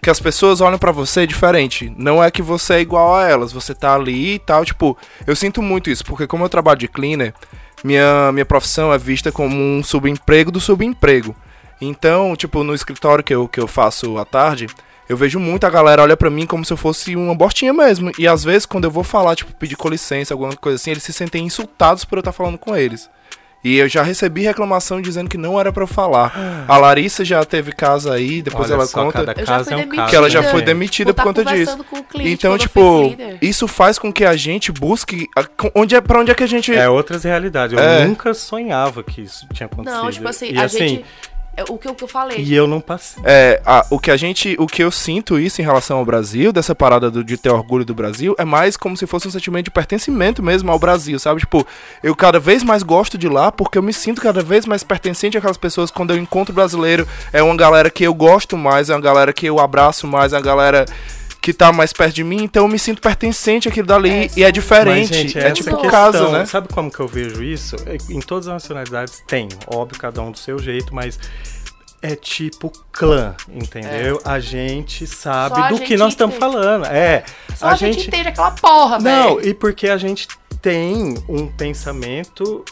que 0.00 0.08
as 0.10 0.18
pessoas 0.20 0.60
olham 0.60 0.78
pra 0.78 0.90
você 0.92 1.26
diferente. 1.26 1.92
Não 1.96 2.22
é 2.24 2.30
que 2.30 2.42
você 2.42 2.74
é 2.74 2.80
igual 2.80 3.14
a 3.16 3.28
elas, 3.28 3.52
você 3.52 3.74
tá 3.74 3.94
ali 3.94 4.34
e 4.34 4.38
tal, 4.38 4.64
tipo, 4.64 4.96
eu 5.26 5.36
sinto 5.36 5.60
muito 5.62 5.90
isso, 5.90 6.04
porque 6.04 6.26
como 6.26 6.44
eu 6.44 6.48
trabalho 6.48 6.78
de 6.78 6.88
cleaner, 6.88 7.34
minha 7.84 8.30
minha 8.32 8.44
profissão 8.44 8.92
é 8.92 8.98
vista 8.98 9.32
como 9.32 9.56
um 9.56 9.82
subemprego 9.82 10.50
do 10.50 10.60
subemprego. 10.60 11.34
Então, 11.80 12.36
tipo, 12.36 12.62
no 12.62 12.74
escritório 12.74 13.24
que 13.24 13.34
eu, 13.34 13.48
que 13.48 13.58
eu 13.58 13.66
faço 13.66 14.16
à 14.16 14.24
tarde, 14.24 14.68
eu 15.08 15.16
vejo 15.16 15.40
muita 15.40 15.68
galera 15.68 16.02
olha 16.02 16.16
pra 16.16 16.30
mim 16.30 16.46
como 16.46 16.64
se 16.64 16.72
eu 16.72 16.76
fosse 16.76 17.16
uma 17.16 17.34
bostinha 17.34 17.72
mesmo. 17.72 18.12
E 18.18 18.28
às 18.28 18.44
vezes, 18.44 18.66
quando 18.66 18.84
eu 18.84 18.90
vou 18.90 19.02
falar, 19.02 19.34
tipo, 19.34 19.52
pedir 19.54 19.76
com 19.76 19.88
licença, 19.88 20.32
alguma 20.32 20.54
coisa 20.54 20.76
assim, 20.76 20.92
eles 20.92 21.02
se 21.02 21.12
sentem 21.12 21.44
insultados 21.44 22.04
por 22.04 22.18
eu 22.18 22.20
estar 22.20 22.32
falando 22.32 22.56
com 22.56 22.76
eles. 22.76 23.10
E 23.64 23.76
eu 23.78 23.88
já 23.88 24.02
recebi 24.02 24.42
reclamação 24.42 25.00
dizendo 25.00 25.30
que 25.30 25.38
não 25.38 25.58
era 25.58 25.72
pra 25.72 25.84
eu 25.84 25.86
falar. 25.86 26.64
A 26.66 26.76
Larissa 26.78 27.24
já 27.24 27.44
teve 27.44 27.70
caso 27.72 28.10
aí, 28.10 28.42
depois 28.42 28.66
Olha 28.68 28.74
ela 28.74 28.86
só, 28.86 29.04
conta 29.04 29.18
cada 29.24 29.34
caso 29.34 29.70
é 29.72 29.76
um 29.76 29.88
caso. 29.88 30.10
que 30.10 30.16
ela 30.16 30.28
já 30.28 30.42
foi 30.42 30.62
demitida 30.62 31.14
por 31.14 31.22
Por 31.22 31.32
tá 31.34 31.40
conta 31.42 31.44
disso. 31.54 31.72
conversando 31.76 31.84
com 31.84 31.96
o 31.98 32.02
cliente 32.04 32.32
Então, 32.32 32.58
tipo, 32.58 33.14
isso 33.40 33.68
faz 33.68 33.98
com 34.00 34.12
que 34.12 34.24
a 34.24 34.34
gente 34.34 34.72
busque 34.72 35.28
a- 35.36 35.44
onde 35.76 35.94
é 35.94 36.00
para 36.00 36.18
onde 36.20 36.30
é 36.32 36.34
que 36.34 36.42
a 36.42 36.46
gente 36.48 36.74
É 36.74 36.88
outras 36.88 37.22
realidades. 37.22 37.76
Eu 37.76 37.82
É. 37.82 38.04
nunca 38.04 38.34
sonhava 38.34 39.02
que 39.04 39.20
isso 39.20 39.46
tinha 39.52 39.66
acontecido. 39.66 40.02
Não, 40.02 40.10
tipo 40.10 40.28
assim, 40.28 40.50
e 40.52 40.58
a 40.58 40.64
assim, 40.64 40.78
gente. 40.78 41.04
É 41.56 41.62
O 41.68 41.76
que, 41.78 41.86
eu- 41.86 41.92
o 41.92 41.94
que 41.94 42.04
eu 42.04 42.08
falei. 42.08 42.38
E 42.38 42.54
eu 42.54 42.66
não 42.66 42.80
passei. 42.80 43.22
É, 43.26 43.60
a- 43.64 43.84
o 43.90 43.98
que 43.98 44.10
a 44.10 44.16
gente, 44.16 44.56
o 44.58 44.66
que 44.66 44.82
eu 44.82 44.90
sinto 44.90 45.38
isso 45.38 45.60
em 45.60 45.64
relação 45.64 45.98
ao 45.98 46.04
Brasil, 46.04 46.52
dessa 46.52 46.74
parada 46.74 47.10
do- 47.10 47.22
de 47.22 47.36
ter 47.36 47.50
orgulho 47.50 47.84
do 47.84 47.94
Brasil, 47.94 48.34
é 48.38 48.44
mais 48.44 48.76
como 48.76 48.96
se 48.96 49.06
fosse 49.06 49.28
um 49.28 49.30
sentimento 49.30 49.64
de 49.66 49.70
pertencimento 49.70 50.42
mesmo 50.42 50.70
ao 50.72 50.78
Brasil, 50.78 51.18
sabe? 51.18 51.40
Tipo, 51.40 51.66
eu 52.02 52.14
cada 52.16 52.38
vez 52.38 52.62
mais 52.62 52.82
gosto 52.82 53.18
de 53.18 53.28
lá 53.28 53.52
porque 53.52 53.76
eu 53.78 53.82
me 53.82 53.92
sinto 53.92 54.20
cada 54.22 54.42
vez 54.42 54.64
mais 54.66 54.82
pertencente 54.82 55.36
àquelas 55.36 55.56
pessoas 55.56 55.90
quando 55.90 56.10
eu 56.12 56.16
encontro 56.18 56.54
brasileiro. 56.54 57.06
É 57.32 57.42
uma 57.42 57.56
galera 57.56 57.90
que 57.90 58.04
eu 58.04 58.14
gosto 58.14 58.56
mais, 58.56 58.88
é 58.90 58.94
uma 58.94 59.00
galera 59.00 59.32
que 59.32 59.46
eu 59.46 59.58
abraço 59.60 60.06
mais, 60.06 60.32
é 60.32 60.36
uma 60.36 60.42
galera 60.42 60.86
que 61.42 61.52
tá 61.52 61.72
mais 61.72 61.92
perto 61.92 62.14
de 62.14 62.22
mim, 62.22 62.44
então 62.44 62.62
eu 62.62 62.68
me 62.68 62.78
sinto 62.78 63.02
pertencente 63.02 63.68
àquilo 63.68 63.88
dali 63.88 64.10
É, 64.10 64.30
e 64.36 64.44
é 64.44 64.52
diferente. 64.52 65.08
Mas, 65.08 65.08
gente, 65.08 65.38
é 65.38 65.50
tipo 65.50 65.70
questão, 65.70 65.90
casa, 65.90 66.30
né? 66.30 66.46
Sabe 66.46 66.68
como 66.68 66.88
que 66.88 67.00
eu 67.00 67.08
vejo 67.08 67.42
isso? 67.42 67.74
É, 67.84 67.96
Em 68.08 68.20
todas 68.20 68.46
as 68.46 68.54
nacionalidades 68.54 69.20
tem, 69.26 69.48
óbvio, 69.66 69.98
cada 69.98 70.22
um 70.22 70.30
do 70.30 70.38
seu 70.38 70.56
jeito, 70.60 70.94
mas 70.94 71.18
é 72.00 72.14
tipo 72.14 72.72
clã, 72.92 73.34
entendeu? 73.48 74.20
A 74.24 74.38
gente 74.38 75.04
sabe 75.04 75.54
É. 75.54 75.58
Só 75.58 75.64
a 75.64 75.68
do 75.68 75.76
gente 75.76 75.88
que 75.88 75.96
nós 75.96 76.12
estamos 76.12 76.36
falando. 76.36 76.86
É, 76.86 77.24
Só 77.56 77.66
a, 77.66 77.74
gente... 77.74 78.06
entende 78.06 78.28
aquela 78.28 78.52
porra, 78.52 79.00
velho. 79.00 79.16
Não, 79.16 79.40
e 79.40 79.52
porque 79.52 79.88
a 79.88 79.96
gente 79.96 80.28
tem 80.60 81.16
um 81.28 81.48
pensamento, 81.48 82.64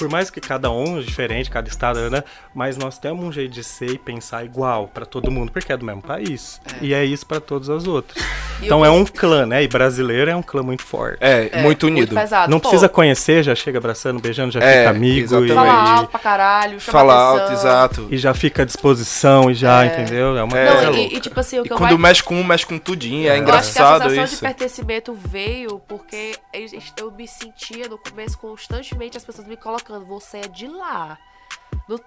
por 0.00 0.08
mais 0.08 0.30
que 0.30 0.40
cada 0.40 0.70
um 0.70 0.98
é 0.98 1.02
diferente, 1.02 1.50
cada 1.50 1.68
estado, 1.68 2.08
né? 2.08 2.24
Mas 2.54 2.78
nós 2.78 2.98
temos 2.98 3.22
um 3.22 3.30
jeito 3.30 3.52
de 3.52 3.62
ser 3.62 3.90
e 3.90 3.98
pensar 3.98 4.42
igual 4.46 4.88
pra 4.88 5.04
todo 5.04 5.30
mundo, 5.30 5.52
porque 5.52 5.70
é 5.70 5.76
do 5.76 5.84
mesmo 5.84 6.00
país. 6.00 6.58
E 6.80 6.94
é 6.94 7.04
isso 7.04 7.26
pra 7.26 7.38
todas 7.38 7.68
as 7.68 7.86
outras. 7.86 8.24
E 8.62 8.64
Então 8.64 8.82
é 8.84 8.90
um 8.90 9.04
clã, 9.04 9.44
né? 9.44 9.62
E 9.62 9.68
brasileiro 9.68 10.30
é 10.30 10.34
um 10.34 10.42
clã 10.42 10.62
muito 10.62 10.82
forte. 10.82 11.18
É, 11.20 11.50
É, 11.52 11.62
muito 11.62 11.86
unido. 11.86 12.14
pesado. 12.14 12.50
Não 12.50 12.58
Pô, 12.58 12.68
precisa 12.70 12.88
conhecer, 12.88 13.42
já 13.42 13.54
chega 13.54 13.76
abraçando, 13.78 14.18
beijando, 14.20 14.50
já 14.52 14.60
É, 14.60 14.78
fica 14.78 14.90
amigo 14.90 15.18
e, 15.18 15.22
exatamente. 15.22 15.54
Falar 15.54 15.96
alto 15.98 16.10
pra 16.10 16.20
caralho, 16.20 16.80
chamar 16.80 16.98
Falar 16.98 17.28
atenção. 17.44 17.50
alto, 17.70 18.00
exato. 18.00 18.08
e 18.10 18.16
já 18.16 18.32
fica 18.32 18.62
à 18.62 18.64
disposição 18.64 19.50
e 19.50 19.54
já, 19.54 19.84
É. 19.84 19.86
entendeu? 20.02 20.36
É 20.36 20.42
uma 20.42 20.58
É. 20.58 20.66
coisa 20.66 20.82
Não, 20.86 20.92
louca. 20.92 21.14
e, 21.14 21.16
e, 21.16 21.20
tipo 21.20 21.38
assim, 21.38 21.58
o 21.58 21.64
E 21.64 21.66
que 21.68 21.72
eu 21.74 21.76
quando 21.76 21.98
mais... 21.98 22.00
mexe 22.16 22.22
com 22.22 22.36
um, 22.36 22.44
mexe 22.44 22.64
com 22.64 22.78
tudinho, 22.78 23.28
é, 23.28 23.28
Eu 23.28 23.32
acho 23.34 23.34
que 23.34 23.40
a 23.40 23.42
engraçado 23.42 24.02
sensação 24.04 24.24
isso. 24.24 24.34
de 24.36 24.40
pertencimento 24.40 25.14
veio 25.14 25.78
porque 25.86 26.34
eu 26.54 26.70
eu 26.96 27.10
me 27.10 27.26
sentia 27.26 27.88
no 27.88 27.98
começo 27.98 28.38
constantemente 28.38 29.16
as 29.16 29.24
pessoas 29.24 29.46
me 29.48 29.56
colocando, 29.56 29.89
você 29.98 30.38
é 30.38 30.48
de 30.48 30.68
lá. 30.68 31.18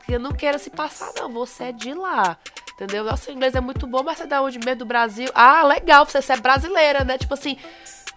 Eu 0.07 0.19
não 0.19 0.31
quero 0.31 0.57
se 0.57 0.69
passar, 0.69 1.11
não, 1.17 1.29
você 1.29 1.65
é 1.65 1.71
de 1.71 1.93
lá. 1.93 2.37
Entendeu? 2.73 3.03
Nosso 3.03 3.29
inglês 3.31 3.53
é 3.53 3.61
muito 3.61 3.85
bom, 3.85 4.01
mas 4.01 4.17
você 4.17 4.23
é 4.23 4.27
da 4.27 4.41
onde 4.41 4.57
mesmo 4.59 4.79
do 4.79 4.85
Brasil? 4.85 5.29
Ah, 5.35 5.63
legal, 5.63 6.05
você, 6.05 6.21
você 6.21 6.33
é 6.33 6.37
brasileira, 6.37 7.03
né? 7.03 7.17
Tipo 7.17 7.33
assim, 7.33 7.57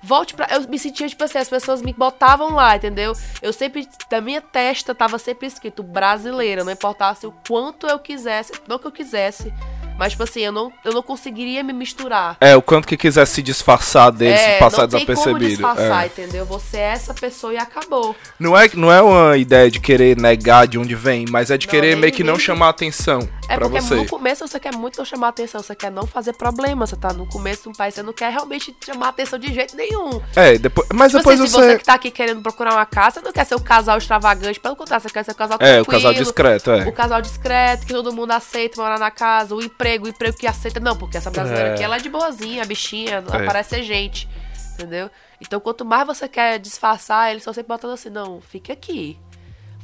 volte 0.02 0.34
pra. 0.34 0.46
Eu 0.50 0.62
me 0.68 0.78
sentia, 0.78 1.08
tipo 1.08 1.22
assim, 1.22 1.38
as 1.38 1.48
pessoas 1.48 1.82
me 1.82 1.92
botavam 1.92 2.54
lá, 2.54 2.76
entendeu? 2.76 3.12
Eu 3.42 3.52
sempre, 3.52 3.88
da 4.08 4.20
minha 4.20 4.40
testa, 4.40 4.94
tava 4.94 5.18
sempre 5.18 5.46
escrito 5.46 5.82
brasileira, 5.82 6.64
não 6.64 6.72
importasse 6.72 7.26
o 7.26 7.34
quanto 7.46 7.86
eu 7.86 7.98
quisesse, 7.98 8.52
não 8.66 8.78
que 8.78 8.86
eu 8.86 8.92
quisesse. 8.92 9.52
Mas, 9.98 10.12
tipo 10.12 10.22
assim, 10.22 10.40
eu 10.40 10.52
não, 10.52 10.72
eu 10.84 10.92
não 10.92 11.02
conseguiria 11.02 11.62
me 11.62 11.72
misturar. 11.72 12.36
É, 12.40 12.54
o 12.54 12.62
quanto 12.62 12.86
que 12.86 12.96
quiser 12.96 13.26
se 13.26 13.42
disfarçar 13.42 14.12
dele, 14.12 14.36
se 14.36 14.58
passar 14.58 14.82
não 14.82 14.88
tem 14.88 15.06
como 15.06 15.16
desapercebido. 15.16 15.48
disfarçar, 15.48 16.04
é. 16.04 16.06
entendeu? 16.06 16.44
Você 16.44 16.76
é 16.76 16.92
essa 16.92 17.14
pessoa 17.14 17.54
e 17.54 17.56
acabou. 17.56 18.14
Não, 18.38 18.56
é, 18.56 18.68
não 18.74 18.92
é 18.92 19.00
uma 19.00 19.36
ideia 19.36 19.70
de 19.70 19.80
querer 19.80 20.16
negar 20.16 20.66
de 20.66 20.78
onde 20.78 20.94
vem, 20.94 21.24
mas 21.30 21.50
é 21.50 21.56
de 21.56 21.66
Não, 21.66 21.70
querer 21.70 21.96
meio 21.96 22.12
que 22.12 22.22
não 22.22 22.38
chamar 22.38 22.68
atenção. 22.68 23.26
É 23.48 23.58
porque 23.58 23.80
você. 23.80 23.94
no 23.94 24.06
começo 24.06 24.46
você 24.46 24.58
quer 24.58 24.74
muito 24.74 24.98
não 24.98 25.04
chamar 25.04 25.28
atenção, 25.28 25.62
você 25.62 25.74
quer 25.74 25.90
não 25.90 26.06
fazer 26.06 26.32
problema, 26.32 26.86
você 26.86 26.96
tá 26.96 27.12
no 27.12 27.26
começo 27.26 27.64
de 27.64 27.68
um 27.68 27.72
país, 27.72 27.94
você 27.94 28.02
não 28.02 28.12
quer 28.12 28.32
realmente 28.32 28.74
chamar 28.84 29.08
atenção 29.08 29.38
de 29.38 29.52
jeito 29.52 29.76
nenhum. 29.76 30.20
É, 30.34 30.58
depois, 30.58 30.88
mas 30.92 31.12
Tipo 31.12 31.18
depois 31.18 31.40
assim, 31.40 31.48
se 31.48 31.54
você... 31.54 31.66
você 31.72 31.78
que 31.78 31.84
tá 31.84 31.94
aqui 31.94 32.10
querendo 32.10 32.42
procurar 32.42 32.72
uma 32.74 32.86
casa, 32.86 33.20
você 33.20 33.26
não 33.26 33.32
quer 33.32 33.44
ser 33.44 33.54
o 33.54 33.60
casal 33.60 33.98
extravagante, 33.98 34.58
pelo 34.58 34.74
contrário, 34.76 35.02
você 35.02 35.12
quer 35.12 35.24
ser 35.24 35.32
o 35.32 35.34
casal 35.34 35.58
É, 35.60 35.80
o 35.80 35.86
casal 35.86 36.12
discreto, 36.14 36.70
é. 36.70 36.88
O 36.88 36.92
casal 36.92 37.22
discreto, 37.22 37.86
que 37.86 37.92
todo 37.92 38.12
mundo 38.12 38.32
aceita 38.32 38.80
morar 38.80 38.98
na 38.98 39.10
casa, 39.10 39.54
o 39.54 39.62
emprego, 39.62 40.06
o 40.06 40.08
emprego 40.08 40.36
que 40.36 40.46
aceita. 40.46 40.80
Não, 40.80 40.96
porque 40.96 41.16
essa 41.16 41.30
brasileira 41.30 41.68
É. 41.70 41.74
aqui, 41.74 41.82
ela 41.82 41.96
é 41.96 42.00
de 42.00 42.08
boazinha, 42.08 42.64
bichinha, 42.64 43.20
não 43.20 43.34
É. 43.34 43.44
parece 43.46 43.70
ser 43.70 43.82
gente. 43.82 44.28
Entendeu? 44.74 45.10
Então, 45.40 45.58
quanto 45.60 45.84
mais 45.84 46.06
você 46.06 46.28
quer 46.28 46.58
disfarçar, 46.58 47.30
eles 47.30 47.40
estão 47.42 47.54
sempre 47.54 47.68
botando 47.68 47.92
assim, 47.92 48.10
não, 48.10 48.40
fique 48.40 48.70
aqui. 48.72 49.18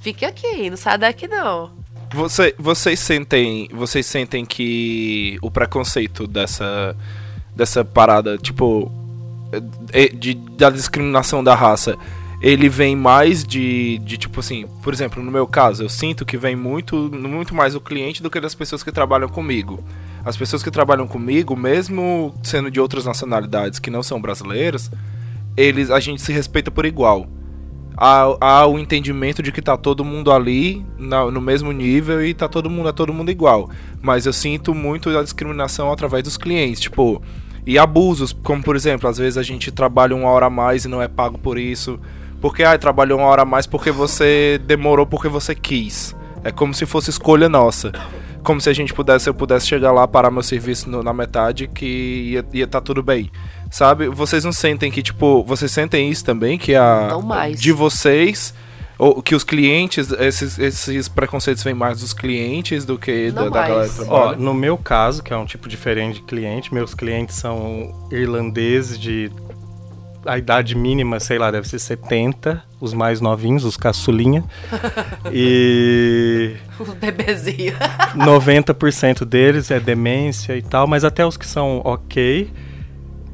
Fique 0.01 0.25
aqui, 0.25 0.69
não 0.69 0.77
sai 0.77 0.99
daqui 0.99 1.29
não. 1.29 1.73
Você, 2.15 2.55
vocês 2.59 3.01
sentem, 3.01 3.69
vocês 3.73 4.05
sentem 4.05 4.45
que 4.45 5.39
o 5.41 5.51
preconceito 5.51 6.27
dessa 6.27 6.95
dessa 7.55 7.85
parada, 7.85 8.39
tipo 8.39 8.91
é, 9.93 10.09
de, 10.09 10.35
da 10.35 10.71
discriminação 10.71 11.45
da 11.45 11.55
raça, 11.55 11.97
ele 12.41 12.69
vem 12.69 12.97
mais 12.97 13.45
de, 13.45 13.99
de 13.99 14.17
tipo 14.17 14.41
assim, 14.41 14.67
por 14.83 14.93
exemplo, 14.93 15.23
no 15.23 15.31
meu 15.31 15.47
caso, 15.47 15.83
eu 15.83 15.89
sinto 15.89 16.25
que 16.25 16.37
vem 16.37 16.57
muito 16.57 16.97
muito 17.13 17.55
mais 17.55 17.75
do 17.75 17.81
cliente 17.81 18.23
do 18.23 18.31
que 18.31 18.41
das 18.41 18.55
pessoas 18.55 18.83
que 18.83 18.93
trabalham 18.93 19.29
comigo. 19.29 19.83
As 20.25 20.37
pessoas 20.37 20.63
que 20.63 20.71
trabalham 20.71 21.07
comigo, 21.07 21.57
mesmo 21.57 22.35
sendo 22.43 22.71
de 22.71 22.81
outras 22.81 23.05
nacionalidades 23.05 23.79
que 23.79 23.91
não 23.91 24.03
são 24.03 24.21
brasileiras, 24.21 24.91
eles 25.57 25.91
a 25.91 25.99
gente 25.99 26.23
se 26.23 26.33
respeita 26.33 26.71
por 26.71 26.85
igual 26.85 27.27
há, 27.97 28.36
há 28.40 28.66
o 28.66 28.78
entendimento 28.78 29.43
de 29.43 29.53
que 29.53 29.62
tá 29.62 29.76
todo 29.76 30.05
mundo 30.05 30.32
ali 30.32 30.84
na- 30.99 31.30
no 31.30 31.40
mesmo 31.40 31.72
nível 31.72 32.24
e 32.24 32.34
tá 32.34 32.49
todo 32.49 32.70
mundo 32.70 32.88
é 32.88 32.93
todo 32.93 33.12
mundo 33.12 33.30
igual. 33.30 33.70
Mas 34.01 34.26
eu 34.26 34.32
sinto 34.32 34.74
muito 34.74 35.09
a 35.16 35.22
discriminação 35.22 35.90
através 35.93 36.24
dos 36.24 36.36
clientes, 36.36 36.80
tipo, 36.80 37.22
e 37.66 37.78
abusos, 37.78 38.32
como 38.43 38.62
por 38.62 38.74
exemplo, 38.76 39.09
às 39.09 39.18
vezes 39.18 39.36
a 39.38 39.43
gente 39.43 39.70
trabalha 39.70 40.16
uma 40.16 40.28
hora 40.30 40.47
a 40.47 40.51
mais 40.51 40.84
e 40.84 40.88
não 40.88 41.01
é 41.01 41.09
pago 41.09 41.38
por 41.38 41.59
isso. 41.59 41.99
Porque 42.40 42.64
ah, 42.64 42.76
trabalhou 42.76 43.20
uma 43.20 43.28
hora 43.28 43.43
a 43.43 43.45
mais 43.45 43.66
porque 43.68 43.93
você 43.93 44.61
demorou 44.66 45.07
porque 45.07 45.28
você 45.28 45.55
quis. 45.55 46.16
É 46.43 46.51
como 46.51 46.74
se 46.74 46.84
fosse 46.84 47.09
escolha 47.11 47.49
nossa. 47.49 47.93
Como 48.43 48.61
se 48.61 48.68
a 48.68 48.72
gente 48.72 48.93
pudesse, 48.93 49.28
eu 49.30 49.34
pudesse 49.34 49.68
chegar 49.68 49.93
lá, 49.93 50.09
parar 50.09 50.28
meu 50.28 50.43
serviço 50.43 50.90
no- 50.90 51.05
na 51.05 51.12
metade, 51.12 51.68
que 51.68 52.32
ia, 52.32 52.45
ia 52.53 52.66
tá 52.66 52.80
tudo 52.80 53.01
bem. 53.01 53.30
Sabe? 53.73 54.07
Vocês 54.09 54.45
não 54.45 54.53
sentem 54.53 54.91
que, 54.91 55.03
tipo, 55.03 55.43
vocês 55.45 55.73
sentem 55.73 56.11
isso 56.11 56.23
também? 56.23 56.59
Que 56.59 56.75
a. 56.75 57.09
Não 57.11 57.23
mais. 57.23 57.59
De 57.59 57.73
vocês. 57.73 58.55
Ou 58.99 59.23
que 59.23 59.35
os 59.35 59.43
clientes, 59.43 60.12
esses, 60.12 60.59
esses 60.59 61.09
preconceitos 61.09 61.64
vêm 61.64 61.75
mais 61.75 62.01
dos 62.01 62.12
clientes 62.12 62.85
do 62.85 62.99
que 62.99 63.33
da, 63.33 63.49
da 63.49 63.51
galera 63.51 63.89
que 63.89 64.03
Ó, 64.07 64.37
no 64.37 64.55
meu 64.55 64.77
caso, 64.77 65.23
que 65.23 65.33
é 65.33 65.37
um 65.37 65.47
tipo 65.47 65.68
diferente 65.68 66.16
de 66.16 66.23
cliente, 66.23 66.73
meus 66.73 66.95
clientes 66.95 67.35
são 67.35 68.09
irlandeses 68.12 69.01
de 69.01 69.33
a 70.25 70.39
idade 70.39 70.77
mínima, 70.77 71.18
sei 71.18 71.39
lá, 71.39 71.51
deve 71.51 71.66
ser 71.66 71.81
70, 71.81 72.62
os 72.81 72.95
mais 72.95 73.20
novinhos, 73.20 73.64
os 73.64 73.77
caçulinha. 73.77 74.45
e 75.33 76.55
O 76.79 76.85
bebezinho. 76.95 77.75
90% 78.14 79.25
deles 79.25 79.70
é 79.70 79.81
demência 79.81 80.57
e 80.57 80.62
tal, 80.62 80.87
mas 80.87 81.05
até 81.05 81.27
os 81.27 81.37
que 81.37 81.47
são 81.47 81.81
ok, 81.85 82.53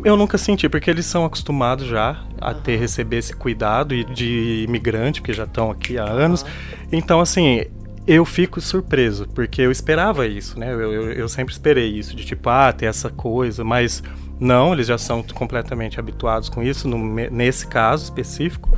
eu 0.04 0.16
nunca 0.16 0.38
senti, 0.38 0.68
porque 0.68 0.90
eles 0.90 1.06
são 1.06 1.24
acostumados 1.24 1.86
já 1.86 2.22
a 2.40 2.54
ter, 2.54 2.76
receber 2.76 3.18
esse 3.18 3.34
cuidado 3.34 3.94
e 3.94 4.04
de 4.04 4.64
imigrante, 4.66 5.20
porque 5.20 5.32
já 5.32 5.44
estão 5.44 5.70
aqui 5.70 5.98
há 5.98 6.04
anos. 6.04 6.44
Então, 6.92 7.20
assim, 7.20 7.64
eu 8.06 8.24
fico 8.24 8.60
surpreso, 8.60 9.28
porque 9.34 9.60
eu 9.60 9.70
esperava 9.70 10.26
isso, 10.26 10.58
né? 10.58 10.72
Eu, 10.72 10.92
eu, 10.92 11.12
eu 11.12 11.28
sempre 11.28 11.52
esperei 11.52 11.88
isso, 11.88 12.16
de 12.16 12.24
tipo, 12.24 12.48
ah, 12.48 12.72
ter 12.72 12.86
essa 12.86 13.10
coisa, 13.10 13.62
mas 13.64 14.02
não, 14.40 14.72
eles 14.72 14.86
já 14.86 14.96
são 14.96 15.22
completamente 15.22 15.98
habituados 15.98 16.48
com 16.48 16.62
isso, 16.62 16.88
no 16.88 16.96
nesse 17.30 17.66
caso 17.66 18.04
específico. 18.04 18.70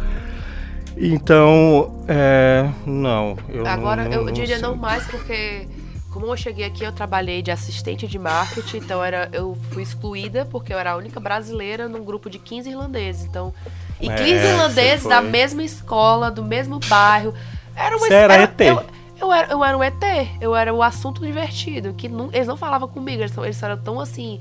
Então, 0.97 2.03
é, 2.09 2.69
não. 2.85 3.37
Eu 3.49 3.67
Agora, 3.67 4.05
não, 4.05 4.13
eu 4.13 4.25
não 4.25 4.33
diria 4.33 4.59
não 4.59 4.73
sinto. 4.73 4.81
mais 4.81 5.07
porque, 5.07 5.67
como 6.11 6.27
eu 6.27 6.37
cheguei 6.37 6.65
aqui, 6.65 6.83
eu 6.85 6.93
trabalhei 6.93 7.41
de 7.43 7.51
assistente 7.51 8.07
de 8.07 8.19
marketing, 8.19 8.79
então 8.79 9.03
era, 9.03 9.29
eu 9.33 9.57
fui 9.71 9.83
excluída 9.83 10.45
porque 10.45 10.73
eu 10.75 10.79
era 10.79 10.93
a 10.93 10.97
única 10.97 11.21
brasileira 11.21 11.89
num 11.89 12.05
grupo 12.05 12.29
de 12.29 12.39
15 12.39 12.69
irlandeses. 12.71 13.25
Então, 13.25 13.53
e 14.01 14.09
É, 14.09 14.15
15 14.15 14.31
irlandeses 14.47 15.03
você 15.03 15.09
da 15.09 15.21
mesma 15.23 15.63
escola, 15.63 16.31
do 16.31 16.43
mesmo 16.45 16.79
bairro. 16.81 17.33
Era 17.77 17.97
uma 17.97 18.07
era 18.15 18.43
ET. 18.43 18.61
Eu, 18.61 18.85
eu, 19.21 19.33
era, 19.33 19.53
eu 19.53 19.65
era 19.65 19.79
um 19.79 19.83
ET, 19.85 20.03
eu 20.41 20.57
era 20.57 20.75
o 20.75 20.83
assunto 20.83 21.25
divertido, 21.25 21.93
que 21.95 22.09
não- 22.09 22.29
eles 22.33 22.47
não 22.49 22.57
falavam 22.57 22.89
comigo, 22.89 23.23
eles, 23.23 23.37
eles 23.39 23.63
eram 23.63 23.77
tão 23.79 24.01
assim, 24.01 24.41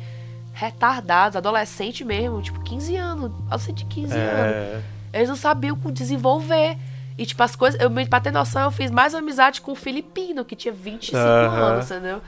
retardados, 0.53 1.35
adolescente 1.37 2.03
mesmo, 2.03 2.41
tipo 2.41 2.59
15 2.61 2.95
anos, 2.95 3.31
adolescente 3.47 3.77
de 3.77 3.85
15 3.85 4.13
anos. 4.13 4.55
É, 4.55 4.81
Eles 5.13 5.29
não 5.29 5.35
sabiam 5.35 5.75
desenvolver. 5.91 6.77
E, 7.19 7.25
tipo, 7.25 7.43
as 7.43 7.53
coisas. 7.53 7.79
Eu, 7.81 7.91
pra 8.07 8.21
ter 8.21 8.31
noção, 8.31 8.61
eu 8.61 8.71
fiz 8.71 8.89
mais 8.89 9.13
amizade 9.13 9.59
com 9.59 9.73
um 9.73 9.75
filipino, 9.75 10.45
que 10.45 10.55
tinha 10.55 10.73
25 10.73 11.17
Aham. 11.17 11.65
anos, 11.65 11.91
entendeu? 11.91 12.21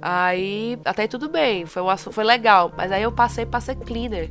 Aí, 0.00 0.78
até 0.86 1.02
aí 1.02 1.08
tudo 1.08 1.28
bem, 1.28 1.66
foi, 1.66 1.82
um 1.82 1.90
assunto, 1.90 2.14
foi 2.14 2.24
legal. 2.24 2.72
Mas 2.74 2.90
aí 2.90 3.02
eu 3.02 3.12
passei 3.12 3.44
pra 3.44 3.60
ser 3.60 3.76
cleaner. 3.76 4.30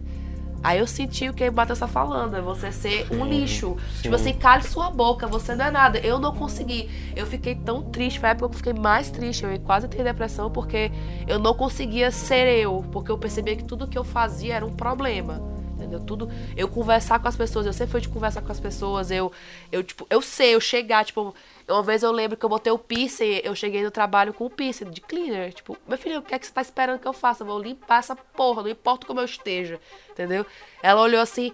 Aí 0.64 0.80
eu 0.80 0.88
senti 0.88 1.30
o 1.30 1.34
que 1.34 1.48
o 1.48 1.54
Matheus 1.54 1.80
tá 1.80 1.88
falando, 1.88 2.36
é 2.36 2.42
você 2.42 2.72
ser 2.72 3.08
um 3.12 3.24
lixo. 3.24 3.78
Tipo 4.02 4.16
assim, 4.16 4.34
cale 4.34 4.64
sua 4.64 4.90
boca, 4.90 5.28
você 5.28 5.54
não 5.54 5.66
é 5.66 5.72
nada. 5.72 6.00
Eu 6.00 6.18
não 6.18 6.36
consegui. 6.36 6.90
Eu 7.16 7.28
fiquei 7.28 7.54
tão 7.54 7.84
triste, 7.84 8.20
foi 8.20 8.30
a 8.30 8.32
época 8.32 8.50
que 8.50 8.56
eu 8.56 8.58
fiquei 8.58 8.74
mais 8.74 9.12
triste. 9.12 9.44
Eu 9.44 9.60
quase 9.60 9.86
entrei 9.86 10.02
em 10.02 10.06
depressão 10.06 10.50
porque 10.50 10.92
eu 11.28 11.38
não 11.38 11.54
conseguia 11.54 12.10
ser 12.10 12.48
eu. 12.48 12.84
Porque 12.92 13.12
eu 13.12 13.20
percebia 13.20 13.56
que 13.56 13.64
tudo 13.64 13.88
que 13.88 13.98
eu 13.98 14.04
fazia 14.04 14.56
era 14.56 14.66
um 14.66 14.74
problema. 14.74 15.61
Entendeu? 15.92 16.06
Tudo. 16.06 16.32
Eu 16.56 16.68
conversar 16.70 17.20
com 17.20 17.28
as 17.28 17.36
pessoas, 17.36 17.66
eu 17.66 17.74
sempre 17.74 17.92
fui 17.92 18.02
de 18.02 18.08
conversar 18.10 18.42
com 18.42 18.52
as 18.52 18.60
pessoas. 18.60 19.12
Eu, 19.12 19.32
eu 19.72 19.84
tipo, 19.84 20.08
eu 20.10 20.22
sei, 20.22 20.56
eu 20.56 20.62
chegar, 20.62 21.04
tipo, 21.04 21.36
uma 21.68 21.84
vez 21.84 22.02
eu 22.02 22.12
lembro 22.12 22.38
que 22.38 22.46
eu 22.46 22.50
botei 22.50 22.72
o 22.72 22.78
piercing, 22.78 23.42
eu 23.44 23.54
cheguei 23.54 23.84
no 23.84 23.92
trabalho 23.92 24.34
com 24.34 24.46
o 24.46 24.50
piercing 24.50 24.90
de 24.90 25.02
cleaner. 25.02 25.54
Tipo, 25.54 25.78
meu 25.88 25.98
filho, 25.98 26.20
o 26.20 26.22
que 26.22 26.34
é 26.34 26.40
que 26.40 26.46
você 26.46 26.54
tá 26.54 26.62
esperando 26.62 27.00
que 27.00 27.08
eu 27.08 27.14
faça? 27.14 27.44
Eu 27.44 27.48
vou 27.48 27.60
limpar 27.62 28.00
essa 28.00 28.16
porra, 28.16 28.62
não 28.64 28.70
importa 28.70 29.06
como 29.06 29.20
eu 29.20 29.26
esteja. 29.26 29.80
Entendeu? 30.10 30.46
Ela 30.82 31.02
olhou 31.02 31.20
assim. 31.22 31.52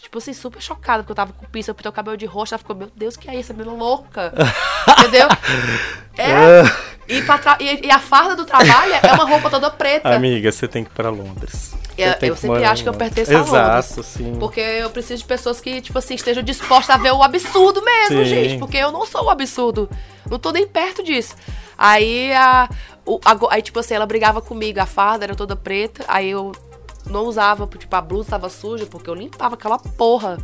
Tipo 0.00 0.18
assim, 0.18 0.32
super 0.32 0.60
chocada, 0.62 1.02
porque 1.02 1.12
eu 1.12 1.16
tava 1.16 1.32
com 1.34 1.44
o 1.44 1.48
piercing, 1.48 1.70
eu 1.70 1.74
pintei 1.74 1.90
o 1.90 1.92
cabelo 1.92 2.16
de 2.16 2.24
roxo, 2.24 2.54
ela 2.54 2.58
ficou, 2.58 2.74
meu 2.74 2.90
Deus, 2.96 3.14
que 3.16 3.28
é 3.28 3.32
isso? 3.34 3.52
Essa 3.52 3.54
menina 3.54 3.76
louca. 3.76 4.32
Entendeu? 5.00 5.28
É. 6.16 6.62
E, 7.08 7.22
pra 7.22 7.38
tra- 7.38 7.58
e, 7.60 7.86
e 7.86 7.90
a 7.90 7.98
farda 7.98 8.34
do 8.34 8.44
trabalho 8.44 8.92
é 8.94 9.12
uma 9.12 9.24
roupa 9.26 9.48
toda 9.50 9.70
preta. 9.70 10.08
Amiga, 10.08 10.50
você 10.50 10.66
tem 10.66 10.82
que 10.82 10.90
ir 10.90 10.94
pra 10.94 11.08
Londres. 11.10 11.74
Eu, 11.98 12.28
eu 12.28 12.36
sempre 12.36 12.64
acho 12.64 12.82
que 12.82 12.88
eu 12.88 12.92
Londres. 12.92 13.12
pertenço 13.14 13.30
a 13.30 13.38
Londres. 13.40 13.90
Exato, 13.90 14.02
sim. 14.02 14.36
Porque 14.38 14.60
eu 14.60 14.90
preciso 14.90 15.22
de 15.22 15.28
pessoas 15.28 15.60
que, 15.60 15.80
tipo 15.80 15.98
assim, 15.98 16.14
estejam 16.14 16.42
dispostas 16.42 16.94
a 16.94 16.98
ver 16.98 17.12
o 17.12 17.22
absurdo 17.22 17.82
mesmo, 17.82 18.18
Sim. 18.18 18.24
gente. 18.24 18.58
Porque 18.58 18.76
eu 18.76 18.92
não 18.92 19.06
sou 19.06 19.24
o 19.24 19.30
absurdo. 19.30 19.88
Não 20.30 20.38
tô 20.38 20.50
nem 20.52 20.66
perto 20.66 21.02
disso. 21.02 21.34
Aí, 21.78 22.32
a, 22.34 22.68
o- 23.04 23.20
a 23.24 23.36
aí, 23.54 23.62
tipo 23.62 23.78
assim, 23.78 23.94
ela 23.94 24.06
brigava 24.06 24.40
comigo. 24.42 24.80
A 24.80 24.86
farda 24.86 25.24
era 25.24 25.34
toda 25.34 25.56
preta. 25.56 26.04
Aí 26.08 26.30
eu 26.30 26.52
não 27.06 27.24
usava, 27.24 27.66
tipo, 27.78 27.94
a 27.96 28.00
blusa 28.00 28.30
tava 28.30 28.48
suja, 28.48 28.84
porque 28.86 29.08
eu 29.08 29.14
limpava 29.14 29.54
aquela 29.54 29.78
porra 29.78 30.36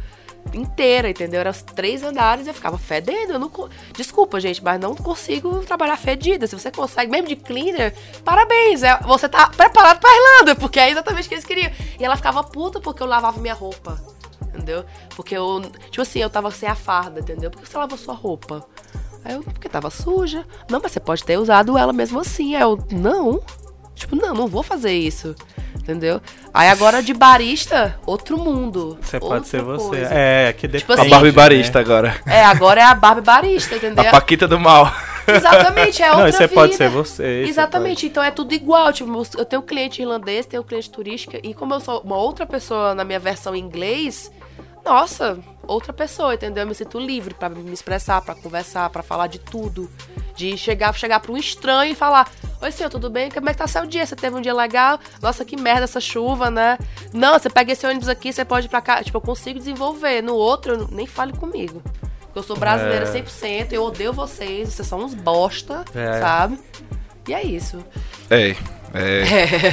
inteira, 0.53 1.09
entendeu? 1.11 1.41
Era 1.41 1.51
os 1.51 1.63
três 1.63 2.03
andares 2.03 2.47
e 2.47 2.51
eu 2.51 2.55
ficava 2.55 2.79
fedendo. 2.79 3.33
Eu 3.33 3.39
não, 3.39 3.51
desculpa, 3.97 4.41
gente, 4.41 4.63
mas 4.63 4.81
não 4.81 4.95
consigo 4.95 5.61
trabalhar 5.61 5.97
fedida. 5.97 6.47
Se 6.47 6.59
você 6.59 6.71
consegue, 6.71 7.11
mesmo 7.11 7.29
de 7.29 7.37
cleaner, 7.37 7.95
parabéns. 8.25 8.83
É, 8.83 8.99
você 9.01 9.29
tá 9.29 9.49
preparado 9.49 10.01
pra 10.01 10.11
Irlanda, 10.11 10.55
porque 10.55 10.79
é 10.79 10.91
exatamente 10.91 11.27
o 11.27 11.29
que 11.29 11.35
eles 11.35 11.45
queriam. 11.45 11.71
E 11.99 12.05
ela 12.05 12.17
ficava 12.17 12.43
puta 12.43 12.81
porque 12.81 13.03
eu 13.03 13.07
lavava 13.07 13.41
minha 13.41 13.55
roupa. 13.55 14.01
Entendeu? 14.49 14.85
Porque 15.17 15.37
eu, 15.37 15.63
tipo 15.91 16.03
assim, 16.03 16.19
eu 16.19 16.29
tava 16.29 16.51
sem 16.51 16.69
a 16.69 16.75
farda, 16.75 17.21
entendeu? 17.21 17.51
Porque 17.51 17.67
você 17.67 17.79
lavou 17.79 17.97
sua 17.97 18.15
roupa. 18.15 18.67
Aí 19.25 19.35
eu, 19.35 19.43
porque 19.43 19.69
tava 19.69 19.89
suja. 19.89 20.47
Não, 20.69 20.81
mas 20.83 20.93
você 20.93 21.01
pode 21.01 21.25
ter 21.25 21.39
usado 21.39 21.79
ela 21.79 21.93
mesmo 21.93 22.21
assim. 22.21 22.55
Aí 22.55 22.63
eu, 22.63 22.79
não. 22.91 23.41
Tipo, 23.95 24.17
não, 24.17 24.35
não 24.35 24.47
vou 24.47 24.63
fazer 24.63 24.93
isso. 24.93 25.35
Entendeu? 25.83 26.21
Aí 26.55 26.69
agora 26.69 27.03
de 27.03 27.13
barista, 27.13 27.99
outro 28.07 28.39
mundo. 28.39 28.97
Você 29.03 29.19
pode 29.19 29.49
ser 29.49 29.63
você. 29.63 29.89
coisa. 29.89 30.15
É, 30.15 30.53
que 30.53 30.69
depende. 30.69 30.83
Tipo 30.83 30.93
A 30.93 30.95
assim, 30.95 31.11
Barbie 31.11 31.27
né? 31.27 31.33
Barista 31.33 31.81
agora. 31.81 32.17
É, 32.25 32.45
agora 32.45 32.81
é 32.81 32.85
a 32.85 32.95
Barbie 32.95 33.21
barista, 33.23 33.75
entendeu? 33.75 34.07
A 34.07 34.11
Paquita 34.13 34.47
do 34.47 34.61
Mal. 34.61 34.93
Exatamente, 35.27 36.03
é 36.03 36.11
outra 36.11 36.25
Não, 36.25 36.33
você 36.33 36.47
vida. 36.47 36.55
pode 36.55 36.75
ser 36.77 36.89
você. 36.89 37.45
você 37.45 37.49
Exatamente, 37.49 38.07
então 38.07 38.23
é 38.23 38.31
tudo 38.31 38.55
igual. 38.55 38.93
Tipo, 38.93 39.11
eu 39.37 39.45
tenho 39.45 39.63
cliente 39.63 40.01
irlandês, 40.01 40.47
tenho 40.47 40.63
cliente 40.63 40.89
turística, 40.89 41.41
e 41.43 41.53
como 41.53 41.75
eu 41.75 41.81
sou 41.81 42.01
uma 42.01 42.17
outra 42.17 42.47
pessoa 42.47 42.95
na 42.95 43.05
minha 43.05 43.19
versão 43.19 43.55
em 43.55 43.61
inglês, 43.61 44.31
nossa, 44.85 45.39
outra 45.67 45.93
pessoa, 45.93 46.35
entendeu? 46.35 46.63
Eu 46.65 46.69
me 46.69 46.75
sinto 46.75 46.99
livre 46.99 47.35
pra 47.35 47.49
me 47.49 47.73
expressar, 47.73 48.21
pra 48.23 48.35
conversar, 48.35 48.91
pra 48.91 49.03
falar 49.03 49.27
de 49.29 49.39
tudo. 49.39 49.89
De 50.35 50.57
chegar, 50.57 50.93
chegar 50.95 51.21
pra 51.21 51.31
um 51.33 51.37
estranho 51.37 51.93
e 51.93 51.95
falar: 51.95 52.29
Oi, 52.61 52.73
senhor, 52.73 52.89
tudo 52.91 53.11
bem? 53.11 53.31
Como 53.31 53.49
é 53.49 53.53
que 53.53 53.59
tá 53.59 53.67
seu 53.67 53.85
dia? 53.87 54.05
Você 54.07 54.17
teve 54.17 54.35
um 54.35 54.41
dia 54.41 54.55
legal? 54.55 54.99
Nossa, 55.21 55.45
que 55.45 55.57
merda 55.57 55.85
essa 55.85 56.01
chuva, 56.01 56.51
né? 56.51 56.79
Não, 57.13 57.39
você 57.39 57.51
pega 57.51 57.73
esse 57.73 57.87
ônibus 57.87 58.09
aqui, 58.09 58.33
você 58.33 58.45
pode 58.45 58.67
ir 58.67 58.69
pra 58.71 58.81
cá. 58.81 59.03
Tipo, 59.05 59.19
eu 59.19 59.21
consigo 59.21 59.59
desenvolver. 59.59 60.23
No 60.23 60.35
outro, 60.35 60.73
eu 60.73 60.89
nem 60.89 61.07
fale 61.07 61.33
comigo. 61.35 61.83
Porque 62.23 62.39
eu 62.39 62.43
sou 62.43 62.57
brasileira 62.57 63.05
É. 63.07 63.13
100%, 63.13 63.73
eu 63.73 63.85
odeio 63.85 64.13
vocês, 64.13 64.71
vocês 64.73 64.89
são 64.89 65.01
uns 65.01 65.13
bosta, 65.15 65.85
É. 65.95 66.19
sabe? 66.19 66.59
E 67.29 67.35
é 67.35 67.43
isso. 67.45 67.85
É, 68.31 68.57
é. 68.95 69.23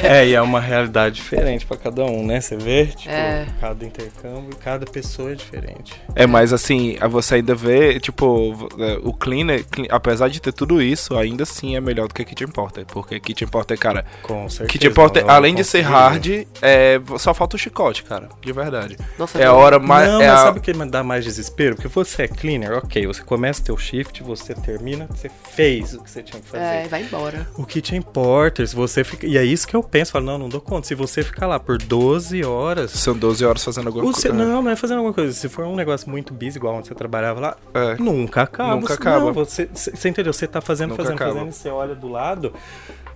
É, 0.20 0.26
e 0.26 0.34
é 0.34 0.40
uma 0.42 0.60
realidade 0.60 1.16
diferente 1.16 1.64
pra 1.66 1.76
cada 1.76 2.04
um, 2.04 2.24
né? 2.26 2.40
Você 2.40 2.56
vê, 2.56 2.86
tipo, 2.86 3.10
É. 3.10 3.46
cada 3.60 3.84
intercâmbio, 3.84 4.56
cada 4.62 4.86
pessoa 4.86 5.32
é 5.32 5.34
diferente. 5.34 5.94
É, 6.14 6.26
mas 6.26 6.52
assim, 6.52 6.96
a 7.00 7.06
você 7.06 7.36
ainda 7.36 7.54
vê, 7.54 7.98
tipo, 8.00 8.68
é, 8.78 8.98
o 9.02 9.12
Cleaner, 9.12 9.64
Cle- 9.66 9.88
apesar 9.90 10.28
de 10.28 10.40
ter 10.40 10.52
tudo 10.52 10.80
isso, 10.82 11.16
ainda 11.16 11.42
assim 11.44 11.76
é 11.76 11.80
melhor 11.80 12.08
do 12.08 12.14
que 12.14 12.24
Kitchen 12.24 12.48
Porter. 12.48 12.84
Porque 12.86 13.18
Kitchen 13.20 13.48
Porter, 13.48 13.78
cara, 13.78 14.04
Com 14.22 14.48
certeza. 14.48 14.70
Kitchen 14.70 14.92
Porter, 14.92 15.22
não- 15.22 15.28
não 15.28 15.34
além 15.34 15.54
de 15.54 15.64
ser 15.64 15.82
hard, 15.82 16.26
é, 16.62 17.00
só 17.18 17.32
falta 17.34 17.56
o 17.56 17.58
chicote, 17.58 18.02
cara. 18.02 18.28
De 18.40 18.52
verdade. 18.52 18.96
Nossa, 19.18 19.38
É 19.38 19.44
a 19.44 19.52
hora 19.52 19.78
mais. 19.78 20.08
Não, 20.08 20.20
é 20.22 20.26
mas 20.28 20.40
a- 20.40 20.42
sabe 20.44 20.58
o 20.58 20.62
que 20.62 20.72
me 20.74 20.86
dá 20.86 21.02
mais 21.02 21.24
desespero? 21.24 21.74
Porque 21.76 21.88
você 21.88 22.22
é 22.22 22.28
cleaner, 22.28 22.72
ok, 22.78 23.06
você 23.06 23.22
começa 23.22 23.62
teu 23.62 23.76
shift, 23.76 24.22
você 24.22 24.54
termina, 24.54 25.06
você 25.10 25.30
fez 25.54 25.94
o 25.94 26.02
que 26.02 26.10
você 26.10 26.22
tinha 26.22 26.40
que 26.40 26.48
fazer. 26.48 26.64
É, 26.64 26.88
vai 26.88 27.02
embora. 27.02 27.46
O 27.56 27.64
kitchen 27.64 28.02
porter, 28.02 28.66
se 28.66 28.74
você 28.74 29.04
fica. 29.10 29.26
E 29.26 29.36
é 29.36 29.44
isso 29.44 29.66
que 29.66 29.74
eu 29.76 29.82
penso, 29.82 30.12
falo, 30.12 30.24
não, 30.24 30.38
não 30.38 30.48
dou 30.48 30.60
conta. 30.60 30.86
Se 30.86 30.94
você 30.94 31.22
ficar 31.22 31.46
lá 31.46 31.58
por 31.60 31.76
12 31.78 32.42
horas. 32.44 32.90
São 32.92 33.16
12 33.16 33.44
horas 33.44 33.64
fazendo 33.64 33.88
alguma 33.88 34.12
coisa. 34.12 34.32
não, 34.32 34.62
não 34.62 34.70
é 34.70 34.76
fazendo 34.76 34.98
alguma 34.98 35.14
coisa. 35.14 35.32
Se 35.32 35.48
for 35.48 35.64
um 35.66 35.76
negócio 35.76 36.08
muito 36.10 36.32
busy, 36.32 36.56
igual 36.58 36.74
onde 36.76 36.88
você 36.88 36.94
trabalhava 36.94 37.40
lá, 37.40 37.56
É. 37.74 37.96
nunca 37.96 38.42
acaba. 38.42 38.74
Nunca 38.76 38.88
Você- 38.94 39.00
acaba. 39.02 39.24
Não, 39.26 39.32
você, 39.32 39.68
você 39.72 40.08
entendeu? 40.08 40.32
Você 40.32 40.46
tá 40.46 40.60
fazendo, 40.60 40.90
Nunca 40.90 41.02
fazendo, 41.02 41.16
acaba. 41.16 41.32
fazendo, 41.32 41.48
e 41.50 41.52
você 41.52 41.68
olha 41.68 41.94
do 41.94 42.08
lado, 42.08 42.52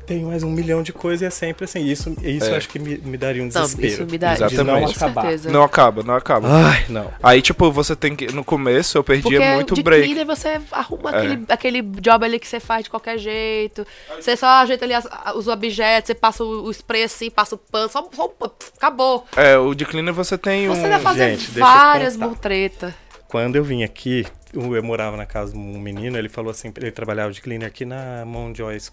tem 0.07 0.23
mais 0.25 0.43
um 0.43 0.51
milhão 0.51 0.83
de 0.83 0.93
coisas 0.93 1.23
e 1.23 1.25
é 1.25 1.31
sempre 1.31 1.65
assim. 1.65 1.85
Isso, 1.85 2.15
isso 2.23 2.47
É. 2.47 2.51
eu 2.53 2.57
acho 2.57 2.69
que 2.69 2.79
me, 2.79 2.99
me 2.99 3.17
daria 3.17 3.43
um 3.43 3.47
Não, 3.47 3.63
desespero. 3.63 3.87
isso 3.93 4.07
me 4.07 4.19
dá 4.19 4.35
de 4.35 4.41
não 4.41 4.47
Exatamente. 4.49 4.85
com 4.99 5.05
acabar. 5.05 5.21
certeza. 5.23 5.51
Não 5.51 5.63
acaba, 5.63 6.03
não 6.03 6.15
acaba. 6.15 6.49
Ai, 6.49 6.85
não. 6.89 7.11
Aí, 7.23 7.41
tipo, 7.43 7.71
você 7.73 7.97
tem 7.97 8.15
que. 8.15 8.33
No 8.33 8.45
começo 8.45 8.97
eu 8.99 9.05
perdia 9.05 9.39
Porque 9.41 9.55
muito 9.55 9.75
de 9.75 9.83
break. 9.83 10.05
cleaner 10.05 10.27
você 10.27 10.61
arruma 10.71 11.11
É. 11.11 11.17
aquele, 11.19 11.45
aquele 11.49 11.83
job 12.01 12.25
ali 12.25 12.39
que 12.39 12.47
você 12.47 12.61
faz 12.61 12.85
de 12.85 12.91
qualquer 12.91 13.19
jeito. 13.19 13.87
Você 14.21 14.37
só 14.37 14.47
ajeita 14.47 14.85
ali 14.85 14.95
as- 14.95 15.09
os 15.35 15.49
objetos, 15.49 16.09
você 16.09 16.15
passa 16.15 16.45
o, 16.45 16.65
o 16.65 16.71
spray 16.71 17.05
assim, 17.05 17.31
passa 17.31 17.55
o 17.55 17.59
pano, 17.59 17.89
só, 17.89 18.09
só 18.13 18.33
acabou. 18.77 19.25
É, 19.37 19.57
o 19.57 19.75
de 19.75 19.85
cleaner 19.85 20.13
você 20.15 20.37
tem 20.39 20.69
um. 20.69 20.75
Você 20.75 20.89
vai 20.89 21.01
fazer 21.01 21.37
gente, 21.37 21.51
várias 21.59 22.17
murtretas. 22.17 22.93
Quando 23.29 23.57
eu 23.57 23.65
vim 23.65 23.83
aqui, 23.83 24.25
eu 24.53 24.77
eu 24.77 24.83
morava 24.83 25.17
na 25.17 25.27
casa 25.27 25.53
de 25.53 25.59
um 25.59 25.79
menino, 25.81 26.17
ele 26.17 26.29
falou 26.29 26.51
assim, 26.53 26.73
ele 26.77 26.93
trabalhava 26.93 27.33
de 27.33 27.41
cleaner 27.41 27.67
aqui 27.67 27.85
na 27.85 28.25
Mount 28.25 28.57
Joyce 28.57 28.93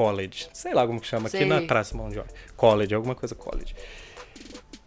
College. 0.00 0.48
Sei 0.54 0.72
lá 0.72 0.86
como 0.86 0.98
que 0.98 1.06
chama, 1.06 1.28
aqui 1.28 1.44
na 1.44 1.60
Praça 1.60 1.94
Mount 1.94 2.14
Joyce. 2.14 2.30
College, 2.56 2.94
alguma 2.94 3.14
coisa 3.14 3.34
college. 3.34 3.74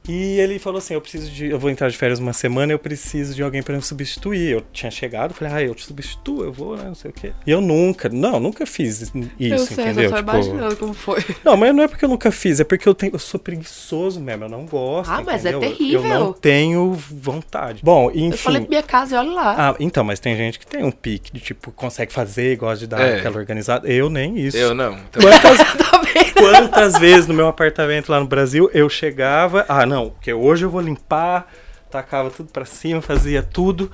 E 0.08 0.40
ele 0.40 0.60
falou 0.60 0.80
assim, 0.80 0.94
eu 0.94 1.02
preciso 1.02 1.32
de, 1.32 1.50
eu 1.50 1.58
vou 1.58 1.70
entrar 1.70 1.90
de 1.90 1.98
férias 1.98 2.20
uma 2.20 2.34
semana, 2.34 2.74
eu 2.74 2.80
preciso 2.80 3.34
de 3.34 3.42
alguém 3.42 3.64
pra 3.64 3.76
me 3.76 3.82
substituir. 3.82 4.52
Eu 4.52 4.64
tinha 4.74 4.92
chegado, 4.92 5.34
falei, 5.34 5.54
ah, 5.54 5.62
eu 5.64 5.74
te 5.74 5.86
substituo, 5.86 6.44
eu 6.44 6.52
vou, 6.52 6.76
né, 6.76 6.84
não 6.86 6.96
sei 6.96 7.12
o 7.12 7.14
quê. 7.14 7.32
E 7.48 7.52
eu 7.52 7.62
nunca, 7.62 8.10
não, 8.10 8.40
nunca 8.40 8.66
fiz 8.66 9.02
isso, 9.02 9.12
eu 9.40 9.60
sei, 9.60 9.86
entendeu? 9.86 10.04
eu 10.06 10.10
tô 10.12 10.18
Tipo, 10.18 10.32
imaginando 10.32 10.76
como 10.78 10.94
foi. 10.94 11.24
não, 11.44 11.56
mas 11.56 11.74
não 11.76 11.84
é 11.84 11.88
porque 11.88 12.04
eu 12.06 12.10
nunca 12.10 12.32
fiz, 12.32 12.60
é 12.60 12.64
porque 12.64 12.88
eu, 12.88 12.94
tenho, 12.94 13.14
eu 13.14 13.20
sou 13.20 13.40
preguiçoso 13.40 14.20
mesmo, 14.20 14.46
eu 14.46 14.50
não 14.50 14.66
gosto. 14.66 15.10
Ah, 15.10 15.22
mas 15.26 15.46
é 15.46 15.52
entendeu? 15.52 15.70
Terrível. 15.70 16.04
Eu 16.12 16.20
não 16.20 16.34
tenho 16.34 16.92
vontade. 16.94 17.80
Bom, 17.84 18.10
enfim. 18.12 18.32
Eu 18.32 18.38
falei 18.38 18.60
pra 18.62 18.70
minha 18.70 18.84
casa 18.84 19.16
e 19.16 19.20
olha 19.20 19.32
lá. 19.32 19.56
Ah, 19.70 19.76
então, 19.80 20.04
mas 20.04 20.20
tem 20.20 20.36
gente 20.36 20.60
que 20.60 20.68
tem 20.68 20.84
um 20.84 20.92
pique 20.92 21.32
de 21.32 21.40
tipo, 21.40 21.72
consegue 21.72 22.12
fazer, 22.12 22.58
gosta 22.58 22.80
de 22.80 22.88
dar 22.88 23.00
É. 23.02 23.18
aquela 23.20 23.38
organizada. 23.38 23.88
Eu 23.88 24.10
nem 24.10 24.38
isso. 24.38 24.58
Eu 24.58 24.74
não. 24.74 24.94
Então, 24.98 25.22
Quantas, 25.22 26.34
quantas 26.34 26.98
vezes 27.00 27.28
no 27.28 27.34
meu 27.34 27.48
apartamento 27.48 28.10
lá 28.10 28.20
no 28.20 28.28
Brasil 28.28 28.70
eu 28.74 28.90
chegava, 28.90 29.66
ah, 29.68 29.86
não, 29.86 29.93
porque 30.10 30.34
hoje 30.34 30.66
eu 30.66 30.70
vou 30.70 30.82
limpar, 30.82 31.48
tacava 31.90 32.30
tudo 32.30 32.50
pra 32.52 32.66
cima, 32.66 33.02
fazia 33.02 33.42
tudo. 33.44 33.92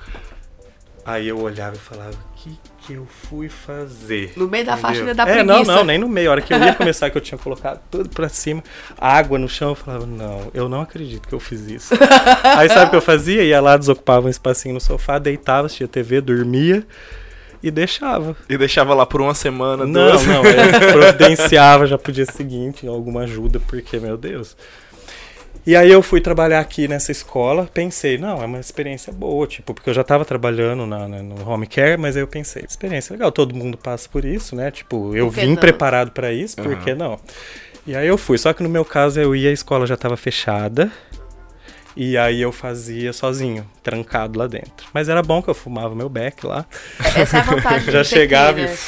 Aí 1.04 1.26
eu 1.28 1.38
olhava 1.40 1.76
e 1.76 1.78
falava, 1.78 2.10
o 2.12 2.36
que 2.36 2.58
que 2.86 2.92
eu 2.92 3.06
fui 3.06 3.48
fazer? 3.48 4.32
No 4.36 4.46
meio 4.46 4.64
da 4.66 4.72
Entendeu? 4.72 4.88
faxina 4.90 5.14
da 5.14 5.22
É, 5.28 5.42
não, 5.42 5.54
preguiça. 5.56 5.74
não, 5.74 5.84
nem 5.84 5.98
no 5.98 6.08
meio. 6.08 6.28
A 6.28 6.32
hora 6.32 6.42
que 6.42 6.52
eu 6.52 6.58
ia 6.58 6.74
começar, 6.76 7.08
que 7.10 7.16
eu 7.16 7.22
tinha 7.22 7.38
colocado 7.38 7.80
tudo 7.90 8.08
pra 8.10 8.28
cima, 8.28 8.62
água 8.98 9.38
no 9.38 9.48
chão, 9.48 9.70
eu 9.70 9.74
falava, 9.74 10.06
não, 10.06 10.50
eu 10.52 10.68
não 10.68 10.82
acredito 10.82 11.26
que 11.26 11.34
eu 11.34 11.40
fiz 11.40 11.62
isso. 11.68 11.94
Aí 12.56 12.68
sabe 12.68 12.86
o 12.86 12.90
que 12.90 12.96
eu 12.96 13.00
fazia? 13.02 13.42
Ia 13.42 13.60
lá, 13.60 13.76
desocupava 13.78 14.26
um 14.26 14.30
espacinho 14.30 14.74
no 14.74 14.80
sofá, 14.80 15.18
deitava, 15.18 15.66
assistia 15.66 15.88
TV, 15.88 16.20
dormia 16.20 16.86
e 17.62 17.70
deixava. 17.70 18.36
e 18.48 18.56
deixava 18.58 18.94
lá 18.94 19.04
por 19.06 19.20
uma 19.22 19.34
semana, 19.34 19.84
Não, 19.86 20.10
duas. 20.10 20.26
não, 20.26 20.44
eu 20.44 20.92
providenciava 20.92 21.86
já 21.86 21.96
pro 21.98 22.12
dia 22.12 22.26
seguinte 22.26 22.86
alguma 22.86 23.22
ajuda, 23.22 23.58
porque, 23.60 23.98
meu 23.98 24.16
Deus. 24.18 24.56
E 25.66 25.76
aí 25.76 25.90
eu 25.90 26.02
fui 26.02 26.20
trabalhar 26.20 26.58
aqui 26.60 26.88
nessa 26.88 27.12
escola, 27.12 27.68
pensei, 27.72 28.16
não, 28.16 28.42
é 28.42 28.46
uma 28.46 28.58
experiência 28.58 29.12
boa, 29.12 29.46
tipo, 29.46 29.74
porque 29.74 29.90
eu 29.90 29.94
já 29.94 30.02
tava 30.02 30.24
trabalhando 30.24 30.86
na, 30.86 31.06
na- 31.06 31.22
no 31.22 31.48
home 31.48 31.66
care, 31.66 31.98
mas 31.98 32.16
aí 32.16 32.22
eu 32.22 32.26
pensei, 32.28 32.64
experiência 32.66 33.12
legal, 33.12 33.30
todo 33.30 33.54
mundo 33.54 33.76
passa 33.76 34.08
por 34.08 34.24
isso, 34.24 34.56
né? 34.56 34.70
Tipo, 34.70 35.14
eu 35.14 35.28
vim 35.28 35.48
não? 35.50 35.56
preparado 35.56 36.12
pra 36.12 36.32
isso, 36.32 36.56
por 36.56 36.76
que 36.78 36.94
não? 36.94 37.20
E 37.86 37.94
aí 37.94 38.06
eu 38.06 38.16
fui, 38.16 38.38
só 38.38 38.52
que 38.52 38.62
no 38.62 38.68
meu 38.68 38.84
caso 38.84 39.20
eu 39.20 39.36
ia, 39.36 39.50
a 39.50 39.52
escola 39.52 39.86
já 39.86 39.96
tava 39.96 40.16
fechada, 40.16 40.90
e 41.96 42.16
aí 42.16 42.40
eu 42.40 42.52
fazia 42.52 43.12
sozinho, 43.12 43.68
trancado 43.82 44.38
lá 44.38 44.46
dentro. 44.46 44.86
Mas 44.94 45.08
era 45.08 45.22
bom 45.22 45.42
que 45.42 45.50
eu 45.50 45.54
fumava 45.54 45.94
meu 45.94 46.08
beck 46.08 46.46
lá. 46.46 46.64
Essa 47.14 47.36
é 47.38 47.40
a 47.40 47.42
vantagem 47.44 47.86
de 47.86 47.92
Já 47.92 48.02
chegava 48.04 48.54
cleaner. 48.54 48.78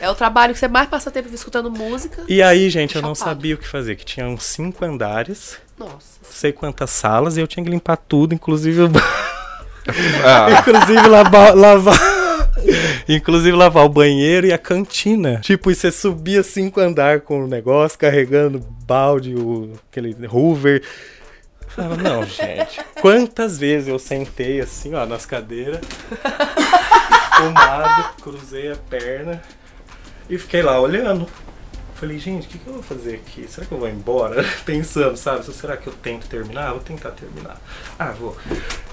e 0.00 0.04
É 0.04 0.10
o 0.10 0.14
trabalho 0.14 0.52
que 0.54 0.58
você 0.58 0.66
mais 0.66 0.88
passa 0.88 1.10
tempo 1.10 1.28
escutando 1.32 1.70
música. 1.70 2.24
E 2.28 2.42
aí, 2.42 2.68
gente, 2.70 2.96
eu 2.96 3.02
não 3.02 3.14
Chapado. 3.14 3.30
sabia 3.36 3.54
o 3.54 3.58
que 3.58 3.68
fazer, 3.68 3.94
que 3.96 4.04
tinha 4.04 4.26
uns 4.26 4.42
cinco 4.44 4.84
andares, 4.84 5.58
Nossa. 5.80 6.20
não 6.22 6.30
sei 6.30 6.52
quantas 6.52 6.90
salas, 6.90 7.36
e 7.36 7.40
eu 7.40 7.46
tinha 7.46 7.64
que 7.64 7.70
limpar 7.70 7.96
tudo, 7.96 8.34
inclusive 8.34 8.82
o 8.82 8.90
Ah, 10.22 10.48
inclusive 10.60 11.08
lavar, 11.08 11.56
lavar 11.56 11.98
inclusive 13.08 13.56
lavar 13.56 13.86
o 13.86 13.88
banheiro 13.88 14.46
e 14.46 14.52
a 14.52 14.58
cantina. 14.58 15.40
Tipo, 15.40 15.70
e 15.70 15.74
você 15.74 15.90
subia 15.90 16.42
cinco 16.42 16.80
andares 16.80 17.24
com 17.24 17.44
o 17.44 17.48
negócio, 17.48 17.98
carregando 17.98 18.60
balde, 18.86 19.34
o, 19.34 19.72
aquele 19.90 20.14
hoover. 20.26 20.82
Eu 20.82 21.68
Falava, 21.70 21.96
não, 21.96 22.26
gente. 22.26 22.80
Quantas 23.00 23.58
vezes 23.58 23.88
eu 23.88 23.98
sentei 23.98 24.60
assim, 24.60 24.94
ó, 24.94 25.06
nas 25.06 25.24
cadeiras, 25.24 25.80
fumado, 27.36 28.14
cruzei 28.20 28.70
a 28.70 28.76
perna 28.76 29.40
e 30.28 30.36
fiquei 30.36 30.62
lá 30.62 30.78
olhando. 30.78 31.26
Falei, 32.00 32.18
gente, 32.18 32.46
o 32.46 32.48
que, 32.48 32.58
que 32.58 32.66
eu 32.66 32.72
vou 32.72 32.82
fazer 32.82 33.16
aqui? 33.16 33.44
Será 33.46 33.66
que 33.66 33.72
eu 33.72 33.78
vou 33.78 33.86
embora? 33.86 34.42
Pensando, 34.64 35.18
sabe? 35.18 35.44
Será 35.44 35.76
que 35.76 35.86
eu 35.86 35.92
tento 35.92 36.26
terminar? 36.28 36.70
Vou 36.70 36.80
tentar 36.80 37.10
terminar. 37.10 37.60
Ah, 37.98 38.10
vou. 38.18 38.34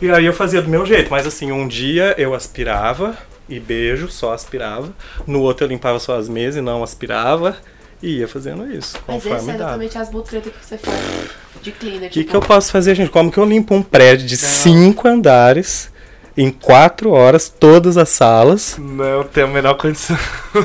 E 0.01 0.11
aí 0.11 0.25
eu 0.25 0.33
fazia 0.33 0.61
do 0.61 0.67
meu 0.69 0.85
jeito, 0.85 1.09
mas 1.09 1.25
assim, 1.25 1.49
um 1.49 1.65
dia 1.65 2.13
eu 2.17 2.33
aspirava 2.33 3.17
e 3.47 3.61
beijo, 3.61 4.09
só 4.09 4.33
aspirava. 4.33 4.93
No 5.25 5.39
outro 5.41 5.63
eu 5.65 5.69
limpava 5.69 5.99
só 5.99 6.17
as 6.17 6.27
mesas 6.27 6.57
e 6.57 6.61
não 6.61 6.83
aspirava. 6.83 7.55
E 8.03 8.17
ia 8.19 8.27
fazendo 8.27 8.69
isso, 8.69 8.95
Mas 9.07 9.23
conforme 9.23 9.53
é 9.53 9.53
dava. 9.53 9.53
exatamente 9.55 9.97
as 9.97 10.11
mutretas 10.11 10.53
que 10.53 10.65
você 10.65 10.77
faz 10.77 10.99
de 11.63 11.71
cleaner. 11.71 12.09
O 12.09 12.11
que, 12.11 12.19
tipo, 12.19 12.29
que 12.29 12.35
eu 12.35 12.41
posso 12.41 12.71
fazer, 12.71 12.93
gente? 12.93 13.09
Como 13.09 13.31
que 13.31 13.37
eu 13.37 13.45
limpo 13.45 13.73
um 13.73 13.81
prédio 13.81 14.27
de 14.27 14.35
cinco 14.35 15.07
andares 15.07 15.89
em 16.37 16.51
quatro 16.51 17.09
horas, 17.11 17.49
todas 17.49 17.97
as 17.97 18.09
salas? 18.09 18.75
não 18.77 19.23
tenho 19.23 19.47
a 19.47 19.49
menor 19.49 19.73
condição. 19.75 20.15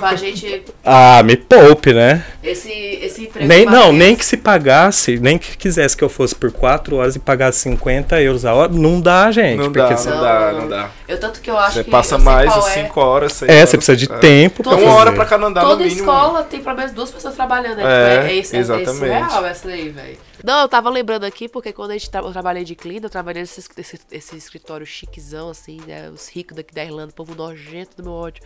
A 0.03 0.15
gente. 0.15 0.63
Ah, 0.85 1.23
me 1.25 1.37
poupe, 1.37 1.93
né? 1.95 2.25
Esse, 2.43 2.71
esse 2.71 3.23
emprego. 3.25 3.47
Nem, 3.49 3.65
não, 3.65 3.73
Matheus- 3.73 3.95
nem 3.95 4.17
que 4.17 4.25
se 4.25 4.37
pagasse, 4.37 5.19
nem 5.19 5.39
que 5.39 5.57
quisesse 5.57 5.97
que 5.97 6.05
eu 6.05 6.09
fosse 6.09 6.35
por 6.35 6.51
quatro 6.53 6.97
horas 6.97 7.17
e 7.17 7.19
pagasse 7.19 7.61
50 7.61 8.21
euros 8.21 8.45
a 8.45 8.53
hora, 8.55 8.73
não 8.73 9.01
dá, 9.01 9.31
gente. 9.31 9.57
Não 9.59 9.65
porque 9.73 9.79
dá, 9.79 9.97
você- 9.97 10.11
não 10.11 10.21
dá, 10.21 10.53
não 10.53 10.69
dá. 10.69 10.89
Eu 11.09 11.19
tanto 11.21 11.41
que 11.41 11.51
eu 11.51 11.57
acho 11.59 11.75
Você 11.75 11.85
que. 11.85 11.91
passa 11.91 12.15
eu 12.15 12.19
sei 12.21 12.25
mais 12.25 12.53
de 12.53 12.59
é. 12.59 12.63
5 12.85 13.01
horas. 13.01 13.33
seis 13.33 13.51
É, 13.51 13.57
horas. 13.59 13.71
você 13.71 13.77
precisa 13.77 13.97
de 13.97 14.13
É. 14.13 14.17
tempo 14.19 14.63
pra 14.63 14.73
Toda 14.73 14.77
Uma 14.77 14.91
fazer. 14.91 15.01
hora 15.01 15.13
pra 15.13 15.25
cada 15.25 15.47
andar 15.47 15.63
no 15.63 15.69
Toda 15.71 15.85
mínimo. 15.85 16.01
escola 16.01 16.43
tem 16.43 16.61
pelo 16.63 16.77
menos 16.77 16.93
duas 16.93 17.11
pessoas 17.11 17.35
trabalhando. 17.35 17.81
É, 17.81 18.29
É, 18.31 18.33
isso, 18.35 18.55
é, 18.55 18.59
é 18.59 18.61
exatamente. 18.61 18.99
surreal 18.99 19.47
essa 19.47 19.69
daí, 19.69 19.89
velho. 19.91 20.17
Não, 20.45 20.61
eu 20.61 20.69
tava 20.69 20.91
lembrando 20.91 21.25
aqui, 21.25 21.49
porque 21.49 21.73
quando 21.73 21.93
a 21.93 21.95
gente 21.95 22.11
tra 22.11 22.21
eu 22.21 22.33
trabalhei 22.33 22.65
de 22.65 22.75
clean, 22.75 23.01
eu 23.03 23.11
trabalhei 23.11 23.43
nesse 23.43 23.61
esse, 23.77 24.01
esse 24.11 24.37
escritório 24.37 24.85
chiquezão, 24.85 25.49
assim, 25.49 25.81
né? 25.87 26.11
Os 26.11 26.29
ricos 26.29 26.57
daqui 26.57 26.75
da 26.75 26.85
Irlanda, 26.85 27.13
o 27.13 27.15
povo 27.15 27.35
nojento 27.35 27.97
do 27.97 28.03
meu 28.03 28.13
ódio. 28.13 28.43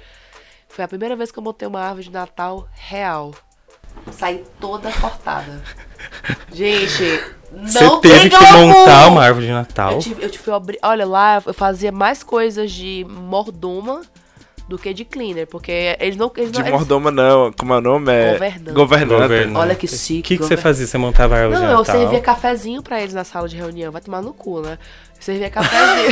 Foi 0.68 0.84
a 0.84 0.88
primeira 0.88 1.16
vez 1.16 1.30
que 1.30 1.38
eu 1.38 1.42
montei 1.42 1.66
uma 1.66 1.80
árvore 1.80 2.04
de 2.04 2.12
Natal 2.12 2.68
real. 2.72 3.32
Saí 4.12 4.44
toda 4.60 4.92
cortada. 4.92 5.62
Gente, 6.52 7.02
não 7.50 7.66
Você 7.66 8.00
teve 8.00 8.30
que 8.30 8.52
montar 8.52 9.08
uma 9.08 9.22
árvore 9.22 9.46
de 9.46 9.52
Natal. 9.52 9.92
Eu 9.92 9.98
tive, 9.98 10.24
eu 10.24 10.30
tive 10.30 10.44
Olha 10.82 11.06
lá, 11.06 11.42
eu 11.44 11.54
fazia 11.54 11.90
mais 11.90 12.22
coisas 12.22 12.70
de 12.70 13.06
mordoma 13.08 14.02
do 14.68 14.76
que 14.76 14.92
de 14.92 15.04
cleaner, 15.04 15.46
porque 15.46 15.96
eles 16.00 16.16
não. 16.16 16.30
Eles 16.36 16.50
De 16.50 16.58
não 16.58 16.66
eles- 16.66 16.78
mordoma 16.78 17.10
não, 17.10 17.52
como 17.52 17.72
é 17.74 17.78
o 17.78 17.80
nome? 17.80 18.12
É... 18.12 18.32
Governante. 18.32 18.72
Governante. 18.72 19.22
Governante. 19.22 19.56
Olha 19.58 19.74
que 19.74 19.86
O 19.86 19.88
chique. 19.88 20.22
que, 20.22 20.36
que 20.38 20.42
você 20.42 20.56
fazia? 20.56 20.86
Você 20.86 20.98
montava 20.98 21.36
a 21.36 21.38
árvore 21.42 21.60
Não, 21.60 21.70
eu 21.78 21.84
servia 21.84 22.20
cafezinho 22.20 22.82
pra 22.82 23.00
eles 23.00 23.14
na 23.14 23.22
sala 23.24 23.48
de 23.48 23.56
reunião. 23.56 23.92
Vai 23.92 24.00
tomar 24.00 24.20
no 24.22 24.32
cu, 24.32 24.60
né? 24.60 24.76
Eu 25.16 25.22
servia 25.22 25.48
cafezinho. 25.50 26.10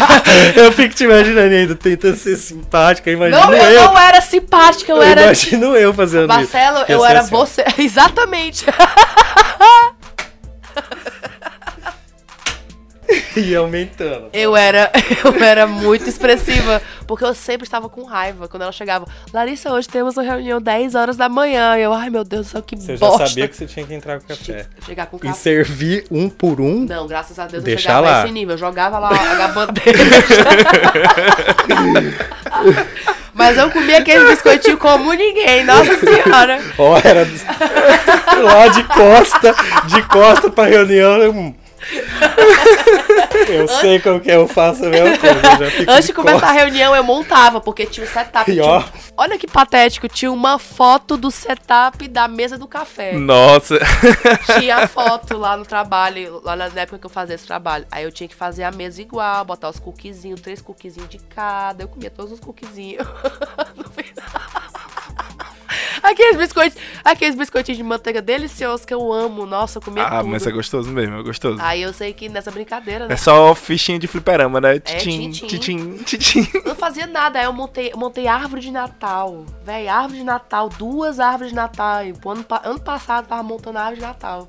eu 0.56 0.72
fico 0.72 0.94
te 0.94 1.04
imaginando 1.04 1.52
ainda, 1.54 1.74
tentando 1.74 2.16
ser 2.16 2.36
simpática. 2.36 3.10
Imagino 3.10 3.40
não, 3.40 3.52
eu, 3.52 3.70
eu. 3.72 3.84
não 3.84 3.98
era 3.98 4.20
simpática, 4.20 4.92
eu, 4.92 4.96
eu 4.98 5.02
era. 5.02 5.22
imagino 5.24 5.76
eu 5.76 5.92
fazendo 5.92 6.28
Marcelo, 6.28 6.78
isso. 6.82 6.92
eu 6.92 6.98
Ia 7.00 7.04
ser 7.06 7.10
era 7.10 7.20
assim, 7.20 7.30
você. 7.30 7.64
Exatamente. 7.78 8.64
E 13.44 13.54
aumentando. 13.56 14.28
Eu 14.32 14.56
era, 14.56 14.92
eu 15.24 15.42
era 15.44 15.66
muito 15.66 16.08
expressiva, 16.08 16.80
porque 17.06 17.24
eu 17.24 17.34
sempre 17.34 17.64
estava 17.66 17.88
com 17.88 18.04
raiva 18.04 18.46
quando 18.48 18.62
ela 18.62 18.72
chegava. 18.72 19.06
Larissa, 19.32 19.72
hoje 19.72 19.88
temos 19.88 20.16
uma 20.16 20.22
reunião 20.22 20.60
10 20.60 20.94
horas 20.94 21.16
da 21.16 21.28
manhã. 21.28 21.76
E 21.76 21.82
eu, 21.82 21.92
ai 21.92 22.10
meu 22.10 22.22
Deus 22.24 22.46
do 22.46 22.50
céu, 22.50 22.62
que 22.62 22.76
Você 22.76 22.96
já 22.96 23.06
bosta. 23.06 23.26
sabia 23.26 23.48
que 23.48 23.56
você 23.56 23.66
tinha 23.66 23.84
que 23.86 23.92
entrar 23.94 24.20
com 24.20 24.26
café. 24.28 24.66
Chegar 24.86 25.06
com 25.06 25.16
E 25.16 25.20
café. 25.20 25.34
servir 25.34 26.04
um 26.10 26.28
por 26.28 26.60
um? 26.60 26.84
Não, 26.88 27.06
graças 27.06 27.38
a 27.38 27.42
Deus 27.46 27.62
eu 27.62 27.66
Deixa 27.66 27.82
chegava 27.82 28.00
lá. 28.08 28.20
a 28.20 28.24
esse 28.24 28.32
nível. 28.32 28.54
Eu 28.54 28.58
jogava 28.58 28.98
lá 28.98 29.10
a 29.44 29.48
bandeja. 29.48 29.98
Mas 33.32 33.58
eu 33.58 33.70
comia 33.70 33.98
aquele 33.98 34.24
biscoitinho 34.28 34.78
como 34.78 35.12
ninguém, 35.12 35.64
nossa 35.64 35.96
senhora. 35.98 36.60
Ó, 36.78 36.96
era 37.02 37.24
dos- 37.24 37.42
lá 37.42 38.68
de 38.68 38.84
costa, 38.84 39.54
de 39.86 40.02
costa 40.02 40.50
pra 40.50 40.66
reunião. 40.66 41.54
Eu- 43.52 43.68
sei 43.68 44.00
como 44.00 44.20
que 44.20 44.30
é, 44.30 44.36
eu 44.36 44.48
faço 44.48 44.84
a 44.84 44.88
mesma 44.88 45.16
coisa. 45.18 45.82
eu 45.82 45.92
Antes 45.92 46.06
de 46.06 46.12
começar 46.12 46.48
a 46.48 46.52
reunião, 46.52 46.94
eu 46.94 47.02
montava, 47.04 47.60
porque 47.60 47.86
tinha 47.86 48.06
o 48.06 48.08
setup. 48.08 48.50
E 48.50 48.54
tinha 48.54 48.78
um- 48.78 48.84
Olha 49.16 49.38
que 49.38 49.46
patético, 49.46 50.08
tinha 50.08 50.30
uma 50.32 50.58
foto 50.58 51.16
do 51.16 51.30
setup 51.30 52.06
da 52.08 52.26
mesa 52.26 52.58
do 52.58 52.66
café. 52.66 53.12
Nossa. 53.12 53.78
Tinha 54.58 54.76
a 54.78 54.88
foto 54.88 55.36
lá 55.38 55.56
no 55.56 55.64
trabalho, 55.64 56.40
lá 56.44 56.56
na 56.56 56.64
época 56.80 56.98
que 56.98 57.06
eu 57.06 57.10
fazia 57.10 57.34
esse 57.34 57.46
trabalho. 57.46 57.86
Aí 57.90 58.04
eu 58.04 58.10
tinha 58.12 58.28
que 58.28 58.34
fazer 58.34 58.64
a 58.64 58.70
mesa 58.70 59.00
igual, 59.00 59.44
botar 59.44 59.68
os 59.68 59.78
cookiezinhos, 59.78 60.40
três 60.40 60.60
cookiezinhos 60.60 61.08
de 61.08 61.18
cada. 61.18 61.84
Eu 61.84 61.88
comia 61.88 62.10
todos 62.10 62.32
os 62.32 62.40
cookiezinhos. 62.40 63.06
No 63.76 63.84
final. 63.90 64.63
Aqueles 66.04 66.36
biscoitos, 66.36 66.78
aqueles 67.02 67.34
biscoitinhos 67.34 67.78
de 67.78 67.82
manteiga 67.82 68.20
deliciosos 68.20 68.84
que 68.84 68.92
eu 68.92 69.12
amo. 69.12 69.46
Nossa, 69.46 69.78
eu 69.78 69.82
comia 69.82 70.04
Ah, 70.04 70.18
tudo. 70.18 70.28
mas 70.28 70.46
é 70.46 70.50
gostoso 70.50 70.90
mesmo, 70.90 71.18
é 71.18 71.22
gostoso. 71.22 71.58
Aí 71.60 71.80
eu 71.82 71.92
sei 71.94 72.12
que 72.12 72.28
nessa 72.28 72.50
brincadeira, 72.50 73.06
né? 73.08 73.14
É 73.14 73.16
só 73.16 73.54
fichinha 73.54 73.98
de 73.98 74.06
fliperama, 74.06 74.60
né? 74.60 74.78
Titim, 74.78 75.30
titim, 75.30 75.96
titim. 76.04 76.46
Não 76.64 76.74
fazia 76.76 77.06
nada, 77.06 77.38
aí 77.38 77.46
eu 77.46 77.52
montei, 77.52 77.90
montei 77.96 78.26
árvore 78.26 78.60
de 78.60 78.70
Natal. 78.70 79.46
Véi, 79.64 79.88
árvore 79.88 80.18
de 80.18 80.24
Natal, 80.24 80.68
duas 80.68 81.18
árvores 81.18 81.48
de 81.50 81.56
Natal. 81.56 82.02
Ano, 82.26 82.44
ano 82.64 82.80
passado 82.80 83.24
eu 83.24 83.28
tava 83.28 83.42
montando 83.42 83.78
a 83.78 83.82
árvore 83.82 84.00
de 84.00 84.06
Natal 84.06 84.48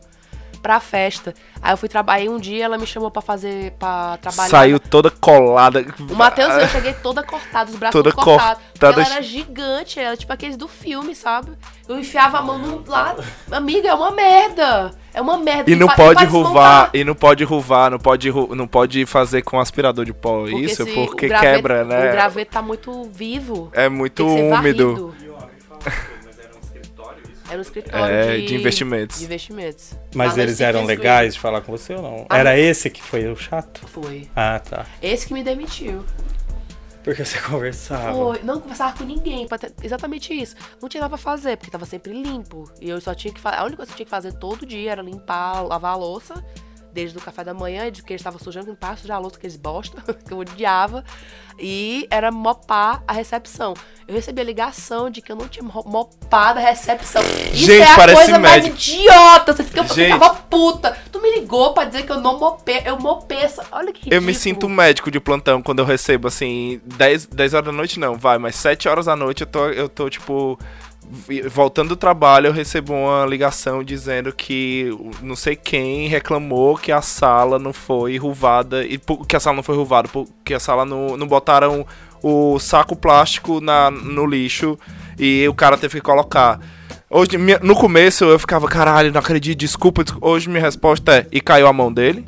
pra 0.66 0.80
festa. 0.80 1.32
Aí 1.62 1.72
eu 1.74 1.78
fui 1.78 1.88
trabalhar 1.88 2.32
um 2.32 2.40
dia, 2.40 2.66
ela 2.66 2.76
me 2.76 2.88
chamou 2.88 3.12
pra 3.12 3.22
fazer, 3.22 3.74
pra 3.78 4.18
trabalhar. 4.18 4.50
Saiu 4.50 4.80
toda 4.80 5.12
colada. 5.12 5.86
O 6.10 6.16
Matheus, 6.16 6.56
eu 6.56 6.68
cheguei 6.70 6.92
toda 6.94 7.22
cortada, 7.22 7.70
os 7.70 7.76
braços 7.78 7.94
Toda 8.02 8.12
cortados. 8.12 8.64
cortada. 8.80 9.02
Ela 9.04 9.14
era 9.14 9.22
gigante, 9.22 10.00
ela 10.00 10.18
tipo 10.18 10.34
aqueles 10.34 10.58
do 10.58 10.68
filme, 10.68 11.14
sabe? 11.14 11.52
Eu 11.88 12.00
enfiava 12.00 12.40
a 12.40 12.42
mão 12.42 12.58
no 12.58 12.84
lá. 12.88 13.16
Amiga, 13.52 13.90
é 13.90 13.94
uma 13.94 14.10
merda. 14.10 14.90
É 15.14 15.22
uma 15.22 15.38
merda. 15.38 15.70
E 15.70 15.76
não 15.76 15.88
pode 15.88 16.22
pra 16.26 16.28
ruvar, 16.30 16.90
e 16.96 17.04
não 17.04 17.14
pode 17.14 17.44
ruvar, 17.44 17.92
não 17.92 18.00
pode, 18.00 18.32
não 18.56 18.68
pode 18.68 19.06
fazer 19.06 19.44
com 19.44 19.60
aspirador 19.60 20.04
de 20.04 20.14
pó. 20.14 20.40
Porque 20.42 20.56
Isso, 20.56 20.84
se 20.84 20.92
porque 20.94 21.28
o 21.28 21.30
graveto- 21.30 21.54
quebra, 21.56 21.84
O 21.84 21.86
né? 21.86 22.12
graveto 22.12 22.52
tá 22.52 22.62
muito 22.64 23.04
vivo. 23.14 23.70
É 23.72 23.88
muito 23.88 24.26
úmido. 24.26 24.50
varrido. 25.14 25.16
Era 27.48 27.58
um 27.58 27.62
escritório 27.62 28.16
É, 28.16 28.38
de, 28.38 28.46
de 28.48 28.56
investimentos. 28.56 29.20
de 29.20 29.26
investimentos. 29.26 29.92
Mas 30.16 30.38
eles 30.38 30.60
eram 30.62 30.80
Stephen 30.84 30.98
legais 30.98 31.34
de 31.36 31.40
falar 31.40 31.62
com 31.62 31.72
você 31.72 31.94
ou 31.94 32.02
não? 32.02 32.26
Ah, 32.30 32.38
Era 32.40 32.58
esse 32.58 32.90
que 32.90 33.02
foi 33.04 33.28
o 33.28 33.36
chato? 33.36 33.88
Foi. 33.88 34.28
Ah, 34.36 34.60
tá. 34.60 34.86
Esse 35.02 35.28
que 35.28 35.34
me 35.34 35.44
demitiu. 35.44 36.04
Porque 37.04 37.24
você 37.24 37.40
conversava. 37.40 38.14
Foi. 38.14 38.40
Não 38.44 38.60
conversava 38.60 38.98
com 38.98 39.04
ninguém. 39.04 39.48
ter- 39.48 39.72
Exatamente 39.84 40.34
isso. 40.34 40.56
Não 40.82 40.90
tinha 40.90 41.02
nada 41.02 41.10
pra 41.16 41.20
fazer, 41.20 41.56
porque 41.58 41.70
tava 41.70 41.86
sempre 41.86 42.12
limpo. 42.14 42.68
E 42.82 42.90
eu 42.90 43.00
só 43.00 43.14
tinha 43.14 43.32
que 43.32 43.40
fazer. 43.40 43.58
A 43.58 43.64
única 43.64 43.78
coisa 43.78 43.90
que 43.92 43.94
eu 43.94 43.98
tinha 43.98 44.06
que 44.06 44.10
fazer 44.10 44.34
todo 44.34 44.66
dia 44.66 44.92
era 44.94 45.04
limpar, 45.04 45.62
lavar 45.62 45.94
a 45.94 45.96
louça. 45.96 46.44
Desde 46.96 47.18
o 47.18 47.22
café 47.22 47.44
da 47.44 47.54
manhã, 47.54 47.92
de 47.92 48.02
que 48.02 48.14
eles 48.14 48.22
estavam 48.22 48.40
sujando, 48.40 48.68
limpar, 48.70 48.98
sujar 48.98 49.18
a 49.18 49.20
louça, 49.20 49.38
que 49.38 49.46
eles 49.46 49.58
bosta, 49.58 50.02
que 50.26 50.32
eu 50.32 50.38
odiava. 50.40 51.04
E 51.60 52.08
era 52.10 52.32
mopar 52.32 53.04
a 53.08 53.12
recepção. 53.14 53.74
Eu 54.08 54.16
recebi 54.16 54.40
a 54.42 54.44
ligação 54.44 55.10
de 55.10 55.22
que 55.22 55.32
eu 55.32 55.36
não 55.36 55.48
tinha 55.48 55.64
mo- 55.64 55.84
mopado 55.86 56.60
a 56.60 56.62
recepção. 56.62 57.22
Isso 57.54 57.66
Gente, 57.66 57.82
é 57.82 57.92
a 57.92 58.14
coisa 58.14 58.40
mais 58.40 58.64
médico. 58.64 58.78
idiota. 58.78 59.54
Você 59.54 59.64
fica, 59.64 59.84
Gente. 59.88 60.14
ficava 60.14 60.36
puta. 60.36 60.98
Tu 61.12 61.22
me 61.22 61.32
ligou 61.40 61.74
pra 61.74 61.84
dizer 61.86 62.04
que 62.06 62.12
eu 62.12 62.20
não 62.22 62.40
mopei. 62.40 62.82
Eu 62.86 62.98
mopei 63.00 63.38
essa. 63.40 63.66
Olha 63.72 63.88
que 63.92 64.00
ridículo. 64.00 64.16
Eu 64.16 64.22
me 64.22 64.34
sinto 64.34 64.68
um 64.68 64.70
médico 64.70 65.10
de 65.12 65.20
plantão 65.20 65.62
quando 65.62 65.80
eu 65.80 65.86
recebo, 65.86 66.28
assim, 66.30 66.80
10, 66.86 67.26
10 67.28 67.54
horas 67.54 67.66
da 67.66 67.72
noite 67.72 68.00
não, 68.00 68.16
vai, 68.16 68.38
mas 68.38 68.56
7 68.56 68.88
horas 68.88 69.06
da 69.06 69.16
noite 69.16 69.42
eu 69.42 69.48
tô, 69.48 69.66
eu 69.70 69.88
tô 69.90 70.10
tipo, 70.10 70.58
voltando 71.50 71.90
do 71.90 71.96
trabalho, 71.96 72.48
eu 72.48 72.54
recebo 72.54 72.94
uma 72.94 73.26
ligação 73.26 73.84
dizendo 73.84 74.34
que 74.34 74.90
não 75.22 75.36
sei 75.36 75.56
quem 75.56 76.08
reclamou 76.08 76.78
que 76.78 76.92
a 76.92 77.02
sala 77.02 77.60
não 77.60 77.74
foi 77.74 78.18
ruvada, 78.18 78.84
e 78.84 79.00
que 79.28 79.36
a 79.36 79.40
sala 79.40 79.56
não 79.56 79.64
foi 79.64 79.76
ruvada, 79.76 80.08
porque 80.08 80.54
a 80.54 80.60
sala 80.60 80.86
não, 80.86 81.18
não 81.18 81.28
botaram 81.28 81.86
o 82.22 82.58
saco 82.60 82.96
plástico 82.96 83.62
na, 83.62 83.92
no 83.92 84.26
lixo 84.26 84.78
e 85.18 85.48
o 85.48 85.54
cara 85.54 85.78
teve 85.78 85.96
que 85.96 86.02
colocar. 86.02 86.60
Hoje, 87.10 87.38
no 87.62 87.76
começo 87.76 88.26
eu 88.26 88.40
ficava, 88.40 88.68
caralho, 88.68 89.12
não 89.12 89.20
acredito, 89.20 89.60
desculpa, 89.60 90.04
desculpa. 90.04 90.28
Hoje 90.28 90.50
minha 90.50 90.62
resposta 90.62 91.18
é, 91.18 91.28
e 91.32 91.40
caiu 91.40 91.68
a 91.68 91.74
mão 91.74 91.94
dele? 91.94 92.26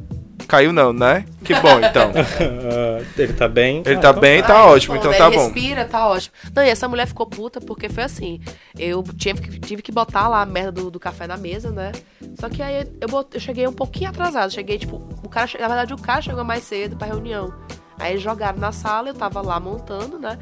Caiu 0.48 0.72
não, 0.72 0.94
né? 0.94 1.26
Que 1.44 1.54
bom, 1.56 1.80
então. 1.80 2.12
Ah, 2.70 3.04
ele 3.18 3.34
tá 3.34 3.48
bem? 3.48 3.82
Ele 3.86 3.96
Ah, 3.96 4.00
tá 4.00 4.10
então 4.10 4.22
bem, 4.22 4.42
tá 4.42 4.48
que 4.48 4.54
ótimo, 4.54 4.96
então 4.96 5.12
né? 5.12 5.18
tá 5.18 5.28
Ele 5.28 5.36
bom. 5.36 5.44
respira, 5.44 5.86
tá 5.86 6.08
ótimo. 6.08 6.34
Não, 6.56 6.64
e 6.64 6.70
essa 6.70 6.88
mulher 6.88 7.08
ficou 7.08 7.26
puta 7.26 7.60
porque 7.62 7.90
foi 7.90 8.04
assim. 8.04 8.40
Eu 8.78 9.04
tive 9.04 9.42
que, 9.42 9.60
tive 9.60 9.82
que 9.82 9.92
botar 9.92 10.28
lá 10.28 10.42
a 10.42 10.46
merda 10.46 10.72
do, 10.72 10.90
do 10.92 11.00
café 11.00 11.28
na 11.28 11.38
mesa, 11.38 11.72
né? 11.72 11.92
Só 12.40 12.50
que 12.50 12.62
aí 12.62 12.88
eu, 13.02 13.08
bot- 13.08 13.34
eu 13.34 13.40
cheguei 13.40 13.68
um 13.68 13.74
pouquinho 13.74 14.10
atrasado. 14.10 14.52
Cheguei, 14.52 14.78
tipo, 14.78 14.98
o 15.24 15.30
cara, 15.30 15.50
na 15.60 15.68
verdade, 15.68 15.94
o 15.94 15.98
cara 15.98 16.22
chegou 16.22 16.44
mais 16.44 16.64
cedo 16.64 16.96
pra 16.98 17.08
reunião. 17.08 17.54
Aí 18.00 18.12
eles 18.14 18.22
jogaram 18.22 18.60
na 18.60 18.72
sala, 18.72 19.10
eu 19.10 19.14
tava 19.16 19.42
lá 19.42 19.60
montando, 19.60 20.20
né? 20.20 20.38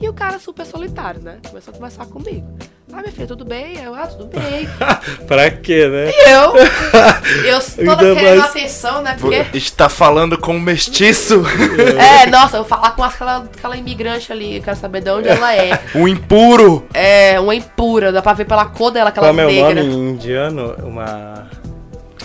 E 0.00 0.08
o 0.08 0.14
cara 0.14 0.38
super 0.38 0.64
solitário, 0.64 1.20
né? 1.22 1.36
Começou 1.46 1.72
a 1.72 1.76
conversar 1.76 2.06
comigo. 2.06 2.46
Ah, 2.92 3.02
minha 3.02 3.12
filha, 3.12 3.26
tudo 3.26 3.44
bem? 3.44 3.76
Eu, 3.82 3.94
ah, 3.94 4.06
tudo 4.06 4.26
bem. 4.26 4.66
Pra 5.28 5.50
quê, 5.50 5.86
né? 5.86 6.10
E 6.10 6.30
eu, 6.30 6.56
eu 7.46 7.60
toda 7.60 8.08
Ainda 8.08 8.14
querendo 8.20 8.38
mais- 8.38 8.50
atenção, 8.50 9.02
né? 9.02 9.16
Porque 9.20 9.46
Está 9.56 9.88
falando 9.90 10.38
com 10.38 10.56
um 10.56 10.60
mestiço, 10.60 11.42
É, 12.00 12.26
nossa, 12.26 12.56
eu 12.56 12.62
vou 12.64 12.68
falar 12.68 12.92
com 12.92 13.04
aquela, 13.04 13.44
aquela 13.56 13.76
imigrante 13.76 14.32
ali, 14.32 14.56
eu 14.56 14.62
quero 14.62 14.76
saber 14.78 15.02
de 15.02 15.10
onde 15.10 15.28
ela 15.28 15.54
é. 15.54 15.78
um 15.94 16.08
impuro. 16.08 16.86
É, 16.94 17.38
uma 17.38 17.54
impura, 17.54 18.10
dá 18.10 18.22
pra 18.22 18.32
ver 18.32 18.46
pela 18.46 18.64
cor 18.64 18.90
dela, 18.90 19.10
aquela 19.10 19.28
Qual 19.28 19.38
é 19.40 19.44
o 19.44 19.50
negra. 19.50 19.74
nome 19.84 19.94
em 19.94 20.08
indiano? 20.10 20.74
Uma. 20.82 21.46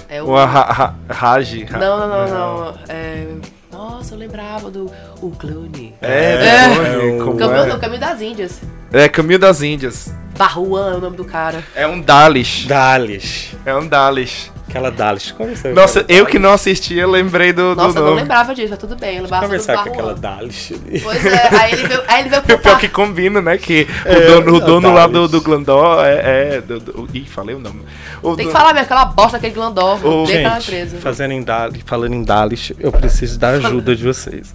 É 0.07 0.23
o... 0.23 0.28
Uma 0.28 0.45
ra 0.45 0.61
ra 0.71 0.95
Raji. 1.09 1.65
ra- 1.65 1.78
Não, 1.78 1.99
não, 1.99 2.07
não, 2.07 2.28
não. 2.67 2.73
É... 2.88 3.28
Nossa, 3.76 4.13
eu 4.13 4.17
lembrava 4.17 4.71
do 4.71 4.89
o 5.21 5.32
Clooney. 5.32 5.93
É, 6.01 6.45
É. 6.45 6.76
Clone, 6.76 7.21
o 7.21 7.26
como 7.26 7.38
Caminho, 7.38 7.59
é? 7.59 7.65
No 7.65 7.78
Caminho 7.80 7.99
das 7.99 8.21
Índias. 8.21 8.61
É, 8.93 9.09
Caminho 9.09 9.38
das 9.38 9.61
Índias. 9.61 10.13
Barruan 10.38 10.93
é 10.93 10.95
o 10.95 11.01
nome 11.01 11.17
do 11.17 11.26
cara. 11.26 11.61
É 11.76 11.86
um 11.86 11.99
Dalish. 11.99 12.67
Dalish. 12.67 13.53
É 13.65 13.76
um 13.76 13.86
Dalish. 13.86 14.49
Aquela 14.68 14.89
Dalish. 14.91 15.32
Conversar 15.32 15.70
com 15.70 15.76
Nossa, 15.76 15.99
aquela 16.01 16.20
eu 16.20 16.26
que 16.26 16.38
não 16.39 16.51
assisti, 16.51 16.95
eu 16.95 17.09
lembrei 17.09 17.53
do, 17.53 17.76
do 17.76 17.82
Nossa, 17.82 17.97
eu 17.99 18.01
não 18.01 18.09
nome. 18.09 18.22
lembrava 18.24 18.53
disso, 18.53 18.70
mas 18.72 18.80
tudo 18.80 18.95
bem. 18.95 19.18
Eu 19.18 19.24
lembrava 19.24 19.45
Conversar 19.45 19.84
com 19.84 19.89
aquela 19.89 20.11
ali. 20.39 21.01
Pois 21.01 21.26
é, 21.26 21.55
aí 21.55 21.72
ele 21.74 21.88
veio, 21.88 22.03
aí 22.07 22.20
ele 22.22 22.30
veio 22.30 22.41
O 22.55 22.59
pior 22.59 22.80
que 22.80 22.89
combina, 22.89 23.41
né? 23.41 23.57
Que 23.57 23.88
o 24.05 24.09
É, 24.09 24.26
dono, 24.28 24.55
o 24.55 24.59
dono 24.59 24.93
lá 24.93 25.07
do, 25.07 25.28
do 25.28 25.39
Glandor 25.41 26.03
é. 26.03 26.55
é 26.57 26.61
do, 26.61 26.80
do- 26.80 27.09
ih, 27.13 27.26
falei 27.26 27.55
o 27.55 27.59
nome. 27.59 27.84
O 28.22 28.36
Tem 28.36 28.47
que 28.47 28.51
do- 28.51 28.57
falar 28.57 28.74
mesmo, 28.74 28.86
aquela 28.86 29.05
bosta, 29.05 29.38
aquele 29.38 29.53
Glandor. 29.53 30.05
Ô, 30.05 30.24
Odeio 30.24 30.39
aquela 30.39 30.59
Gente, 30.59 30.68
empresa. 30.72 30.97
fazendo 30.97 31.32
em 31.32 31.43
Dalish, 31.43 31.84
falando 31.86 32.13
em 32.13 32.24
Dalish, 32.24 32.76
eu 32.80 32.91
preciso 32.91 33.39
da 33.39 33.49
ajuda 33.49 33.95
de 33.95 34.03
vocês. 34.03 34.53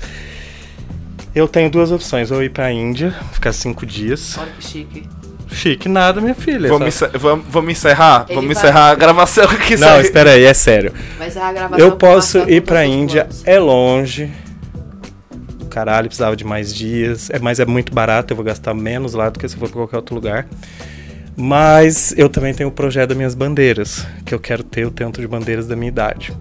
Eu 1.35 1.47
tenho 1.47 1.71
duas 1.71 1.93
opções, 1.93 2.31
ou 2.33 2.43
ir 2.43 2.51
pra 2.51 2.73
Índia, 2.73 3.15
ficar 3.33 3.53
cinco 3.53 3.87
dias. 3.87 4.37
Olha 4.37 4.51
que 4.59 4.65
chique. 4.67 5.09
Chique 5.53 5.89
nada, 5.89 6.21
minha 6.21 6.35
filha. 6.35 6.69
Vamos, 6.69 6.89
encer- 6.89 7.11
vamos, 7.19 7.45
vamos 7.49 7.73
encerrar? 7.73 8.25
Ele 8.29 8.37
vamos 8.37 8.55
vai- 8.55 8.63
encerrar 8.65 8.91
a 8.91 8.95
gravação 8.95 9.45
aqui. 9.45 9.77
Não, 9.77 9.89
sabe? 9.89 10.03
espera 10.03 10.31
aí, 10.33 10.45
é 10.45 10.55
sério. 10.55 10.93
Mas 11.19 11.37
a 11.37 11.53
gravação. 11.53 11.79
Eu 11.79 11.97
posso 11.97 12.39
passa 12.41 12.51
ir 12.53 12.61
pra 12.63 12.85
Índia, 12.87 13.25
planos. 13.25 13.43
é 13.47 13.59
longe. 13.59 14.31
Caralho, 15.69 16.07
precisava 16.09 16.35
de 16.37 16.45
mais 16.45 16.75
dias. 16.75 17.31
É, 17.31 17.39
mas 17.39 17.61
é 17.61 17.67
muito 17.67 17.93
barato, 17.95 18.33
eu 18.33 18.37
vou 18.37 18.45
gastar 18.45 18.75
menos 18.75 19.15
lá 19.15 19.29
do 19.29 19.39
que 19.39 19.49
se 19.49 19.57
for 19.57 19.69
pra 19.69 19.79
qualquer 19.81 19.97
outro 19.97 20.15
lugar. 20.15 20.47
Mas 21.37 22.13
eu 22.17 22.29
também 22.29 22.53
tenho 22.53 22.69
o 22.69 22.73
projeto 22.73 23.09
das 23.11 23.17
minhas 23.17 23.35
bandeiras, 23.35 24.07
que 24.25 24.35
eu 24.35 24.39
quero 24.41 24.63
ter 24.63 24.85
o 24.87 24.91
tanto 24.91 25.21
de 25.21 25.29
bandeiras 25.29 25.67
da 25.67 25.77
minha 25.77 25.89
idade. 25.89 26.33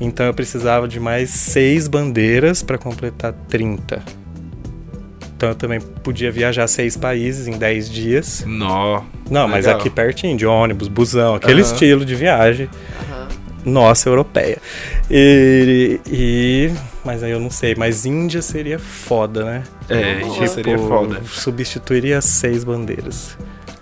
Então 0.00 0.26
eu 0.26 0.34
precisava 0.34 0.86
de 0.86 1.00
mais 1.00 1.30
seis 1.30 1.88
bandeiras 1.88 2.62
para 2.62 2.78
completar 2.78 3.32
30. 3.48 4.02
Então 5.38 5.50
eu 5.50 5.54
também 5.54 5.80
podia 5.80 6.32
viajar 6.32 6.66
seis 6.66 6.96
países 6.96 7.46
em 7.46 7.56
10 7.56 7.88
dias. 7.88 8.42
Nó. 8.44 9.02
Não, 9.30 9.46
mas 9.46 9.66
Legal. 9.66 9.78
aqui 9.78 9.88
pertinho, 9.88 10.36
de 10.36 10.44
ônibus, 10.44 10.88
busão, 10.88 11.36
aquele 11.36 11.62
Aham. 11.62 11.72
estilo 11.72 12.04
de 12.04 12.16
viagem 12.16 12.68
Aham. 13.08 13.28
nossa 13.64 14.08
europeia. 14.08 14.58
E, 15.08 16.00
e- 16.10 16.72
Mas 17.04 17.22
aí 17.22 17.30
eu 17.30 17.38
não 17.38 17.50
sei, 17.50 17.76
mas 17.76 18.04
Índia 18.04 18.42
seria 18.42 18.80
foda, 18.80 19.44
né? 19.44 19.62
É, 19.88 20.16
Boa. 20.22 20.44
isso 20.44 20.54
seria 20.56 20.76
Tipo, 20.76 20.88
foda. 20.88 21.20
Substituiria 21.24 22.20
seis 22.20 22.64
bandeiras. 22.64 23.38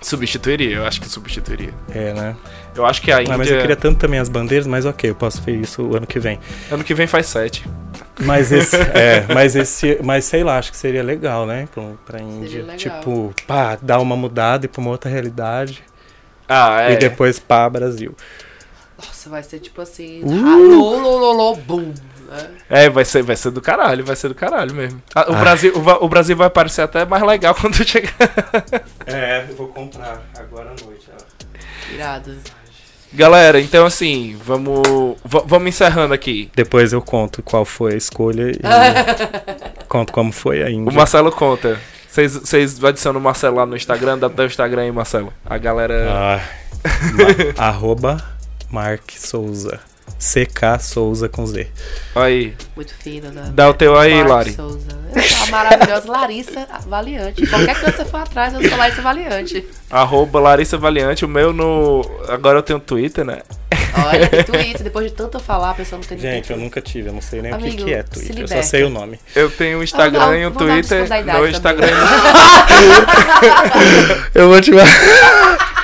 Substituiria, 0.07 0.77
eu 0.77 0.87
acho 0.87 1.01
que 1.01 1.09
substituiria. 1.09 1.75
É, 1.93 2.13
né? 2.13 2.37
Eu 2.77 2.87
acho 2.87 3.03
que 3.03 3.11
a 3.11 3.21
Índia. 3.21 3.35
Ah, 3.35 3.39
mas 3.39 3.51
eu 3.51 3.61
queria 3.61 3.75
tanto 3.75 3.99
também 3.99 4.21
as 4.21 4.29
bandeiras, 4.29 4.65
mas 4.65 4.85
ok, 4.85 5.11
eu 5.11 5.17
posso 5.17 5.43
ver 5.43 5.57
isso 5.57 5.97
ano 5.97 6.07
que 6.07 6.21
vem. 6.21 6.39
Ano 6.71 6.85
que 6.85 6.95
vem 6.95 7.09
faz 7.09 7.27
sete. 7.27 7.69
Mas 8.21 8.53
esse, 8.53 8.77
é, 8.95 9.27
mas 9.35 9.57
esse, 9.57 9.99
mas 10.05 10.25
sei 10.25 10.45
lá, 10.45 10.59
acho 10.59 10.71
que 10.71 10.77
seria 10.77 11.03
legal, 11.03 11.45
né, 11.45 11.67
pra, 11.75 11.83
pra 12.07 12.21
Índia. 12.21 12.61
legal. 12.61 12.77
Tipo, 12.77 13.35
pá, 13.49 13.77
dar 13.83 13.99
uma 13.99 14.17
mudada 14.17 14.67
e 14.67 14.69
pra 14.69 14.81
uma 14.81 14.91
outra 14.91 15.11
realidade. 15.11 15.83
Ah, 16.49 16.83
é. 16.83 16.93
E 16.93 16.97
depois 16.99 17.41
pá, 17.41 17.69
Brasil. 17.69 18.15
Nossa, 18.97 19.29
vai 19.29 19.43
ser 19.43 19.59
tipo 19.59 19.81
assim. 19.81 20.23
Uh! 20.23 20.47
Alô, 20.47 20.99
lô, 21.01 21.19
lô, 21.19 21.33
lô, 21.33 21.57
bum. 21.57 21.93
Né? 22.27 22.51
É, 22.69 22.89
vai 22.91 23.05
ser, 23.05 23.23
vai 23.23 23.37
ser 23.37 23.51
do 23.51 23.61
caralho, 23.61 24.05
vai 24.05 24.17
ser 24.17 24.29
do 24.29 24.35
caralho 24.35 24.75
mesmo. 24.75 25.01
Ah, 25.15 25.27
o, 25.31 25.35
Ah. 25.35 25.39
Brasil, 25.41 25.73
o, 25.77 26.05
o 26.05 26.09
Brasil 26.09 26.37
vai 26.37 26.51
parecer 26.51 26.83
até 26.83 27.05
mais 27.05 27.23
legal 27.23 27.55
quando 27.61 27.75
chegar. 27.85 28.13
É, 29.07 29.45
eu 29.49 29.57
vou 29.57 29.69
comprar 29.69 30.23
agora 30.39 30.71
à 30.71 30.85
noite. 30.85 31.07
Irado. 31.93 32.37
Galera, 33.13 33.61
então 33.61 33.87
assim, 33.87 34.37
vamos, 34.45 34.83
va- 35.25 35.45
vamos 35.47 35.69
encerrando 35.69 36.13
aqui. 36.13 36.51
Depois 36.55 36.93
eu 36.93 37.01
conto 37.01 37.43
qual 37.43 37.65
foi 37.65 37.95
a 37.95 37.97
escolha 37.97 38.51
e 38.51 38.59
conto 39.89 40.13
como 40.13 40.33
foi 40.33 40.63
a 40.63 40.67
O. 40.77 40.93
Marcelo 40.93 41.31
conta. 41.33 41.81
Vocês- 42.11 42.33
Vocês 42.35 42.83
adicionam 42.85 43.21
o 43.21 43.23
Marcelo 43.23 43.57
lá 43.57 43.65
no 43.67 43.77
Instagram, 43.77 44.19
dá 44.19 44.29
teu 44.29 44.47
Instagram 44.47 44.83
aí, 44.83 44.93
Marcelo. 44.93 45.33
A 45.45 45.57
galera. 45.57 46.09
Ah, 46.11 46.41
ma- 47.57 47.65
arroba 47.67 48.23
Mark 48.71 49.13
Souza. 49.17 49.79
CK 50.19 50.81
Souza 50.81 51.29
com 51.29 51.47
Z. 51.47 51.67
Aí. 52.15 52.55
Muito 52.75 52.95
fino, 52.95 53.31
né? 53.31 53.51
Dá 53.53 53.69
o 53.69 53.75
teu 53.75 53.99
aí, 53.99 54.15
Mark 54.15 54.29
Lari. 54.29 54.53
Souza. 54.53 54.97
A 55.43 55.47
maravilhosa 55.51 56.11
Larissa 56.11 56.67
Valiante. 56.87 57.47
Qualquer 57.47 57.75
coisa 57.81 57.93
que 57.93 57.97
você 57.99 58.05
for 58.05 58.21
atrás, 58.21 58.53
eu 58.55 58.69
sou 58.69 58.79
Larissa 58.79 59.03
Valiante. 59.03 59.67
Arroba 59.91 60.41
Larissa 60.41 60.77
Valiante. 60.77 61.25
O 61.25 61.29
meu 61.29 61.53
no. 61.53 62.03
Agora 62.29 62.59
eu 62.59 62.63
tenho 62.63 62.81
Twitter, 62.81 63.25
né? 63.25 63.39
Olha, 64.05 64.29
tem 64.29 64.45
Twitter. 64.45 64.83
Depois 64.83 65.07
de 65.07 65.13
tanto 65.17 65.39
eu 65.39 65.41
falar, 65.41 65.71
a 65.71 65.75
pessoa 65.75 65.99
não 65.99 66.07
tem 66.07 66.19
Gente, 66.19 66.51
eu 66.51 66.59
nunca 66.59 66.83
tive, 66.83 67.09
eu 67.09 67.15
não 67.15 67.23
sei 67.23 67.41
nem 67.41 67.53
o 67.53 67.55
Amigo, 67.55 67.77
que, 67.79 67.85
que 67.85 67.95
é 67.95 68.03
se 68.03 68.11
Twitter. 68.11 68.39
Eu 68.41 68.49
só 68.49 68.63
sei 68.63 68.85
o 68.85 68.91
nome. 68.91 69.19
Eu 69.35 69.51
tenho 69.51 69.79
o 69.79 69.83
Instagram 69.83 70.21
Vamos 70.21 70.35
dar- 70.35 70.41
e 70.41 70.47
o 70.47 70.51
Twitter. 70.51 71.03
No 71.03 71.09
também. 71.09 71.51
Instagram. 71.51 71.87
Eu 74.35 74.49
vou 74.49 74.61
te 74.61 74.71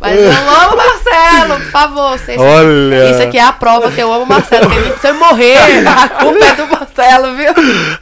Mas 0.00 0.18
eu 0.18 0.30
amo 0.30 0.74
o 0.74 0.76
Marcelo, 0.76 1.54
por 1.60 1.70
favor. 1.70 2.18
Vocês... 2.18 2.40
Olha! 2.40 3.10
Isso 3.10 3.22
aqui 3.22 3.38
é 3.38 3.42
a 3.42 3.52
prova 3.52 3.90
que 3.90 4.00
eu 4.00 4.12
amo 4.12 4.24
o 4.24 4.28
Marcelo. 4.28 4.68
Porque 4.68 5.00
se 5.00 5.08
eu 5.08 5.14
morrer, 5.14 5.86
a 5.86 6.08
culpa 6.08 6.44
é 6.44 6.54
do 6.54 6.66
Marcelo, 6.66 7.36
viu? 7.36 7.52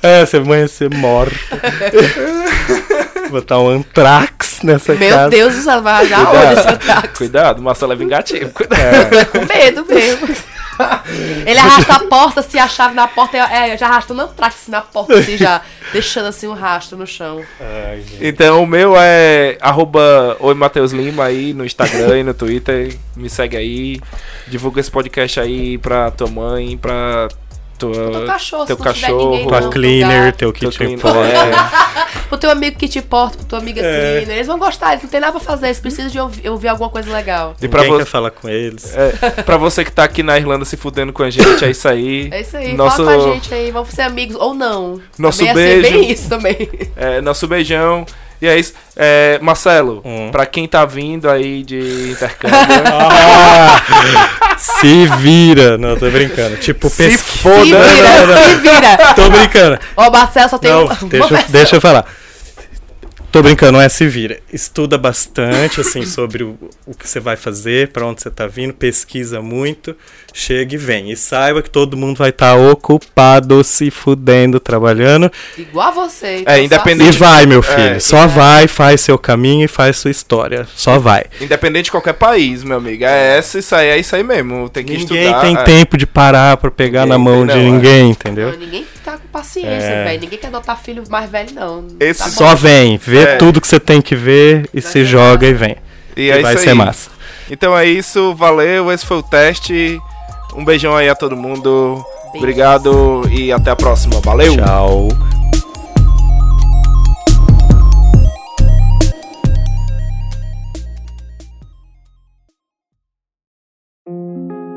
É, 0.03 0.25
você 0.25 0.41
vai 0.41 0.67
ser 0.69 0.91
morto. 0.95 1.35
Botar 3.31 3.59
um 3.59 3.69
antrax 3.69 4.61
nessa 4.63 4.95
Meu 4.95 5.15
casa. 5.15 5.29
Deus 5.29 5.55
do 5.55 5.63
céu, 5.63 5.83
vai 5.83 6.07
já 6.07 6.21
onde 6.31 6.61
esse 6.61 6.69
ataque? 6.69 7.19
Cuidado, 7.19 7.59
o 7.59 7.63
Marcelo 7.63 7.93
é 7.93 7.97
vingativo. 7.97 8.51
Cuidado. 8.51 8.83
É, 8.83 9.25
Com 9.27 9.45
medo 9.45 9.85
mesmo. 9.87 10.29
Ele 11.47 11.59
arrasta 11.59 11.95
a 11.95 12.01
porta, 12.01 12.43
se 12.43 12.59
a 12.59 12.69
chave 12.69 12.95
na 12.95 13.09
porta, 13.09 13.37
é, 13.37 13.77
já 13.77 13.87
arrastando 13.87 14.25
um 14.25 14.29
trax 14.29 14.69
na 14.69 14.81
porta, 14.81 15.19
assim, 15.19 15.37
já 15.37 15.63
deixando 15.93 16.27
assim 16.27 16.47
um 16.47 16.55
rastro 16.55 16.97
no 16.97 17.07
chão. 17.07 17.43
Ai. 17.61 18.05
Então 18.21 18.63
o 18.63 18.67
meu 18.67 18.95
é 18.97 19.57
arroba 19.61 20.37
Oi 20.41 20.55
Matheus 20.55 20.93
Lima 20.93 21.25
aí 21.25 21.53
no 21.53 21.65
Instagram 21.65 22.19
e 22.19 22.23
no 22.23 22.35
Twitter. 22.35 22.97
Me 23.17 23.29
segue 23.29 23.57
aí. 23.57 24.01
Divulga 24.47 24.81
esse 24.81 24.91
podcast 24.91 25.41
aí 25.41 25.79
pra 25.79 26.11
tua 26.11 26.29
mãe, 26.29 26.77
pra 26.77 27.29
tua, 27.79 27.93
Teu 28.11 28.27
cachorro, 28.27 28.67
teu 28.67 28.77
se 28.77 28.85
não 28.85 28.93
tiver 28.93 29.07
cachorro. 29.07 29.31
ninguém, 29.31 29.47
Tua 29.49 29.61
teu 29.61 29.71
cleaner, 29.71 30.25
gato. 30.27 30.37
teu 30.37 30.53
teu 30.53 30.71
kitchen 30.71 30.99
clean- 30.99 30.99
pot. 30.99 31.17
é. 31.19 32.09
O 32.31 32.37
teu 32.37 32.51
amigo 32.51 32.77
que 32.77 32.87
te 32.89 33.01
porta, 33.01 33.39
pro 33.39 33.47
tua 33.47 33.59
amiga 33.59 33.81
É. 33.81 34.17
cleaner. 34.19 34.37
Eles 34.37 34.47
vão 34.47 34.59
gostar, 34.59 34.91
eles 34.93 35.03
não 35.03 35.09
tem 35.11 35.19
nada 35.19 35.33
pra 35.33 35.41
fazer, 35.41 35.69
eles 35.69 35.81
precisam 35.81 36.11
de 36.11 36.19
ouvir, 36.21 36.49
ouvir 36.51 36.69
alguma 36.69 36.91
coisa 36.91 37.11
legal. 37.11 37.55
E 37.61 37.67
pra, 37.69 37.81
Ninguém 37.81 37.93
vo 37.95 37.99
quer 38.01 38.11
falar 38.11 38.31
com 38.31 38.47
eles. 38.49 38.95
é, 38.95 39.13
pra 39.43 39.57
você 39.57 39.83
que 39.83 39.91
tá 39.91 40.05
aqui 40.05 40.23
na 40.23 40.37
Irlanda 40.37 40.65
se 40.67 40.77
fudendo 40.77 41.11
com 41.13 41.23
a 41.23 41.31
gente, 41.31 41.65
é 41.65 41.71
isso 41.71 41.89
aí. 41.89 42.29
É 42.33 42.43
isso 42.43 42.55
aí, 42.57 42.75
Nosso, 42.75 43.03
fala 43.05 43.17
com 43.25 43.31
a 43.31 43.35
gente 43.35 43.55
aí, 43.55 43.71
vamos 43.71 43.89
ser 43.91 44.03
amigos 44.03 44.37
ou 44.37 44.53
não. 44.53 45.01
Nosso 45.19 45.39
também 45.39 45.53
é 45.53 45.81
beijo. 45.81 45.83
bem 45.99 46.13
isso 46.13 46.29
também. 46.29 46.69
é, 46.97 47.21
nosso 47.23 47.47
beijão. 47.49 48.05
E 48.41 48.47
é 48.47 48.57
isso. 48.59 48.73
É, 48.97 49.39
Marcelo, 49.43 50.01
Hum. 50.05 50.31
pra 50.31 50.47
quem 50.47 50.67
tá 50.69 50.85
vindo 50.85 51.29
aí 51.29 51.63
de 51.65 52.11
intercâmbio. 52.13 52.57
Ah, 54.51 54.57
se 54.57 55.07
vira. 55.19 55.77
Não, 55.79 55.97
tô 55.97 56.11
brincando. 56.11 56.57
Tipo, 56.57 56.89
Se 56.89 56.97
pesquisa. 57.09 57.39
foda. 57.43 57.65
se 57.65 57.71
Não, 57.73 57.79
não, 57.81 57.89
vira, 57.95 58.27
não, 58.27 58.35
não. 58.35 58.49
se 58.49 58.55
vira. 58.57 59.15
Tô 59.15 59.31
brincando. 59.31 59.79
Ó, 59.97 60.09
o 60.09 60.13
Marcelo 60.13 60.49
só 60.51 60.59
tem 60.59 60.71
Não, 60.71 60.85
uma 60.85 60.95
deixa, 60.95 61.35
eu- 61.35 61.45
deixa 61.49 61.77
eu 61.77 61.81
falar. 61.81 62.05
Tô 63.31 63.43
brincando, 63.43 63.73
não 63.73 63.81
é 63.81 63.89
se 63.91 64.07
vira. 64.07 64.41
Estuda 64.53 64.97
bastante, 64.97 65.81
assim, 65.81 66.05
sobre 66.07 66.43
o, 66.45 66.59
o 66.87 66.95
que 66.95 67.07
você 67.09 67.21
vai 67.21 67.37
fazer, 67.37 67.89
pra 67.93 68.07
onde 68.07 68.23
você 68.23 68.31
tá 68.31 68.47
vindo, 68.47 68.73
pesquisa 68.73 69.43
muito, 69.43 69.95
chega 70.39 70.75
e 70.75 70.79
vem. 70.79 71.11
E 71.11 71.17
saiba 71.17 71.61
que 71.63 71.71
todo 71.71 71.97
mundo 71.97 72.17
vai 72.19 72.31
estar 72.31 72.55
ocupado, 72.57 73.63
se 73.65 73.91
fudendo, 73.91 74.59
trabalhando. 74.61 75.31
Igual 75.57 75.89
a 75.89 75.91
você. 75.91 76.39
então 76.39 76.53
É, 76.55 76.61
E 76.63 76.65
independente- 76.67 77.19
vai, 77.19 77.47
meu 77.47 77.63
filho. 77.63 77.97
É. 77.97 77.99
Só 78.01 78.27
vai, 78.27 78.67
faz 78.69 79.01
seu 79.01 79.19
caminho 79.19 79.65
e 79.65 79.69
faz 79.69 79.97
sua 79.97 80.11
história. 80.11 80.67
Só 80.75 80.99
vai. 80.99 81.25
Independente 81.41 81.87
de 81.87 81.91
qualquer 81.91 82.15
país, 82.15 82.63
meu 82.65 82.79
amigo. 82.79 83.05
É 83.05 83.37
essa, 83.39 83.59
isso 83.59 83.75
aí, 83.75 83.89
é 83.89 83.99
isso 83.99 84.15
aí 84.15 84.23
mesmo. 84.23 84.69
Tem 84.69 84.85
que 84.85 84.97
Ninguém 84.97 85.23
estudar. 85.25 85.41
tem 85.41 85.57
é. 85.57 85.63
tempo 85.63 85.97
de 85.97 86.07
parar 86.07 86.57
pra 86.57 86.71
pegar 86.71 87.01
Ninguém 87.07 87.19
na 87.19 87.19
mão 87.19 87.47
tem, 87.47 87.57
de 87.57 87.63
não, 87.63 87.69
é. 87.69 87.71
ninguém, 87.77 88.11
entendeu? 88.11 88.53
Não, 88.53 88.59
ninguém 88.59 88.87
tá 89.05 89.13
com 89.19 89.29
paciência, 89.29 89.69
É. 89.89 90.05
velho. 90.05 90.21
Ninguém 90.21 90.39
quer 90.39 90.47
adotar 90.49 90.81
filho 90.81 91.03
mais 91.09 91.31
velho, 91.31 91.51
não. 91.55 91.87
Esse 92.01 92.23
Tá. 92.25 92.29
Só 92.31 92.55
vem, 92.55 92.97
vê 92.99 93.21
É. 93.21 93.37
tudo 93.37 93.61
que 93.61 93.67
você 93.69 93.81
tem 93.81 94.01
que 94.01 94.15
ver 94.15 94.69
e 94.73 94.81
Vai 94.81 94.93
se 94.93 95.05
joga 95.05 95.47
e 95.47 95.53
vem. 95.53 95.77
E 96.17 96.23
E 96.23 96.31
é 96.31 96.41
vai 96.43 96.55
isso 96.55 96.63
ser 96.65 96.71
aí. 96.71 96.75
massa. 96.77 97.11
Então 97.51 97.77
é 97.77 97.87
isso, 97.87 98.35
valeu. 98.35 98.93
Esse 98.93 99.07
foi 99.07 99.17
o 99.19 99.23
teste. 99.23 99.99
Um 100.55 100.65
beijão 100.65 100.97
aí 100.97 101.09
a 101.09 101.15
todo 101.15 101.37
mundo. 101.37 102.05
Beijos. 102.33 102.37
Obrigado 102.37 103.29
e 103.31 103.53
até 103.53 103.71
a 103.71 103.77
próxima. 103.77 104.21
Valeu! 104.21 104.57
Tchau. 104.57 105.09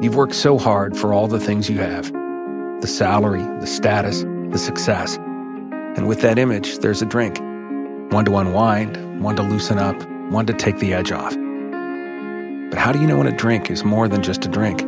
You've 0.02 0.16
worked 0.16 0.36
so 0.36 0.58
hard 0.58 0.98
for 0.98 1.14
all 1.14 1.28
the 1.28 1.40
things 1.40 1.70
you 1.70 1.78
have 1.78 2.12
the 2.82 2.88
salary, 2.88 3.44
the 3.60 3.68
status, 3.68 4.26
the 4.50 4.58
success. 4.58 5.18
And 5.96 6.08
with 6.08 6.22
that 6.22 6.40
image, 6.40 6.80
there's 6.80 7.02
a 7.02 7.06
drink 7.06 7.40
one 8.12 8.26
to 8.26 8.36
unwind, 8.36 9.24
one 9.24 9.36
to 9.38 9.44
loosen 9.44 9.78
up, 9.78 9.96
one 10.32 10.46
to 10.48 10.54
take 10.54 10.80
the 10.80 10.94
edge 10.94 11.12
off. 11.12 11.34
But 12.70 12.80
how 12.80 12.92
do 12.92 13.00
you 13.00 13.08
know 13.08 13.18
when 13.18 13.28
a 13.28 13.32
drink 13.36 13.70
is 13.70 13.84
more 13.84 14.08
than 14.08 14.22
just 14.22 14.46
a 14.46 14.50
drink? 14.50 14.84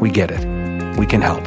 We 0.00 0.10
get 0.10 0.30
it. 0.30 0.98
We 0.98 1.06
can 1.06 1.20
help. 1.20 1.44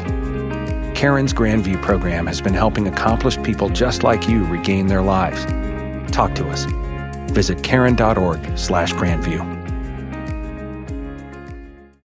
Karen's 0.96 1.34
Grandview 1.34 1.82
program 1.82 2.28
has 2.28 2.42
been 2.42 2.54
helping 2.54 2.88
accomplished 2.88 3.42
people 3.44 3.70
just 3.70 4.04
like 4.04 4.28
you 4.28 4.44
regain 4.46 4.88
their 4.88 5.02
lives. 5.02 5.46
Talk 6.12 6.36
to 6.36 6.48
us. 6.50 6.66
Visit 7.32 7.64
karen.org 7.64 8.58
slash 8.58 8.94
grandview. 8.94 9.61